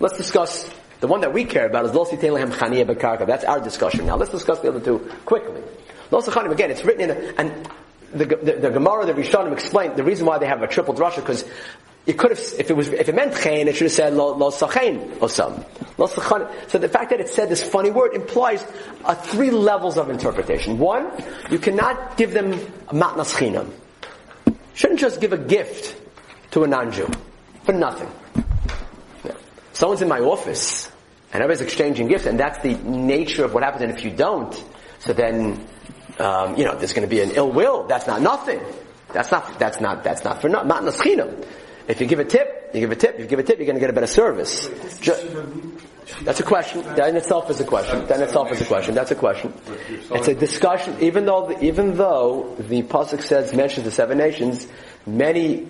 Let's 0.00 0.16
discuss 0.16 0.68
the 0.98 1.06
one 1.06 1.20
that 1.20 1.32
we 1.32 1.44
care 1.44 1.66
about 1.66 1.84
is 1.84 1.94
Lo 1.94 2.04
sitein 2.04 2.32
lehem 2.32 2.50
chaniyah 2.50 2.92
bekarka. 2.92 3.24
That's 3.24 3.44
our 3.44 3.60
discussion. 3.60 4.06
Now 4.06 4.16
let's 4.16 4.32
discuss 4.32 4.58
the 4.58 4.68
other 4.70 4.80
two 4.80 4.98
quickly. 5.24 5.62
Lo 6.10 6.20
chanim 6.20 6.50
again. 6.50 6.72
It's 6.72 6.84
written 6.84 7.08
in 7.08 7.34
and 7.38 7.68
the, 8.12 8.24
the, 8.24 8.58
the 8.60 8.70
Gemara, 8.70 9.06
the 9.06 9.12
Rishonim 9.12 9.52
explained 9.52 9.94
the 9.94 10.02
reason 10.02 10.26
why 10.26 10.38
they 10.38 10.46
have 10.46 10.62
a 10.62 10.66
triple 10.66 10.94
drasha 10.94 11.16
because 11.16 11.44
it 12.10 12.18
could 12.18 12.32
have, 12.32 12.40
if 12.58 12.68
it 12.68 12.76
was, 12.76 12.88
if 12.88 13.08
it 13.08 13.14
meant 13.14 13.34
chayin, 13.34 13.66
it 13.68 13.76
should 13.76 13.84
have 13.84 13.92
said 13.92 14.14
lo, 14.14 14.34
sachain 14.50 15.18
osam. 15.18 15.64
Lo. 15.96 16.08
So 16.66 16.78
the 16.78 16.88
fact 16.88 17.10
that 17.10 17.20
it 17.20 17.28
said 17.28 17.48
this 17.48 17.62
funny 17.62 17.92
word 17.92 18.14
implies 18.14 18.66
three 19.26 19.52
levels 19.52 19.96
of 19.96 20.10
interpretation. 20.10 20.76
One, 20.78 21.08
you 21.52 21.60
cannot 21.60 22.16
give 22.16 22.32
them 22.32 22.54
matnas 22.88 23.32
chinam. 23.32 23.70
Shouldn't 24.74 24.98
just 24.98 25.20
give 25.20 25.32
a 25.32 25.38
gift 25.38 25.94
to 26.50 26.64
a 26.64 26.66
non-Jew 26.66 27.08
for 27.62 27.74
nothing. 27.74 28.10
Someone's 29.72 30.02
in 30.02 30.08
my 30.08 30.18
office 30.18 30.90
and 31.32 31.44
everybody's 31.44 31.62
exchanging 31.62 32.08
gifts, 32.08 32.26
and 32.26 32.40
that's 32.40 32.58
the 32.58 32.74
nature 32.74 33.44
of 33.44 33.54
what 33.54 33.62
happens. 33.62 33.82
And 33.82 33.92
if 33.92 34.04
you 34.04 34.10
don't, 34.10 34.52
so 34.98 35.12
then 35.12 35.64
um, 36.18 36.56
you 36.56 36.64
know 36.64 36.74
there's 36.74 36.92
going 36.92 37.08
to 37.08 37.14
be 37.14 37.20
an 37.20 37.30
ill 37.36 37.52
will. 37.52 37.86
That's 37.86 38.08
not 38.08 38.20
nothing. 38.20 38.60
That's 39.12 39.30
not. 39.30 39.60
That's 39.60 39.80
not. 39.80 40.02
That's 40.02 40.24
not 40.24 40.40
for 40.40 40.48
not 40.48 40.66
not. 40.66 40.82
If 41.90 42.00
you 42.00 42.06
give 42.06 42.20
a 42.20 42.24
tip, 42.24 42.70
you 42.72 42.80
give 42.80 42.92
a 42.92 42.96
tip. 42.96 43.14
If 43.14 43.20
you 43.22 43.26
give 43.26 43.40
a 43.40 43.42
tip, 43.42 43.58
you're 43.58 43.66
going 43.66 43.74
to 43.74 43.80
get 43.80 43.90
a 43.90 43.92
better 43.92 44.06
service. 44.06 44.68
That's 46.22 46.38
a 46.38 46.44
question. 46.44 46.82
That 46.82 47.08
in 47.08 47.16
itself 47.16 47.50
is 47.50 47.58
a 47.58 47.64
question. 47.64 48.06
That 48.06 48.18
in 48.18 48.22
itself 48.22 48.52
is 48.52 48.60
a 48.60 48.64
question. 48.64 48.94
That's 48.94 49.10
a 49.10 49.16
question. 49.16 49.52
It's 49.88 50.28
a 50.28 50.34
discussion. 50.34 50.96
Even 51.00 51.26
though 51.26 51.48
the, 51.48 51.64
even 51.64 51.96
though 51.96 52.54
the 52.60 52.84
pasuk 52.84 53.22
says 53.22 53.52
mentions 53.52 53.84
the 53.84 53.90
seven 53.90 54.18
nations, 54.18 54.68
many 55.04 55.68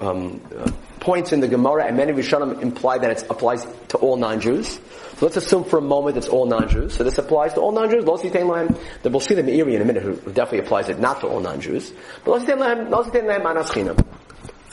um, 0.00 0.40
uh, 0.56 0.70
points 1.00 1.32
in 1.32 1.40
the 1.40 1.48
Gemara 1.48 1.86
and 1.86 1.96
many 1.96 2.12
Rishonim 2.12 2.62
imply 2.62 2.98
that 2.98 3.10
it 3.10 3.26
applies 3.30 3.66
to 3.88 3.98
all 3.98 4.16
non-Jews. 4.16 4.68
So 4.68 5.26
let's 5.26 5.36
assume 5.36 5.64
for 5.64 5.78
a 5.78 5.82
moment 5.82 6.16
it's 6.16 6.28
all 6.28 6.46
non-Jews. 6.46 6.94
So 6.94 7.02
this 7.02 7.18
applies 7.18 7.54
to 7.54 7.60
all 7.60 7.72
non-Jews. 7.72 8.04
Lo. 8.04 8.16
Then 8.16 9.12
we'll 9.12 9.20
see 9.20 9.34
the 9.34 9.42
Meiri 9.42 9.74
in 9.74 9.82
a 9.82 9.84
minute 9.84 10.02
who 10.02 10.14
definitely 10.14 10.60
applies 10.60 10.88
it 10.88 11.00
not 11.00 11.20
to 11.20 11.26
all 11.26 11.40
non-Jews. 11.40 11.92
But 12.24 12.30
lo 12.30 12.38
sitain 12.38 12.58
lahem, 12.58 12.90
lo 12.90 13.04
chinam. 13.04 14.13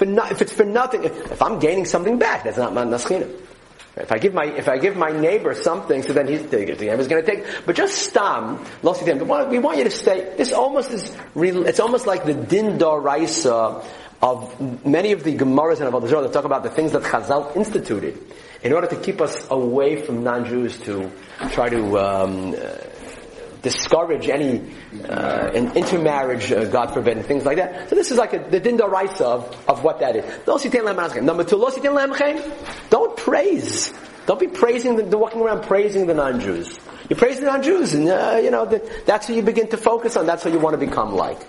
For 0.01 0.05
no, 0.05 0.25
if 0.25 0.41
it's 0.41 0.51
for 0.51 0.65
nothing, 0.65 1.03
if, 1.03 1.31
if 1.31 1.43
I'm 1.43 1.59
gaining 1.59 1.85
something 1.85 2.17
back, 2.17 2.43
that's 2.43 2.57
not 2.57 2.73
manas 2.73 3.05
chinam. 3.05 3.39
If 3.95 4.11
I 4.11 4.17
give 4.17 4.33
my 4.33 4.45
if 4.45 4.67
I 4.67 4.79
give 4.79 4.97
my 4.97 5.11
neighbor 5.11 5.53
something, 5.53 6.01
so 6.01 6.11
then 6.11 6.27
he's 6.27 6.41
the 6.47 6.57
neighbor's 6.57 7.07
going 7.07 7.23
to 7.23 7.31
take. 7.31 7.45
But 7.67 7.75
just 7.75 7.99
stam 7.99 8.65
lo 8.81 8.95
sitain. 8.95 9.27
But 9.27 9.51
we 9.51 9.59
want 9.59 9.77
you 9.77 9.83
to 9.83 9.91
stay. 9.91 10.33
This 10.37 10.53
almost 10.53 10.89
is. 10.89 11.15
It's 11.35 11.79
almost 11.79 12.07
like 12.07 12.25
the 12.25 12.33
din 12.33 12.79
doraisa 12.79 13.85
of 14.23 14.83
many 14.83 15.11
of 15.11 15.23
the 15.23 15.37
Gemaras 15.37 15.81
and 15.81 15.93
of 15.93 16.09
Zarah 16.09 16.23
that 16.23 16.33
talk 16.33 16.45
about 16.45 16.63
the 16.63 16.71
things 16.71 16.93
that 16.93 17.03
Chazal 17.03 17.55
instituted 17.55 18.17
in 18.63 18.73
order 18.73 18.87
to 18.87 18.95
keep 18.95 19.21
us 19.21 19.47
away 19.51 20.01
from 20.01 20.23
non-Jews 20.23 20.79
to 20.79 21.11
try 21.51 21.69
to 21.69 21.99
um, 21.99 22.55
discourage 23.61 24.27
any 24.27 24.61
uh, 25.07 25.51
in- 25.53 25.71
intermarriage, 25.73 26.51
uh, 26.51 26.65
God 26.65 26.93
forbid, 26.93 27.17
and 27.17 27.25
things 27.25 27.45
like 27.45 27.57
that. 27.57 27.89
So 27.89 27.95
this 27.95 28.11
is 28.11 28.17
like 28.17 28.33
a, 28.33 28.39
the 28.39 28.59
din 28.59 28.77
d'oraisa 28.77 29.21
of, 29.21 29.69
of 29.69 29.83
what 29.83 29.99
that 29.99 30.15
is. 30.15 31.21
Number 31.21 31.43
two. 31.43 31.59
Don't 32.89 33.17
praise. 33.17 33.93
Don't 34.25 34.39
be 34.39 34.47
praising 34.47 34.95
the, 34.95 35.03
the 35.03 35.17
walking 35.17 35.41
around 35.41 35.63
praising 35.63 36.07
the 36.07 36.13
non-Jews. 36.13 36.79
You 37.09 37.15
praise 37.15 37.39
the 37.39 37.47
non-Jews, 37.47 37.93
and 37.93 38.07
uh, 38.07 38.39
you 38.41 38.51
know 38.51 38.65
that, 38.65 39.05
that's 39.05 39.27
who 39.27 39.33
you 39.33 39.41
begin 39.41 39.67
to 39.69 39.77
focus 39.77 40.15
on. 40.15 40.25
That's 40.25 40.43
who 40.43 40.51
you 40.51 40.59
want 40.59 40.79
to 40.79 40.85
become 40.85 41.13
like. 41.13 41.39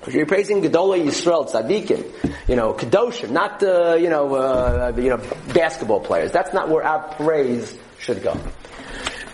Because 0.00 0.14
you're 0.14 0.26
praising 0.26 0.60
Gedolei 0.60 1.04
Yisrael, 1.06 1.48
Tzaddikim, 1.48 2.48
you 2.48 2.56
know, 2.56 2.74
Kedoshim, 2.74 3.30
not, 3.30 3.62
uh, 3.62 3.94
you 3.94 4.10
know, 4.10 4.34
uh, 4.34 4.92
you 4.96 5.08
know, 5.08 5.16
basketball 5.54 6.00
players. 6.00 6.30
That's 6.30 6.52
not 6.52 6.68
where 6.68 6.84
our 6.84 7.14
praise 7.14 7.78
should 7.98 8.22
go. 8.22 8.38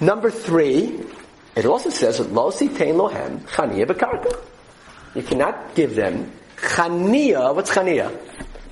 Number 0.01 0.30
three, 0.30 1.01
it 1.57 1.67
also 1.67 1.91
says, 1.91 2.19
that 2.19 2.33
Lo 2.33 2.51
sitein 2.51 2.95
lohem 2.95 3.41
chaniya 3.41 3.87
bekarka. 3.87 4.39
You 5.15 5.23
cannot 5.23 5.75
give 5.75 5.95
them 5.97 6.31
chaniya, 6.57 7.55
what's 7.55 7.71
chaniya? 7.71 8.17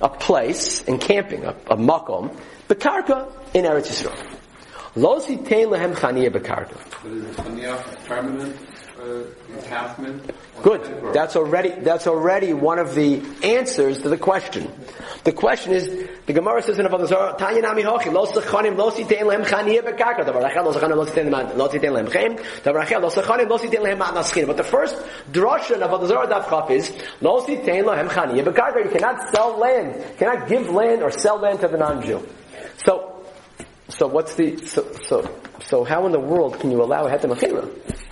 A 0.01 0.09
place 0.09 0.81
in 0.83 0.97
camping, 0.97 1.43
a, 1.43 1.49
a 1.67 1.77
makom, 1.77 2.33
bekarka 2.67 3.31
in 3.53 3.65
Eretz 3.65 3.87
Yisrael. 3.87 4.37
Lo 4.95 5.19
sitein 5.19 5.67
lohem 5.67 5.93
chaniya 5.93 6.29
bekarka. 6.29 6.77
But 7.03 7.11
is 7.11 7.35
Chaniah 7.35 8.05
permanent 8.05 8.68
encampment? 9.55 10.31
Good. 10.61 11.13
That's 11.13 11.35
already 11.35 11.69
that's 11.69 12.07
already 12.07 12.53
one 12.53 12.79
of 12.79 12.95
the 12.95 13.21
answers 13.43 13.99
to 13.99 14.09
the 14.09 14.17
question. 14.17 14.71
The 15.23 15.31
question 15.31 15.73
is 15.73 16.07
the 16.25 16.33
Gemara 16.33 16.61
says 16.61 16.79
in 16.79 16.85
Avodah 16.85 17.07
Zarah, 17.07 17.35
Tanya 17.37 17.61
nami 17.61 17.83
hochi 17.83 18.11
lo 18.11 18.25
sechanim 18.25 18.75
lo 18.77 18.91
sitein 18.91 19.23
lehem 19.23 19.45
chaniyah 19.45 19.81
bekarka. 19.81 20.25
Davar 20.25 20.49
achel 20.49 20.65
lo 20.65 20.73
sechanim 20.73 20.95
lo 20.95 21.05
sitein 21.05 21.31
lehem 21.31 21.57
lo 21.57 21.69
sitein 21.69 21.91
lehem 21.93 22.11
chem. 22.11 22.35
Davar 22.63 22.85
achel 22.85 23.01
lo 23.01 23.09
sechanim 23.09 23.49
lo 23.49 23.57
sitein 23.57 23.83
lehem 23.83 23.99
matnaschin. 23.99 24.47
But 24.47 24.57
the 24.57 24.63
first 24.63 24.95
drasha 25.31 25.75
in 25.75 25.81
Avodah 25.81 26.07
Zarah 26.07 26.27
daf 26.27 26.49
chaf 26.49 26.69
is 26.69 26.91
lo 27.21 27.45
sitein 27.45 27.85
lehem 27.85 28.09
chaniyah 28.09 28.43
bekarka. 28.43 28.83
You 28.83 28.91
cannot 28.91 29.33
sell 29.33 29.57
land, 29.57 30.17
cannot 30.17 30.47
give 30.49 30.69
land 30.69 31.03
or 31.03 31.11
sell 31.11 31.39
land 31.39 31.61
to 31.61 31.67
the 31.67 31.77
non-Jew. 31.77 32.27
So, 32.83 33.25
so 33.87 34.07
what's 34.07 34.35
the 34.35 34.57
so 34.65 34.91
so 35.03 35.39
so 35.61 35.83
how 35.83 36.05
in 36.05 36.11
the 36.11 36.19
world 36.19 36.59
can 36.59 36.71
you 36.71 36.81
allow 36.81 37.07
a 37.07 37.09
heter 37.09 37.33
mechira? 37.33 38.08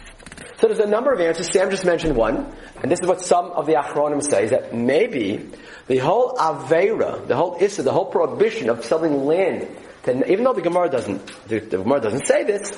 So 0.59 0.67
there's 0.67 0.79
a 0.79 0.87
number 0.87 1.13
of 1.13 1.21
answers. 1.21 1.51
Sam 1.51 1.69
just 1.69 1.85
mentioned 1.85 2.15
one, 2.15 2.51
and 2.81 2.91
this 2.91 2.99
is 2.99 3.07
what 3.07 3.21
some 3.21 3.51
of 3.51 3.67
the 3.67 3.73
Achronim 3.73 4.23
say, 4.23 4.45
is 4.45 4.49
that 4.49 4.73
maybe 4.73 5.49
the 5.85 5.97
whole 5.97 6.35
Avera, 6.35 7.27
the 7.27 7.35
whole 7.35 7.57
Issa, 7.59 7.83
the 7.83 7.91
whole 7.91 8.05
prohibition 8.05 8.69
of 8.69 8.83
selling 8.83 9.25
land, 9.25 9.67
to, 10.03 10.31
even 10.31 10.43
though 10.43 10.53
the 10.53 10.63
Gemara 10.63 10.89
doesn't, 10.89 11.27
the, 11.47 11.59
the 11.59 11.77
Gemara 11.77 12.01
doesn't 12.01 12.25
say 12.25 12.43
this, 12.43 12.71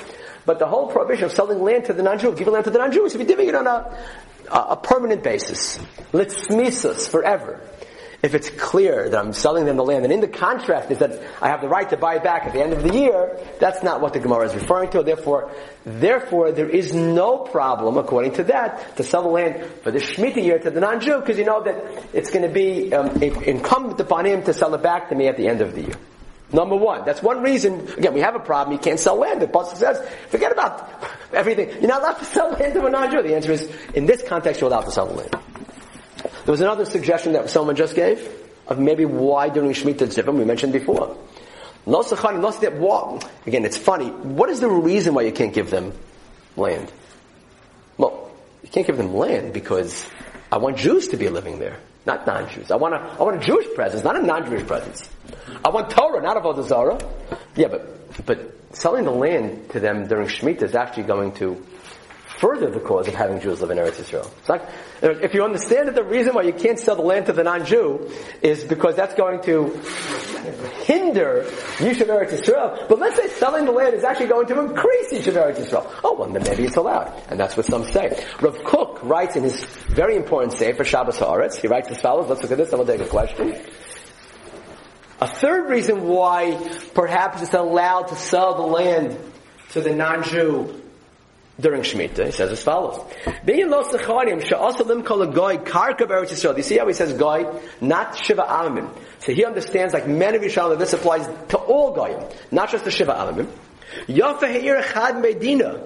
but 0.46 0.60
the 0.60 0.68
whole 0.68 0.88
prohibition 0.88 1.26
of 1.26 1.32
selling 1.32 1.62
land 1.62 1.86
to 1.86 1.94
the 1.94 2.04
non-Jew, 2.04 2.36
giving 2.36 2.54
land 2.54 2.66
to 2.66 2.72
the 2.72 2.80
non-Jew, 2.80 3.06
if 3.06 3.14
you're 3.14 3.24
giving 3.24 3.48
it 3.48 3.56
on 3.56 3.66
a, 3.66 3.98
a, 4.52 4.60
a 4.72 4.78
permanent 4.78 5.24
basis. 5.24 5.78
Litzmisus, 6.12 7.10
forever. 7.10 7.62
If 8.22 8.36
it's 8.36 8.50
clear 8.50 9.08
that 9.10 9.18
I'm 9.18 9.32
selling 9.32 9.66
them 9.66 9.78
the 9.78 9.84
land, 9.84 10.04
and 10.04 10.12
in 10.12 10.20
the 10.20 10.28
contract 10.28 10.92
is 10.92 11.00
that 11.00 11.22
I 11.42 11.48
have 11.48 11.62
the 11.62 11.70
right 11.70 11.90
to 11.90 11.96
buy 11.96 12.16
it 12.16 12.24
back 12.24 12.46
at 12.46 12.54
the 12.54 12.62
end 12.62 12.74
of 12.74 12.84
the 12.84 12.94
year, 12.94 13.38
that's 13.60 13.82
not 13.82 14.02
what 14.02 14.12
the 14.12 14.20
Gemara 14.20 14.48
is 14.48 14.56
referring 14.56 14.90
to. 14.92 15.04
Therefore, 15.04 15.52
therefore, 15.86 16.52
there 16.52 16.70
is 16.70 16.94
no 16.94 17.38
problem, 17.38 17.98
according 17.98 18.34
to 18.34 18.44
that, 18.46 18.98
to 18.98 19.04
sell 19.04 19.24
the 19.24 19.30
land 19.30 19.66
for 19.84 19.92
the 19.92 20.00
Shemitah 20.00 20.44
year 20.44 20.60
to 20.60 20.70
the 20.70 20.82
non-Jew, 20.82 21.22
because 21.22 21.38
you 21.38 21.46
know 21.46 21.64
that 21.64 22.08
it's 22.14 22.30
going 22.30 22.44
to 22.44 22.54
be 22.54 22.94
um, 22.94 23.24
incumbent 23.24 24.00
upon 24.02 24.26
him 24.26 24.44
to 24.44 24.54
sell 24.54 24.74
it 24.76 24.84
back 24.84 25.08
to 25.10 25.16
me 25.16 25.28
at 25.28 25.38
the 25.38 25.48
end 25.48 25.62
of 25.62 25.74
the 25.74 25.84
year. 25.84 25.96
Number 26.52 26.76
one. 26.76 27.06
That's 27.06 27.22
one 27.22 27.42
reason, 27.42 27.88
again, 27.98 28.14
we 28.14 28.22
have 28.22 28.36
a 28.36 28.40
problem, 28.40 28.74
you 28.74 28.80
can't 28.80 29.00
sell 29.00 29.16
land. 29.16 29.42
The 29.42 29.48
Pasuk 29.48 29.78
says, 29.78 30.06
forget 30.30 30.52
about 30.52 30.90
everything. 31.34 31.70
You're 31.80 31.88
not 31.88 32.02
allowed 32.02 32.20
to 32.20 32.26
sell 32.26 32.52
land 32.52 32.74
to 32.74 32.86
a 32.86 32.90
non-Jew. 32.90 33.22
The 33.22 33.36
answer 33.36 33.52
is, 33.52 33.72
in 33.94 34.06
this 34.06 34.24
context, 34.24 34.60
you're 34.60 34.70
allowed 34.70 34.86
to 34.86 34.92
sell 34.92 35.08
the 35.08 35.14
land. 35.14 35.36
There 36.50 36.54
was 36.54 36.62
another 36.62 36.86
suggestion 36.86 37.34
that 37.34 37.48
someone 37.52 37.76
just 37.76 37.94
gave 37.94 38.28
of 38.66 38.80
maybe 38.80 39.06
why 39.06 39.50
during 39.50 39.70
Shemitah 39.70 40.02
it's 40.02 40.16
different. 40.16 40.40
We 40.40 40.46
mentioned 40.46 40.74
before. 40.74 41.16
Again, 41.86 43.66
it's 43.66 43.78
funny. 43.78 44.10
What 44.10 44.50
is 44.50 44.60
the 44.60 44.68
reason 44.68 45.14
why 45.14 45.22
you 45.22 45.32
can't 45.32 45.54
give 45.54 45.70
them 45.70 45.94
land? 46.58 46.92
Well, 48.00 48.32
you 48.64 48.70
can't 48.70 48.88
give 48.88 48.98
them 48.98 49.14
land 49.14 49.54
because 49.54 50.04
I 50.52 50.58
want 50.58 50.78
Jews 50.78 51.10
to 51.10 51.18
be 51.18 51.30
living 51.30 51.60
there, 51.60 51.78
not 52.08 52.26
non-Jews. 52.26 52.72
I 52.72 52.78
want 52.78 52.96
a, 52.96 52.98
I 52.98 53.22
want 53.22 53.44
a 53.44 53.46
Jewish 53.46 53.72
presence, 53.76 54.04
not 54.04 54.16
a 54.16 54.24
non-Jewish 54.24 54.66
presence. 54.66 55.08
I 55.64 55.70
want 55.70 55.92
Torah, 55.92 56.20
not 56.20 56.36
Avodah 56.36 56.68
Zarah. 56.68 56.98
Yeah, 57.56 57.68
but, 57.68 58.26
but 58.26 58.76
selling 58.76 59.06
the 59.06 59.12
land 59.12 59.70
to 59.70 59.80
them 59.80 60.08
during 60.08 60.28
Shemitah 60.28 60.64
is 60.64 60.74
actually 60.74 61.04
going 61.04 61.34
to 61.34 61.64
further 62.40 62.70
the 62.70 62.80
cause 62.80 63.08
of 63.08 63.14
having 63.14 63.42
Jews 63.42 63.60
live 63.60 63.72
in 63.72 63.78
Eretz 63.78 64.02
Yisrael. 64.02 64.30
Like, 64.48 64.64
if 65.02 65.34
you 65.34 65.44
understand 65.44 65.90
that 65.90 65.96
the 65.96 66.04
reason 66.04 66.34
why 66.34 66.44
you 66.44 66.54
can't 66.54 66.80
sell 66.80 66.96
the 66.96 67.02
land 67.02 67.26
to 67.26 67.34
the 67.34 67.44
non-Jew 67.44 68.10
is 68.42 68.64
because 68.64 68.96
that's 68.96 69.14
going 69.16 69.42
to 69.44 69.66
hinder 70.86 71.44
Yishuv 71.78 72.08
Eretz 72.08 72.40
Yisrael, 72.40 72.88
but 72.88 72.98
let's 72.98 73.18
say 73.18 73.28
selling 73.28 73.66
the 73.66 73.74
land 73.74 73.94
is 73.94 74.06
actually 74.06 74.28
going 74.28 74.48
to 74.48 74.60
increase 74.62 75.12
Yishuv 75.12 75.34
Eretz 75.34 75.58
Yisrael. 75.58 75.86
Oh, 76.04 76.16
well, 76.18 76.30
then 76.30 76.44
maybe 76.44 76.64
it's 76.64 76.78
allowed. 76.78 77.12
And 77.30 77.38
that's 77.38 77.58
what 77.58 77.66
some 77.66 77.84
say. 77.92 78.26
Rav 78.40 78.64
Kook 78.64 79.04
writes 79.04 79.36
in 79.36 79.44
his 79.44 79.66
very 79.66 80.16
important 80.16 80.54
Sefer 80.54 80.86
Shabbos 80.86 81.18
Haaretz, 81.18 81.58
he 81.58 81.68
writes 81.68 81.90
as 81.90 82.00
follows, 82.00 82.30
let's 82.30 82.42
look 82.42 82.52
at 82.52 82.58
this, 82.58 82.70
and 82.70 82.80
we'll 82.80 82.88
take 82.88 83.06
a 83.06 83.10
question. 83.10 83.54
A 85.20 85.28
third 85.28 85.70
reason 85.70 86.08
why 86.08 86.56
perhaps 86.94 87.42
it's 87.42 87.54
allowed 87.54 88.04
to 88.04 88.16
sell 88.16 88.56
the 88.56 88.62
land 88.62 89.20
to 89.72 89.82
the 89.82 89.94
non-Jew 89.94 90.84
during 91.60 91.82
Shemitah, 91.82 92.26
he 92.26 92.32
says 92.32 92.52
as 92.52 92.64
follows. 92.64 93.00
You 93.46 93.68
see 96.64 96.78
how 96.78 96.88
he 96.88 96.94
says 96.94 97.14
goy, 97.14 97.62
not 97.82 98.18
shiva 98.18 98.44
alamim. 98.44 98.90
So 99.20 99.34
he 99.34 99.46
understands, 99.46 99.94
like 99.94 100.08
many 100.08 100.38
of 100.38 100.44
that 100.44 100.80
this 100.80 100.94
applies 100.94 101.28
to 101.50 101.58
all 101.58 101.92
goyim, 101.92 102.24
not 102.52 102.72
just 102.72 102.86
the 102.86 102.92
shiva 102.92 103.14
alamim. 103.14 103.48
Yafa 104.08 104.44
heir 104.44 104.82
echad 104.82 105.22
medina. 105.22 105.82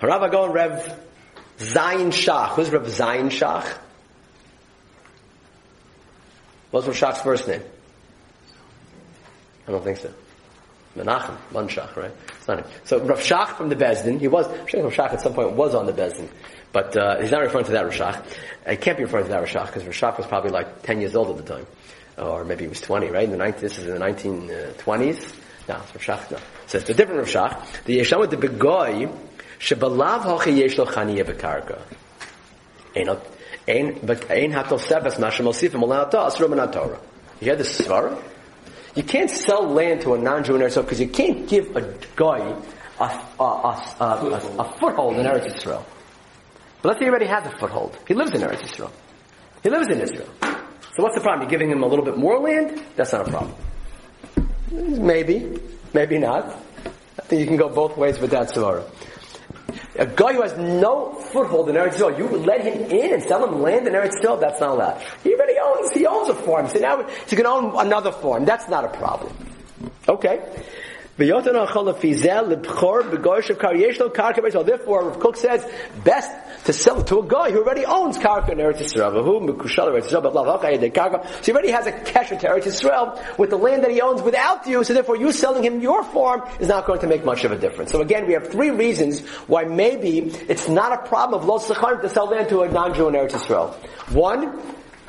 Rav 0.00 0.22
Agon 0.22 0.52
Rev 0.52 1.00
Zayin 1.58 2.08
Shach. 2.08 2.50
Who's 2.50 2.70
Rev 2.70 2.82
Zayin 2.82 3.30
Shach? 3.30 3.66
What's 6.70 6.86
Rav 6.86 6.96
Shach's 6.96 7.22
first 7.22 7.48
name? 7.48 7.62
I 9.66 9.70
don't 9.70 9.82
think 9.82 9.98
so. 9.98 10.12
Menachem, 10.96 11.36
Manshach, 11.52 11.96
right? 11.96 12.12
So 12.84 13.00
Rav 13.04 13.18
Shach 13.18 13.56
from 13.56 13.68
the 13.68 13.76
Bezdin, 13.76 14.20
he 14.20 14.28
was, 14.28 14.46
Rav 14.48 14.68
Shach 14.68 15.12
at 15.12 15.20
some 15.20 15.34
point 15.34 15.52
was 15.52 15.74
on 15.74 15.86
the 15.86 15.92
Bezdin, 15.92 16.28
but 16.72 16.96
uh, 16.96 17.20
he's 17.20 17.30
not 17.30 17.42
referring 17.42 17.64
to 17.64 17.72
that 17.72 17.84
Rav 17.84 17.92
Shach. 17.92 18.24
He 18.68 18.76
can't 18.76 18.96
be 18.96 19.04
referring 19.04 19.24
to 19.24 19.30
that 19.30 19.40
Rav 19.40 19.48
Shach 19.48 19.66
because 19.66 19.84
Rav 19.84 19.94
Shach 19.94 20.18
was 20.18 20.26
probably 20.26 20.50
like 20.50 20.82
10 20.82 21.00
years 21.00 21.16
old 21.16 21.30
at 21.30 21.44
the 21.44 21.54
time. 21.54 21.66
Or 22.16 22.44
maybe 22.44 22.62
he 22.64 22.68
was 22.68 22.80
20, 22.80 23.08
right? 23.08 23.24
In 23.24 23.30
the 23.30 23.36
19, 23.36 23.60
this 23.60 23.78
is 23.78 23.86
in 23.86 23.94
the 23.94 24.00
1920s. 24.00 25.34
No, 25.68 25.76
it's 25.76 26.08
Rav 26.08 26.20
Shach, 26.20 26.30
no. 26.30 26.38
So 26.66 26.78
it's 26.78 26.90
a 26.90 26.94
different 26.94 27.20
Rav 27.20 27.28
Shach. 27.28 27.84
The 27.84 27.98
Yesham 27.98 28.20
with 28.20 28.30
the 28.30 28.36
Begoy, 28.36 29.12
Shebalav 29.58 30.20
Hochi 30.20 30.56
Yesh 30.58 30.78
Lo 30.78 30.84
Chaniya 30.86 31.24
Bekarka. 31.24 31.80
Ein 32.96 33.08
Ein 33.66 34.52
Hatel 34.52 34.78
Sebes 34.78 35.16
Mashem 35.16 35.46
Osifim 35.46 35.82
Olanata 35.82 36.26
Asur 36.26 36.72
Torah. 36.72 37.00
You 37.40 37.46
hear 37.46 37.56
this 37.56 37.80
Svara? 37.80 38.16
You 38.94 39.02
can't 39.02 39.30
sell 39.30 39.66
land 39.66 40.02
to 40.02 40.14
a 40.14 40.18
non-Jew 40.18 40.54
in 40.54 40.60
Eretz 40.60 40.76
because 40.76 41.00
you 41.00 41.08
can't 41.08 41.48
give 41.48 41.74
a 41.76 41.94
guy 42.14 42.56
a, 43.00 43.04
a, 43.40 43.42
a, 43.42 44.56
a, 44.58 44.76
foothold 44.78 45.16
in 45.16 45.26
Eretz 45.26 45.46
Yisrael. 45.46 45.84
But 46.80 46.90
let's 46.90 47.00
say 47.00 47.06
he 47.06 47.10
already 47.10 47.26
has 47.26 47.46
a 47.46 47.56
foothold. 47.58 47.98
He 48.06 48.14
lives 48.14 48.32
in 48.34 48.42
Eretz 48.42 48.60
Yisrael. 48.60 48.92
He 49.62 49.70
lives 49.70 49.88
in 49.88 50.00
Israel. 50.00 50.28
So 50.42 51.02
what's 51.02 51.16
the 51.16 51.22
problem? 51.22 51.42
You're 51.42 51.50
giving 51.50 51.70
him 51.70 51.82
a 51.82 51.86
little 51.86 52.04
bit 52.04 52.16
more 52.16 52.38
land? 52.38 52.80
That's 52.94 53.12
not 53.12 53.26
a 53.26 53.30
problem. 53.30 53.54
Maybe. 54.70 55.58
Maybe 55.92 56.18
not. 56.18 56.56
I 57.18 57.22
think 57.22 57.40
you 57.40 57.46
can 57.46 57.56
go 57.56 57.68
both 57.68 57.96
ways 57.96 58.20
with 58.20 58.30
that 58.30 58.48
Svara. 58.50 58.84
A 59.96 60.06
guy 60.06 60.32
who 60.32 60.42
has 60.42 60.56
no 60.58 61.14
foothold 61.14 61.68
in 61.68 61.76
Eretz 61.76 61.94
Yisrael, 61.94 62.18
you 62.18 62.26
let 62.38 62.62
him 62.62 62.90
in 62.90 63.14
and 63.14 63.22
sell 63.22 63.46
him 63.46 63.62
land 63.62 63.86
in 63.86 63.92
Eretz 63.94 64.20
Yisrael, 64.20 64.40
that's 64.40 64.60
not 64.60 64.70
allowed. 64.70 65.00
He 65.22 65.32
already 65.34 65.54
owns, 65.62 65.92
he 65.92 66.04
owns 66.06 66.28
a 66.28 66.34
farm, 66.34 66.68
so 66.68 66.80
now 66.80 66.96
going 67.42 67.44
to 67.44 67.48
own 67.48 67.86
another 67.86 68.10
farm. 68.10 68.44
That's 68.44 68.68
not 68.68 68.84
a 68.84 68.88
problem. 68.88 69.32
Okay. 70.08 70.40
Therefore, 74.64 75.04
Rav 75.04 75.20
Kook 75.20 75.36
says, 75.36 75.64
best 76.02 76.30
to 76.64 76.72
sell 76.72 77.02
to 77.04 77.20
a 77.20 77.26
guy 77.26 77.50
who 77.50 77.62
already 77.62 77.84
owns 77.84 78.18
karka 78.18 78.50
in 78.50 78.58
Eretz 78.58 78.78
Yisrael. 78.78 79.12
So 81.24 81.42
he 81.42 81.52
already 81.52 81.70
has 81.70 81.86
a 81.86 81.92
kesher 81.92 82.38
to 82.40 82.48
Eretz 82.48 82.64
Yisrael 82.64 83.38
with 83.38 83.50
the 83.50 83.58
land 83.58 83.84
that 83.84 83.90
he 83.90 84.00
owns 84.00 84.22
without 84.22 84.66
you, 84.66 84.82
so 84.84 84.94
therefore 84.94 85.16
you 85.16 85.32
selling 85.32 85.64
him 85.64 85.80
your 85.80 86.02
farm 86.04 86.42
is 86.60 86.68
not 86.68 86.86
going 86.86 87.00
to 87.00 87.06
make 87.06 87.24
much 87.24 87.44
of 87.44 87.52
a 87.52 87.58
difference. 87.58 87.92
So 87.92 88.00
again, 88.00 88.26
we 88.26 88.32
have 88.32 88.48
three 88.48 88.70
reasons 88.70 89.20
why 89.46 89.64
maybe 89.64 90.18
it's 90.48 90.68
not 90.68 90.92
a 90.92 91.08
problem 91.08 91.40
of 91.40 91.46
Los 91.46 91.68
Sechar 91.68 92.00
to 92.00 92.08
sell 92.08 92.26
land 92.28 92.48
to 92.48 92.62
a 92.62 92.70
non-Jew 92.70 93.08
in 93.08 93.14
Eretz 93.14 93.32
Yisrael. 93.32 93.74
One, 94.12 94.60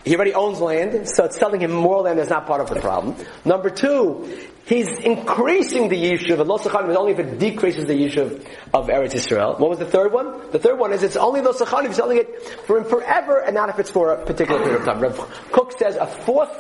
he 0.04 0.16
already 0.16 0.34
owns 0.34 0.60
land, 0.60 1.10
so 1.10 1.26
it's 1.26 1.38
selling 1.38 1.62
him 1.62 1.72
more 1.72 2.02
land 2.02 2.20
is 2.20 2.30
not 2.30 2.46
part 2.46 2.62
of 2.62 2.70
the 2.70 2.80
problem. 2.80 3.16
Number 3.44 3.70
two, 3.70 4.28
he's 4.66 4.90
increasing 5.00 5.90
the 5.90 5.96
yishuv, 5.96 6.40
and 6.40 6.50
Los 6.50 6.64
Echanim 6.64 6.96
only 6.96 7.14
if 7.14 7.20
it 7.20 7.40
decreases 7.40 7.86
the 7.86 7.94
yishuv 7.94 8.46
of 8.74 8.88
Eretz 8.88 9.14
Yisrael. 9.14 9.60
What 9.60 9.70
was 9.70 9.80
the 9.80 9.86
third 9.86 10.12
one? 10.12 10.52
The 10.52 10.60
third 10.60 10.80
one 10.80 10.94
is 10.94 11.04
it's 11.04 11.16
only 11.16 11.42
Los 11.42 11.60
Echanim 11.60 11.94
selling 11.94 12.18
it 12.18 12.44
for 12.66 12.78
him 12.78 12.86
forever, 12.86 13.40
and 13.40 13.56
not 13.56 13.70
if 13.70 13.80
it's 13.80 13.90
for 13.90 14.12
a 14.12 14.26
particular 14.26 14.62
period 14.62 14.82
of 14.82 14.86
time. 14.86 15.00
Rav 15.00 15.18
Kook 15.52 15.78
says 15.78 15.96
a 15.96 16.08
fourth 16.08 16.52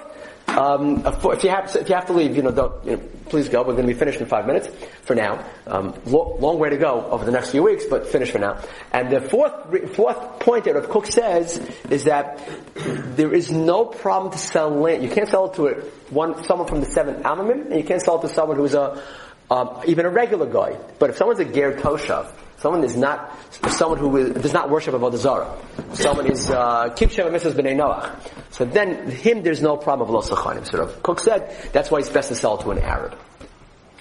um, 0.48 1.04
if 1.06 1.43
you 1.43 1.50
have 1.50 1.76
if 1.76 1.89
you 1.89 1.96
have 1.96 2.06
to 2.06 2.14
leave, 2.14 2.36
you 2.36 2.43
know, 2.43 2.82
you 2.86 2.91
know, 2.91 3.02
please 3.30 3.50
go. 3.50 3.62
We're 3.62 3.74
going 3.74 3.88
to 3.88 3.93
be 3.93 3.98
finished 3.98 4.22
in 4.22 4.28
five 4.28 4.46
minutes 4.46 4.70
for 5.02 5.16
now. 5.16 5.43
Um, 5.66 5.93
lo- 6.06 6.38
long 6.39 6.60
way 6.60 6.70
to 6.70 6.78
go 6.78 7.06
over 7.06 7.26
the 7.26 7.32
next 7.32 7.52
few 7.52 7.64
weeks, 7.64 7.86
but 7.86 8.08
finish 8.08 8.32
for 8.32 8.39
now. 8.39 8.62
And 8.93 9.12
the 9.12 9.22
fourth 9.22 9.96
fourth 9.96 10.39
point 10.39 10.66
that 10.66 10.76
Kook 10.89 11.08
says 11.08 11.58
is 11.89 12.06
that 12.06 12.48
there 13.16 13.34
is 13.34 13.52
no 13.52 13.86
problem 13.86 14.32
to 14.32 14.38
sell 14.38 14.70
land. 14.70 15.04
You 15.04 15.10
can't 15.10 15.28
sell 15.28 15.48
it 15.48 15.56
to 15.56 15.68
a, 15.68 15.74
one 16.10 16.43
someone 16.43 16.68
from 16.68 16.80
the 16.80 16.88
seventh 16.88 17.24
amamim, 17.24 17.66
and 17.66 17.76
you 17.76 17.84
can't 17.84 18.02
sell 18.02 18.20
it 18.20 18.28
to 18.28 18.34
someone 18.34 18.58
who's 18.58 18.76
a 18.76 19.02
um, 19.50 19.82
even 19.86 20.06
a 20.06 20.10
regular 20.10 20.46
guy. 20.46 20.78
But 21.00 21.10
if 21.10 21.18
someone's 21.18 21.39
a 21.39 21.46
ger 21.46 21.74
toshav, 21.74 22.32
Someone 22.66 22.84
is 22.84 22.97
not 22.97 23.32
someone 23.70 23.99
who 23.99 24.18
is, 24.18 24.41
does 24.41 24.51
not 24.51 24.72
worship 24.72 24.95
Avodah 24.95 25.18
Zarah. 25.18 25.55
Someone 25.93 26.26
is 26.32 26.49
uh, 26.49 26.89
keep 26.95 27.09
Sheva 27.11 27.30
Mitzvahs 27.30 27.53
b'nei 27.53 27.76
Noach. 27.76 28.09
So 28.49 28.66
then 28.66 29.11
him 29.11 29.43
there's 29.43 29.61
no 29.61 29.78
problem 29.78 30.09
of 30.09 30.16
lo 30.16 30.22
sachanim. 30.22 30.66
Sort 30.66 30.82
of 30.82 31.03
Kook 31.03 31.20
said 31.20 31.55
that's 31.74 31.91
why 31.91 31.99
it's 31.99 32.09
best 32.09 32.30
to 32.30 32.36
sell 32.36 32.57
to 32.57 32.72
an 32.72 32.80
Arab. 32.80 33.16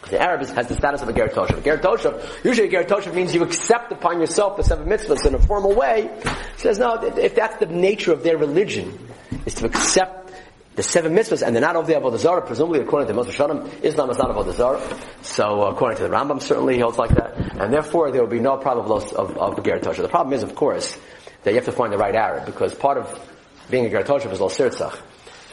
The 0.08 0.18
Arab 0.18 0.46
has 0.46 0.66
the 0.66 0.76
status 0.76 1.02
of 1.02 1.10
a 1.10 1.12
Ger 1.12 1.28
Toshav. 1.28 1.62
Ger 1.62 1.76
Toshav, 1.76 2.42
usually 2.42 2.68
a 2.68 2.70
Ger 2.70 2.84
Toshav 2.84 3.14
means 3.14 3.34
you 3.34 3.42
accept 3.42 3.92
upon 3.92 4.18
yourself 4.18 4.56
the 4.56 4.64
seven 4.64 4.88
mitzvahs 4.88 5.26
in 5.26 5.34
a 5.34 5.38
formal 5.38 5.74
way. 5.74 6.08
He 6.54 6.60
says, 6.60 6.78
no, 6.78 6.94
if 7.02 7.34
that's 7.34 7.58
the 7.58 7.66
nature 7.66 8.12
of 8.12 8.22
their 8.22 8.38
religion, 8.38 8.98
is 9.44 9.56
to 9.56 9.66
accept 9.66 10.32
the 10.74 10.82
seven 10.82 11.14
mitzvahs, 11.14 11.46
and 11.46 11.54
they're 11.54 11.60
not 11.60 11.76
of 11.76 11.86
the 11.86 11.92
Avodah 11.92 12.18
Zarah, 12.18 12.40
presumably 12.40 12.80
according 12.80 13.08
to 13.08 13.14
Moshe 13.14 13.30
Shalom, 13.30 13.70
Islam 13.82 14.08
is 14.08 14.16
not 14.16 14.30
Avodah 14.34 14.54
Zarah. 14.54 14.98
So 15.20 15.64
according 15.64 15.98
to 15.98 16.04
the 16.04 16.08
Rambam, 16.08 16.40
certainly 16.40 16.76
he 16.76 16.80
holds 16.80 16.96
like 16.96 17.10
that. 17.10 17.43
And 17.58 17.72
therefore 17.72 18.10
there 18.10 18.20
will 18.20 18.30
be 18.30 18.40
no 18.40 18.56
problem 18.56 18.90
of, 18.90 19.12
of, 19.12 19.36
of 19.36 19.64
Ger 19.64 19.78
Toshav. 19.78 20.02
The 20.02 20.08
problem 20.08 20.34
is, 20.34 20.42
of 20.42 20.54
course, 20.54 20.98
that 21.42 21.50
you 21.50 21.56
have 21.56 21.66
to 21.66 21.72
find 21.72 21.92
the 21.92 21.98
right 21.98 22.14
Arab, 22.14 22.46
because 22.46 22.74
part 22.74 22.98
of 22.98 23.30
being 23.70 23.86
a 23.86 23.90
Ger 23.90 24.02
Toshav 24.02 24.32
is 24.32 24.40
Lo 24.40 24.48
Sirtzach. 24.48 24.98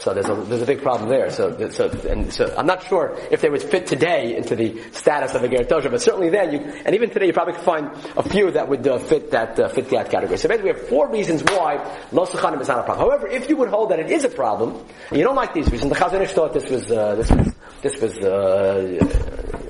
So 0.00 0.12
there's 0.12 0.28
a, 0.28 0.34
there's 0.34 0.62
a 0.62 0.66
big 0.66 0.82
problem 0.82 1.08
there. 1.08 1.30
So, 1.30 1.70
so, 1.70 1.88
and 2.10 2.32
so 2.32 2.52
I'm 2.58 2.66
not 2.66 2.82
sure 2.82 3.16
if 3.30 3.40
they 3.40 3.48
would 3.48 3.62
fit 3.62 3.86
today 3.86 4.36
into 4.36 4.56
the 4.56 4.82
status 4.90 5.32
of 5.36 5.44
a 5.44 5.48
Ger 5.48 5.62
Toshav, 5.62 5.92
but 5.92 6.02
certainly 6.02 6.28
then 6.28 6.52
you, 6.52 6.58
and 6.58 6.92
even 6.96 7.10
today 7.10 7.26
you 7.26 7.32
probably 7.32 7.54
could 7.54 7.62
find 7.62 7.86
a 8.16 8.22
few 8.28 8.50
that 8.50 8.68
would 8.68 8.84
uh, 8.84 8.98
fit 8.98 9.30
that, 9.30 9.60
uh, 9.60 9.68
fit 9.68 9.90
that 9.90 10.10
category. 10.10 10.38
So 10.38 10.48
basically 10.48 10.72
we 10.72 10.76
have 10.76 10.88
four 10.88 11.08
reasons 11.08 11.44
why 11.44 11.76
Lo 12.10 12.26
Sechanim 12.26 12.60
is 12.60 12.66
not 12.66 12.80
a 12.80 12.82
problem. 12.82 13.06
However, 13.06 13.28
if 13.28 13.48
you 13.48 13.56
would 13.58 13.68
hold 13.68 13.92
that 13.92 14.00
it 14.00 14.10
is 14.10 14.24
a 14.24 14.28
problem, 14.28 14.84
you 15.12 15.22
don't 15.22 15.36
like 15.36 15.54
these 15.54 15.70
reasons, 15.70 15.92
the 15.92 15.98
Chazon 15.98 16.20
Ish 16.20 16.32
thought 16.32 16.52
this 16.52 16.68
was, 16.68 16.90
uh, 16.90 17.14
this 17.14 17.30
was, 17.30 17.54
this 17.82 18.00
was, 18.00 18.18
uh, 18.18 19.68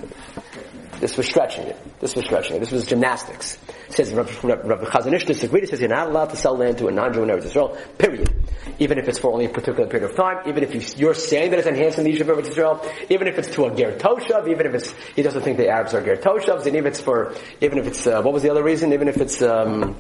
this 1.03 1.17
was 1.17 1.27
stretching 1.27 1.67
it. 1.67 1.77
This 1.99 2.15
was 2.15 2.25
stretching 2.25 2.55
it. 2.55 2.61
This 2.61 2.71
was 2.71 2.87
gymnastics. 2.87 3.59
It 3.89 3.93
says 3.93 4.13
Rabbi 4.13 4.31
Chazon 4.31 5.13
Ish 5.13 5.25
disagreed. 5.25 5.65
It 5.65 5.71
says 5.71 5.81
you're 5.81 5.89
not 5.89 6.07
allowed 6.07 6.31
to 6.31 6.37
sell 6.37 6.57
land 6.57 6.79
to 6.79 6.87
a 6.87 6.93
non-Jew 6.93 7.25
in 7.25 7.29
Eretz 7.29 7.47
Israel. 7.47 7.77
Period. 7.99 8.33
Even 8.79 8.99
if 8.99 9.09
it's 9.09 9.19
for 9.19 9.33
only 9.33 9.47
a 9.47 9.49
particular 9.49 9.89
period 9.89 10.09
of 10.09 10.17
time. 10.17 10.49
Even 10.49 10.63
if 10.63 11.01
you, 11.01 11.09
are 11.09 11.15
saying 11.15 11.51
that 11.51 11.59
it's 11.59 11.67
enhancing 11.67 12.05
the 12.05 12.13
issue 12.13 12.23
of 12.23 12.39
Eretz 12.39 12.51
Israel. 12.51 12.89
Even 13.11 13.27
if 13.27 13.37
it's 13.37 13.53
to 13.53 13.65
a 13.65 13.75
Ger 13.75 13.99
Toshav. 13.99 14.49
Even 14.49 14.65
if 14.65 14.75
it's 14.75 14.95
he 15.17 15.23
doesn't 15.23 15.43
think 15.43 15.57
the 15.57 15.69
Arabs 15.69 15.93
are 15.93 16.03
Ger 16.05 16.15
Toshavs. 16.15 16.67
And 16.67 16.77
even 16.77 16.87
if 16.87 16.93
it's 16.93 17.01
for 17.01 17.35
even 17.61 17.79
if 17.79 17.89
it's 17.89 18.07
uh, 18.07 18.23
what 18.23 18.33
was 18.33 18.45
the 18.45 18.51
other 18.51 18.63
reason? 18.63 18.93
Even 18.93 19.09
if 19.09 19.17
it's 19.17 19.43
um, 19.43 19.97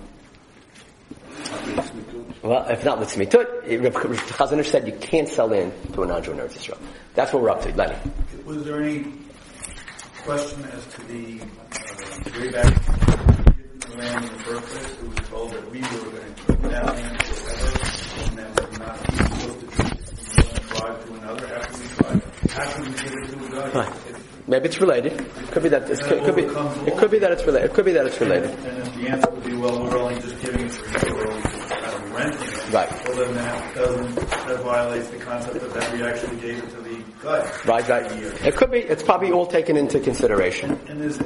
well, 2.42 2.64
if 2.68 2.84
not 2.84 3.00
let's 3.00 3.16
meet 3.16 3.30
Chazon 3.30 4.61
Ish 4.61 4.70
said 4.70 4.86
you 4.86 4.94
can't 5.00 5.28
sell 5.28 5.48
land 5.48 5.72
to 5.94 6.05
a 6.05 6.07
non-Jew 6.07 6.30
in 6.30 6.38
Eretz 6.38 6.55
Israel. 6.55 6.78
That's 7.16 7.32
what 7.32 7.42
we're 7.42 7.50
up 7.50 7.62
to. 7.62 7.74
Lenny. 7.74 7.96
Was 8.44 8.64
there 8.64 8.80
any 8.80 9.05
question 10.23 10.64
as 10.66 10.87
to 10.87 11.03
the 11.07 11.41
uh, 11.41 12.39
way 12.39 12.51
back 12.51 12.73
the 13.81 13.97
land 13.97 14.25
in 14.25 14.33
the 14.33 14.39
first 14.45 14.66
place. 14.68 14.93
It 14.93 15.09
was 15.09 15.29
told 15.29 15.51
that 15.51 15.70
we 15.70 15.81
were 15.81 16.11
going 16.11 16.35
to 16.35 16.43
put 16.45 16.62
that 16.62 16.87
land 16.87 17.23
forever, 17.23 17.70
and 18.29 18.39
that 18.39 18.70
we're 18.70 18.79
not 18.79 18.97
supposed 18.99 19.61
to 19.61 20.61
drive 20.68 21.05
to 21.05 21.14
another 21.14 21.47
after 21.57 21.79
we 21.79 21.87
drive. 21.97 22.51
How 22.53 22.70
can 22.70 22.85
we 22.85 22.91
give 22.91 23.12
it 23.12 23.27
to 23.33 23.37
a 23.47 23.73
guy? 23.73 23.93
Maybe 24.47 24.66
it's 24.66 24.81
related. 24.81 25.12
It 25.12 25.51
could 25.51 25.62
be 25.64 25.68
that 25.70 25.91
it 25.91 26.25
could 26.25 26.37
be 26.37 26.43
it 26.43 26.99
could 26.99 27.11
be 27.11 27.18
that 27.18 27.33
it's 27.33 27.45
related. 27.45 27.70
It 27.70 27.75
could 27.75 27.85
be 27.85 27.93
that 27.93 28.07
it's 28.07 28.20
related. 28.20 28.51
And 28.51 28.79
if 28.79 28.95
the 28.95 29.09
answer 29.09 29.31
would 29.31 29.45
be, 29.45 29.55
well, 29.57 29.83
we're 29.83 29.99
only 29.99 30.20
just 30.20 30.41
giving 30.41 30.66
it 30.66 30.73
for 30.73 31.09
you, 31.09 31.14
we're 31.14 31.31
only 31.31 31.43
just 31.43 31.68
kind 31.68 31.85
of 31.85 32.12
renting 32.12 32.49
it. 32.49 32.73
Right. 32.73 33.09
Well, 33.09 33.16
then 33.16 33.35
that 33.35 33.75
doesn't 33.75 34.14
that 34.14 34.61
violates 34.62 35.09
the 35.09 35.18
concept 35.18 35.57
of 35.57 35.75
that 35.75 35.93
we 35.93 36.03
actually 36.05 36.37
gave 36.37 36.59
it 36.59 36.70
to 36.70 36.81
the 36.81 36.91
guy. 37.23 37.51
Right, 37.66 37.89
right. 37.89 38.12
It 38.47 38.57
could 38.57 38.70
be. 38.70 38.79
It's 38.79 39.03
probably 39.03 39.33
all 39.33 39.47
taken 39.47 39.77
into 39.77 40.01
consideration. 40.01 40.79
And 40.89 41.01
there's 41.01 41.18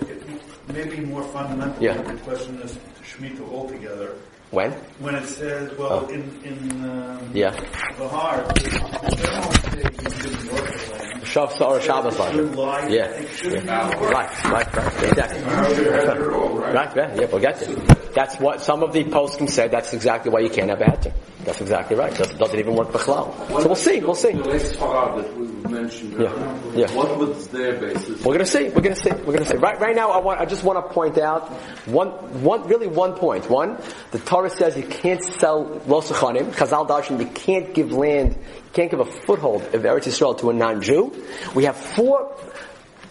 maybe 0.72 1.00
more 1.00 1.22
fundamental 1.24 1.82
Yeah. 1.82 2.00
the 2.02 2.14
question 2.20 2.60
is 2.62 2.78
Shemitah 3.02 3.50
altogether. 3.52 4.14
When? 4.50 4.70
When 5.00 5.14
it 5.16 5.26
says, 5.26 5.76
well, 5.76 6.06
Oh. 6.08 6.12
in 6.12 6.22
in 6.44 6.84
um, 6.88 7.30
Yeah. 7.34 7.50
Bahar, 7.98 8.42
they 8.54 8.70
don't 8.70 8.92
say 8.92 9.82
you 9.82 10.10
shouldn't 10.10 10.52
work 10.52 10.70
the 10.70 10.92
land. 10.92 11.22
Shav 11.24 11.60
or 11.60 11.80
Shabbos 11.80 12.14
It 12.14 12.54
lie. 12.54 12.86
Yeah. 12.88 13.10
Yeah. 13.42 13.90
Right, 14.10 14.44
right, 14.44 14.76
right. 14.76 15.02
Exactly. 15.02 15.42
Right, 15.42 16.96
yeah, 16.96 17.14
yeah, 17.14 17.20
yeah, 17.20 17.26
we'll 17.30 17.40
get 17.40 17.58
there. 17.60 17.74
That's 18.14 18.38
what 18.38 18.60
some 18.62 18.82
of 18.84 18.92
the 18.92 19.02
poskim 19.04 19.48
said. 19.50 19.72
That's 19.72 19.92
exactly 19.92 20.30
why 20.30 20.40
you 20.40 20.50
can't 20.50 20.70
have 20.70 20.80
a 20.80 20.84
heter. 20.84 21.12
That's 21.46 21.60
exactly 21.60 21.96
right. 21.96 22.12
Doesn't, 22.12 22.38
doesn't 22.38 22.58
even 22.58 22.74
work 22.74 22.88
b'chlal. 22.88 23.32
So 23.62 23.66
we'll 23.68 23.76
see. 23.76 24.00
We'll 24.00 24.16
see. 24.16 24.32
The 24.32 24.42
last 24.42 24.78
that 24.80 25.36
we 25.36 25.46
mentioned. 25.70 26.20
Yeah. 26.20 26.60
Yeah. 26.74 26.92
What 26.92 27.16
was 27.18 27.46
their 27.48 27.80
basis? 27.80 28.24
We're 28.24 28.32
gonna 28.32 28.44
see. 28.44 28.68
We're 28.68 28.80
gonna 28.80 28.96
see. 28.96 29.12
We're 29.12 29.32
gonna 29.32 29.44
see. 29.44 29.56
Right, 29.56 29.78
right 29.78 29.94
now, 29.94 30.10
I 30.10 30.18
want. 30.18 30.40
I 30.40 30.44
just 30.44 30.64
want 30.64 30.84
to 30.84 30.92
point 30.92 31.18
out 31.18 31.48
one, 31.86 32.08
one, 32.42 32.66
really 32.66 32.88
one 32.88 33.14
point. 33.14 33.48
One, 33.48 33.80
the 34.10 34.18
Torah 34.18 34.50
says 34.50 34.76
you 34.76 34.82
can't 34.82 35.22
sell 35.22 35.66
losachanim. 35.86 36.52
Chazal 36.52 36.88
darshan, 36.88 37.20
you 37.20 37.26
can't 37.26 37.72
give 37.72 37.92
land, 37.92 38.32
you 38.34 38.70
can't 38.72 38.90
give 38.90 38.98
a 38.98 39.04
foothold 39.04 39.62
of 39.62 39.82
Eretz 39.82 40.06
Yisrael 40.08 40.36
to 40.40 40.50
a 40.50 40.52
non-Jew. 40.52 41.24
We 41.54 41.64
have 41.66 41.76
four 41.76 42.36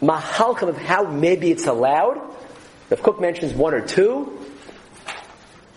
mahalchim 0.01 0.67
of 0.67 0.77
how 0.77 1.03
maybe 1.03 1.51
it's 1.51 1.67
allowed. 1.67 2.21
The 2.89 2.97
Kook 2.97 3.21
mentions 3.21 3.53
one 3.53 3.73
or 3.73 3.81
two. 3.81 4.44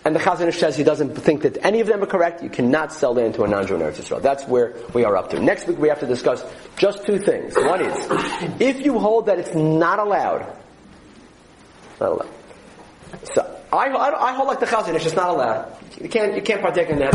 And 0.05 0.15
the 0.15 0.19
Chazon 0.19 0.47
Ish 0.47 0.59
says 0.59 0.77
he 0.77 0.83
doesn't 0.83 1.15
think 1.15 1.41
that 1.41 1.57
any 1.63 1.81
of 1.81 1.87
them 1.87 2.01
are 2.01 2.05
correct. 2.05 2.41
You 2.41 2.49
cannot 2.49 2.93
sell 2.93 3.13
land 3.13 3.33
to 3.35 3.43
a 3.43 3.47
non-Jew 3.47 3.75
in 3.75 3.81
Eretz 3.81 3.95
Yisrael. 4.01 4.21
That's 4.21 4.45
where 4.47 4.75
we 4.93 5.03
are 5.03 5.17
up 5.17 5.29
to. 5.31 5.39
Next 5.39 5.67
week 5.67 5.77
we 5.77 5.89
have 5.89 5.99
to 5.99 6.07
discuss 6.07 6.43
just 6.77 7.05
two 7.05 7.19
things. 7.19 7.55
One 7.55 7.81
is, 7.81 8.07
if 8.61 8.85
you 8.85 8.97
hold 8.97 9.25
that 9.25 9.39
it's 9.39 9.53
not 9.53 9.99
allowed, 9.99 10.45
not 11.99 12.11
allowed. 12.11 12.29
So, 13.33 13.59
I, 13.73 13.87
I, 13.87 14.29
I 14.29 14.33
hold 14.33 14.47
like 14.47 14.61
the 14.61 14.67
Chazon 14.67 14.95
Ish, 14.95 15.05
it's 15.05 15.15
not 15.15 15.29
allowed. 15.29 15.75
You 15.99 16.07
can't, 16.07 16.33
you 16.33 16.41
can't 16.41 16.61
partake 16.61 16.89
in 16.89 16.99
that. 16.99 17.13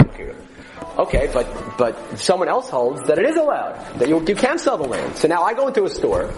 Okay, 0.99 1.30
but, 1.32 1.76
but 1.78 2.18
someone 2.18 2.49
else 2.49 2.68
holds 2.68 3.03
that 3.09 3.18
it 3.18 3.24
is 3.24 3.37
allowed. 3.37 3.99
That 3.99 4.09
you, 4.09 4.24
you 4.26 4.37
can 4.37 4.59
sell 4.59 4.76
the 4.76 4.85
land. 4.85 5.16
So 5.16 5.26
now 5.26 5.43
I 5.43 5.55
go 5.55 5.66
into 5.68 5.85
a 5.85 5.91
store, 5.91 6.32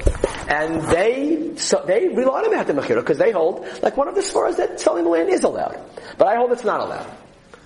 and 0.49 0.83
they, 0.83 1.57
so 1.57 1.83
they 1.87 2.09
rely 2.09 2.43
on 2.43 2.67
the 2.67 2.73
Mechira 2.73 2.97
because 2.97 3.19
they 3.19 3.33
hold, 3.33 3.67
like 3.83 3.97
one 3.97 4.09
of 4.09 4.15
the 4.15 4.23
stores 4.23 4.57
that 4.57 4.81
selling 4.81 5.05
the 5.05 5.11
land 5.11 5.29
is 5.29 5.43
allowed. 5.43 5.81
But 6.19 6.29
I 6.29 6.37
hold 6.37 6.53
it's 6.53 6.65
not 6.65 6.81
allowed. 6.81 7.11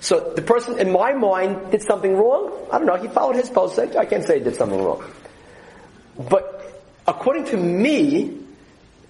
So 0.01 0.33
the 0.35 0.43
person 0.43 0.79
in 0.79 0.91
my 0.91 1.13
mind 1.13 1.71
did 1.71 1.83
something 1.83 2.17
wrong. 2.17 2.53
I 2.73 2.79
don't 2.79 2.87
know. 2.87 2.97
He 2.97 3.09
followed 3.09 3.37
his 3.37 3.51
post. 3.51 3.79
I 3.79 4.07
can't 4.07 4.25
say 4.25 4.39
he 4.39 4.45
did 4.45 4.57
something 4.57 4.83
wrong. 4.83 5.05
But 6.17 6.83
according 7.07 7.45
to 7.47 7.57
me, 7.57 8.39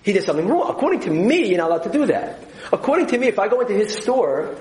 he 0.02 0.12
did 0.12 0.24
something 0.24 0.48
wrong. 0.48 0.68
According 0.68 1.00
to 1.00 1.10
me, 1.10 1.48
you're 1.48 1.58
not 1.58 1.70
allowed 1.70 1.84
to 1.84 1.92
do 1.92 2.06
that. 2.06 2.40
According 2.72 3.06
to 3.08 3.18
me, 3.18 3.28
if 3.28 3.38
I 3.38 3.48
go 3.48 3.60
into 3.60 3.74
his 3.74 3.94
store, 3.94 4.56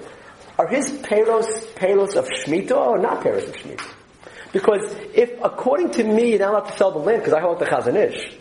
are 0.59 0.67
his 0.67 0.91
peiros 0.91 1.47
peiros 1.75 2.15
of 2.15 2.27
Shemitah 2.27 2.77
or 2.77 2.99
not 2.99 3.23
peiros 3.23 3.47
of 3.47 3.55
Shemitah? 3.55 3.91
Because 4.51 4.93
if, 5.13 5.31
according 5.43 5.91
to 5.91 6.03
me, 6.03 6.31
you're 6.31 6.39
not 6.39 6.49
allowed 6.49 6.69
to 6.71 6.77
sell 6.77 6.91
the 6.91 6.99
land, 6.99 7.21
because 7.21 7.33
I 7.33 7.39
hold 7.39 7.59
the 7.59 7.65
Chazon 7.65 7.95
Ish, 7.95 8.35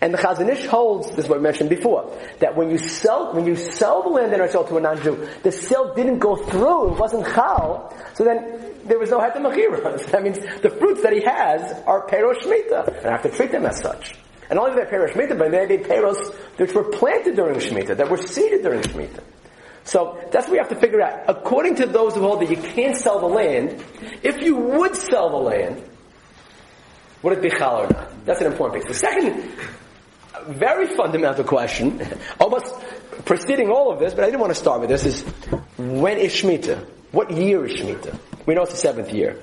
and 0.00 0.12
the 0.12 0.18
Chazon 0.18 0.50
Ish 0.50 0.66
holds, 0.66 1.08
this 1.10 1.24
is 1.24 1.28
what 1.28 1.38
I 1.38 1.42
mentioned 1.42 1.70
before, 1.70 2.10
that 2.40 2.56
when 2.56 2.70
you 2.70 2.78
sell, 2.78 3.32
when 3.32 3.46
you 3.46 3.56
sell 3.56 4.02
the 4.02 4.08
land 4.08 4.32
in 4.32 4.40
Israel 4.40 4.64
to 4.64 4.76
a 4.76 4.80
non-Jew, 4.80 5.28
the 5.42 5.52
sale 5.52 5.94
didn't 5.94 6.18
go 6.18 6.36
through, 6.36 6.94
it 6.94 6.98
wasn't 6.98 7.26
chal, 7.26 7.94
so 8.14 8.24
then 8.24 8.74
there 8.84 8.98
was 8.98 9.10
no 9.10 9.20
mechira. 9.20 10.04
that 10.10 10.22
means 10.22 10.38
the 10.62 10.70
fruits 10.70 11.02
that 11.02 11.12
he 11.12 11.22
has 11.24 11.72
are 11.86 12.06
peros 12.06 12.42
shmita, 12.42 12.98
and 12.98 13.06
I 13.06 13.12
have 13.12 13.22
to 13.22 13.30
treat 13.30 13.52
them 13.52 13.66
as 13.66 13.80
such. 13.80 14.14
And 14.50 14.58
only 14.58 14.74
they're 14.74 14.86
peros 14.86 15.38
but 15.38 15.50
maybe 15.50 15.78
peros 15.78 16.34
which 16.58 16.72
were 16.74 16.84
planted 16.84 17.36
during 17.36 17.58
shmita, 17.58 17.96
that 17.96 18.10
were 18.10 18.18
seeded 18.18 18.62
during 18.62 18.82
shmita. 18.82 19.22
So 19.84 20.18
that's 20.32 20.46
what 20.46 20.52
we 20.52 20.58
have 20.58 20.70
to 20.70 20.76
figure 20.76 21.02
out. 21.02 21.24
According 21.28 21.76
to 21.76 21.86
those 21.86 22.14
who 22.14 22.22
hold 22.22 22.40
that 22.40 22.50
you 22.50 22.56
can't 22.56 22.96
sell 22.96 23.20
the 23.20 23.26
land, 23.26 23.82
if 24.22 24.42
you 24.42 24.56
would 24.56 24.96
sell 24.96 25.30
the 25.30 25.36
land, 25.36 25.82
would 27.22 27.34
it 27.34 27.42
be 27.42 27.50
chal 27.50 27.82
or 27.82 27.88
not? 27.88 28.26
That's 28.26 28.40
an 28.40 28.50
important 28.52 28.82
thing. 28.82 28.92
The 28.92 28.98
second 28.98 29.58
very 30.46 30.86
fundamental 30.86 31.44
question, 31.44 32.06
almost 32.40 32.66
preceding 33.24 33.70
all 33.70 33.92
of 33.92 33.98
this, 33.98 34.14
but 34.14 34.24
I 34.24 34.26
didn't 34.26 34.40
want 34.40 34.52
to 34.52 34.58
start 34.58 34.80
with 34.80 34.90
this, 34.90 35.04
is 35.04 35.22
when 35.78 36.18
is 36.18 36.32
Shemitah? 36.32 36.84
What 37.12 37.30
year 37.30 37.64
is 37.64 37.80
Shemitah? 37.80 38.18
We 38.46 38.54
know 38.54 38.62
it's 38.62 38.72
the 38.72 38.78
seventh 38.78 39.12
year. 39.12 39.40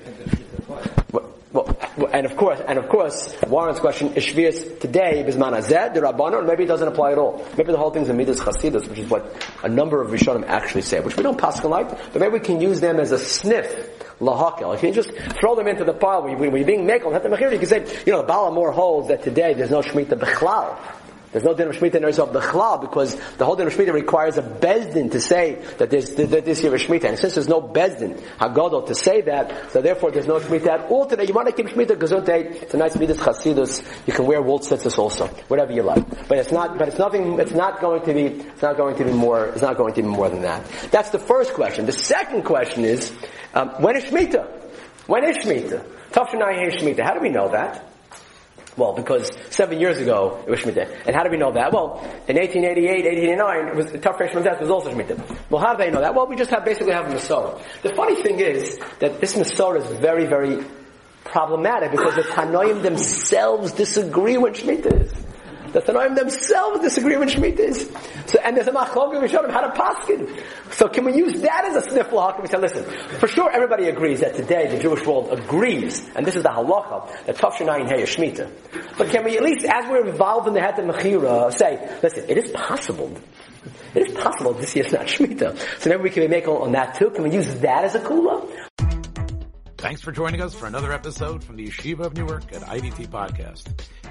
Well, 1.52 1.76
and 2.12 2.24
of 2.24 2.36
course, 2.36 2.60
and 2.66 2.78
of 2.78 2.88
course, 2.88 3.36
Warren's 3.46 3.78
question 3.78 4.14
is 4.14 4.24
Shvius 4.24 4.80
today 4.80 5.22
Bisman 5.26 5.54
Azed, 5.54 5.92
the 5.92 6.00
Rabbana, 6.00 6.36
or 6.36 6.42
maybe 6.42 6.64
it 6.64 6.66
doesn't 6.66 6.88
apply 6.88 7.12
at 7.12 7.18
all. 7.18 7.46
Maybe 7.58 7.72
the 7.72 7.78
whole 7.78 7.90
thing's 7.90 8.08
a 8.08 8.14
Midas 8.14 8.40
Chasidus, 8.40 8.88
which 8.88 8.98
is 8.98 9.10
what 9.10 9.36
a 9.62 9.68
number 9.68 10.00
of 10.00 10.10
Rishonim 10.10 10.46
actually 10.46 10.80
say, 10.80 11.00
which 11.00 11.16
we 11.16 11.22
don't 11.22 11.38
pass 11.38 11.62
like, 11.62 11.90
but 11.90 12.20
maybe 12.20 12.32
we 12.32 12.40
can 12.40 12.62
use 12.62 12.80
them 12.80 12.98
as 12.98 13.12
a 13.12 13.18
sniff 13.18 14.11
lahakel. 14.22 14.74
If 14.74 14.82
you 14.82 14.92
just 14.92 15.10
throw 15.40 15.54
them 15.54 15.66
into 15.66 15.84
the 15.84 15.92
pile 15.92 16.22
when 16.22 16.40
you're 16.40 16.64
being 16.64 16.86
mekel, 16.86 17.12
you 17.52 17.58
can 17.58 17.68
say, 17.68 18.02
you 18.06 18.12
know, 18.12 18.18
the 18.18 18.28
Baal 18.28 18.52
HaMaor 18.52 18.72
holds 18.72 19.08
that 19.08 19.22
today 19.22 19.54
there's 19.54 19.70
no 19.70 19.82
Shemitah 19.82 20.18
Bechlal. 20.18 20.76
There's 21.32 21.44
no 21.44 21.54
din 21.54 21.68
of 21.68 21.74
Shemitah 21.74 21.94
in 21.94 22.02
Eretz 22.02 22.18
of 22.18 22.30
Bechlal 22.30 22.80
because 22.80 23.16
the 23.38 23.46
whole 23.46 23.56
din 23.56 23.66
of 23.66 23.72
Shemitah 23.72 23.94
requires 23.94 24.36
a 24.36 24.42
Bezdin 24.42 25.10
to 25.12 25.20
say 25.20 25.64
that 25.78 25.88
there's, 25.88 26.10
that 26.10 26.44
this 26.44 26.62
year 26.62 26.74
is 26.74 26.82
Shemitah. 26.82 27.04
And 27.04 27.18
since 27.18 27.34
there's 27.34 27.48
no 27.48 27.60
Bezdin, 27.60 28.20
Hagadol, 28.38 28.86
to 28.88 28.94
say 28.94 29.22
that, 29.22 29.72
so 29.72 29.80
therefore 29.80 30.10
there's 30.10 30.26
no 30.26 30.38
Shemitah 30.38 30.68
at 30.68 30.90
all 30.90 31.06
today. 31.06 31.24
You 31.26 31.32
want 31.32 31.48
to 31.48 31.54
keep 31.54 31.72
Shemitah 31.72 32.74
a 32.74 32.76
nice 32.76 32.96
Midas 32.96 33.16
Chasidus. 33.16 33.82
You 34.06 34.12
can 34.12 34.26
wear 34.26 34.42
wool 34.42 34.58
tzitzis 34.60 34.98
also, 34.98 35.26
whatever 35.48 35.72
you 35.72 35.82
like. 35.82 36.28
But 36.28 36.38
it's 36.38 36.52
not, 36.52 36.78
but 36.78 36.88
it's 36.88 36.98
nothing, 36.98 37.38
it's 37.40 37.52
not 37.52 37.80
going 37.80 38.02
to 38.04 38.12
be, 38.12 38.24
it's 38.24 38.62
not 38.62 38.76
going 38.76 38.96
to 38.96 39.04
be 39.04 39.12
more, 39.12 39.46
it's 39.46 39.62
not 39.62 39.78
going 39.78 39.94
to 39.94 40.02
be 40.02 40.08
more 40.08 40.28
than 40.28 40.42
that. 40.42 40.66
That's 40.90 41.10
the 41.10 41.18
first 41.18 41.54
question. 41.54 41.86
The 41.86 41.92
second 41.92 42.42
question 42.44 42.84
is, 42.84 43.10
um, 43.54 43.70
when 43.82 43.96
is 43.96 44.04
Shemitah? 44.04 44.46
When 45.06 45.24
is 45.24 45.38
Shemitah? 45.38 45.82
Tafshanai 46.10 46.72
Shemitah. 46.72 47.02
How 47.02 47.14
do 47.14 47.20
we 47.20 47.30
know 47.30 47.50
that? 47.52 47.88
Well, 48.76 48.94
because 48.94 49.30
seven 49.52 49.80
years 49.80 49.98
ago 49.98 50.42
it 50.46 50.50
was 50.50 50.60
Shemitah. 50.60 51.06
And 51.06 51.14
how 51.14 51.22
do 51.22 51.30
we 51.30 51.36
know 51.36 51.52
that? 51.52 51.72
Well, 51.72 52.00
in 52.28 52.36
1888, 52.36 53.04
1889, 53.04 53.68
it 53.68 53.76
was 53.76 53.92
the 53.92 53.98
tough 53.98 54.16
freshman 54.16 54.44
death 54.44 54.60
was 54.60 54.70
also 54.70 54.90
Shemitah. 54.90 55.38
Well, 55.50 55.60
how 55.60 55.74
do 55.74 55.84
they 55.84 55.90
know 55.90 56.00
that? 56.00 56.14
Well, 56.14 56.26
we 56.26 56.36
just 56.36 56.50
have 56.50 56.64
basically 56.64 56.92
have 56.92 57.10
a 57.10 57.14
Masorah. 57.14 57.60
The 57.82 57.94
funny 57.94 58.22
thing 58.22 58.40
is 58.40 58.78
that 59.00 59.20
this 59.20 59.34
Masorah 59.34 59.82
is 59.82 59.98
very, 59.98 60.26
very 60.26 60.64
problematic 61.24 61.90
because 61.92 62.14
the 62.14 62.22
Tanoim 62.22 62.82
themselves 62.82 63.72
disagree 63.72 64.36
when 64.36 64.54
Shemitah. 64.54 65.31
The 65.72 65.80
Tanoim 65.80 66.14
themselves 66.14 66.80
disagree 66.80 67.16
when 67.16 67.28
Shemitah 67.28 67.58
is. 67.58 67.90
So, 68.26 68.38
and 68.40 68.56
there's 68.56 68.68
a 68.68 68.72
machlok 68.72 69.20
we 69.20 69.28
showed 69.28 69.44
them 69.44 69.50
how 69.50 69.60
to 69.60 69.70
paskin. 69.70 70.42
So 70.72 70.88
can 70.88 71.04
we 71.04 71.14
use 71.14 71.40
that 71.42 71.64
as 71.64 71.84
a 71.84 71.90
sniffle 71.90 72.18
halacha? 72.18 72.42
We 72.42 72.48
say, 72.48 72.58
listen, 72.58 72.84
for 73.18 73.26
sure 73.26 73.50
everybody 73.50 73.88
agrees 73.88 74.20
that 74.20 74.34
today 74.34 74.68
the 74.74 74.82
Jewish 74.82 75.06
world 75.06 75.32
agrees, 75.32 76.08
and 76.14 76.26
this 76.26 76.36
is 76.36 76.42
the 76.42 76.50
halacha, 76.50 77.26
that 77.26 77.36
Tafshinayin 77.36 77.88
Hey 77.88 78.02
is 78.02 78.10
Shemitah. 78.10 78.50
But 78.98 79.08
can 79.08 79.24
we 79.24 79.36
at 79.36 79.42
least, 79.42 79.64
as 79.64 79.88
we're 79.90 80.06
involved 80.06 80.48
in 80.48 80.54
the 80.54 80.60
Heter 80.60 80.90
Mechira, 80.90 81.52
say, 81.52 81.98
listen, 82.02 82.24
it 82.28 82.38
is 82.38 82.50
possible 82.50 83.16
it 83.94 84.08
is 84.08 84.14
possible 84.14 84.54
this 84.54 84.74
year's 84.74 84.92
not 84.92 85.06
Shemitah. 85.06 85.56
So 85.80 85.90
maybe 85.90 86.02
we 86.02 86.10
can 86.10 86.28
make 86.30 86.48
on 86.48 86.72
that 86.72 86.94
too. 86.96 87.10
Can 87.10 87.24
we 87.24 87.30
use 87.30 87.54
that 87.60 87.84
as 87.84 87.94
a 87.94 88.00
kula? 88.00 88.48
Thanks 89.76 90.00
for 90.00 90.12
joining 90.12 90.40
us 90.40 90.54
for 90.54 90.66
another 90.66 90.92
episode 90.92 91.42
from 91.42 91.56
the 91.56 91.66
Yeshiva 91.66 92.06
of 92.06 92.16
Newark 92.16 92.52
at 92.52 92.62
IDT 92.62 93.08
Podcast. 93.08 93.64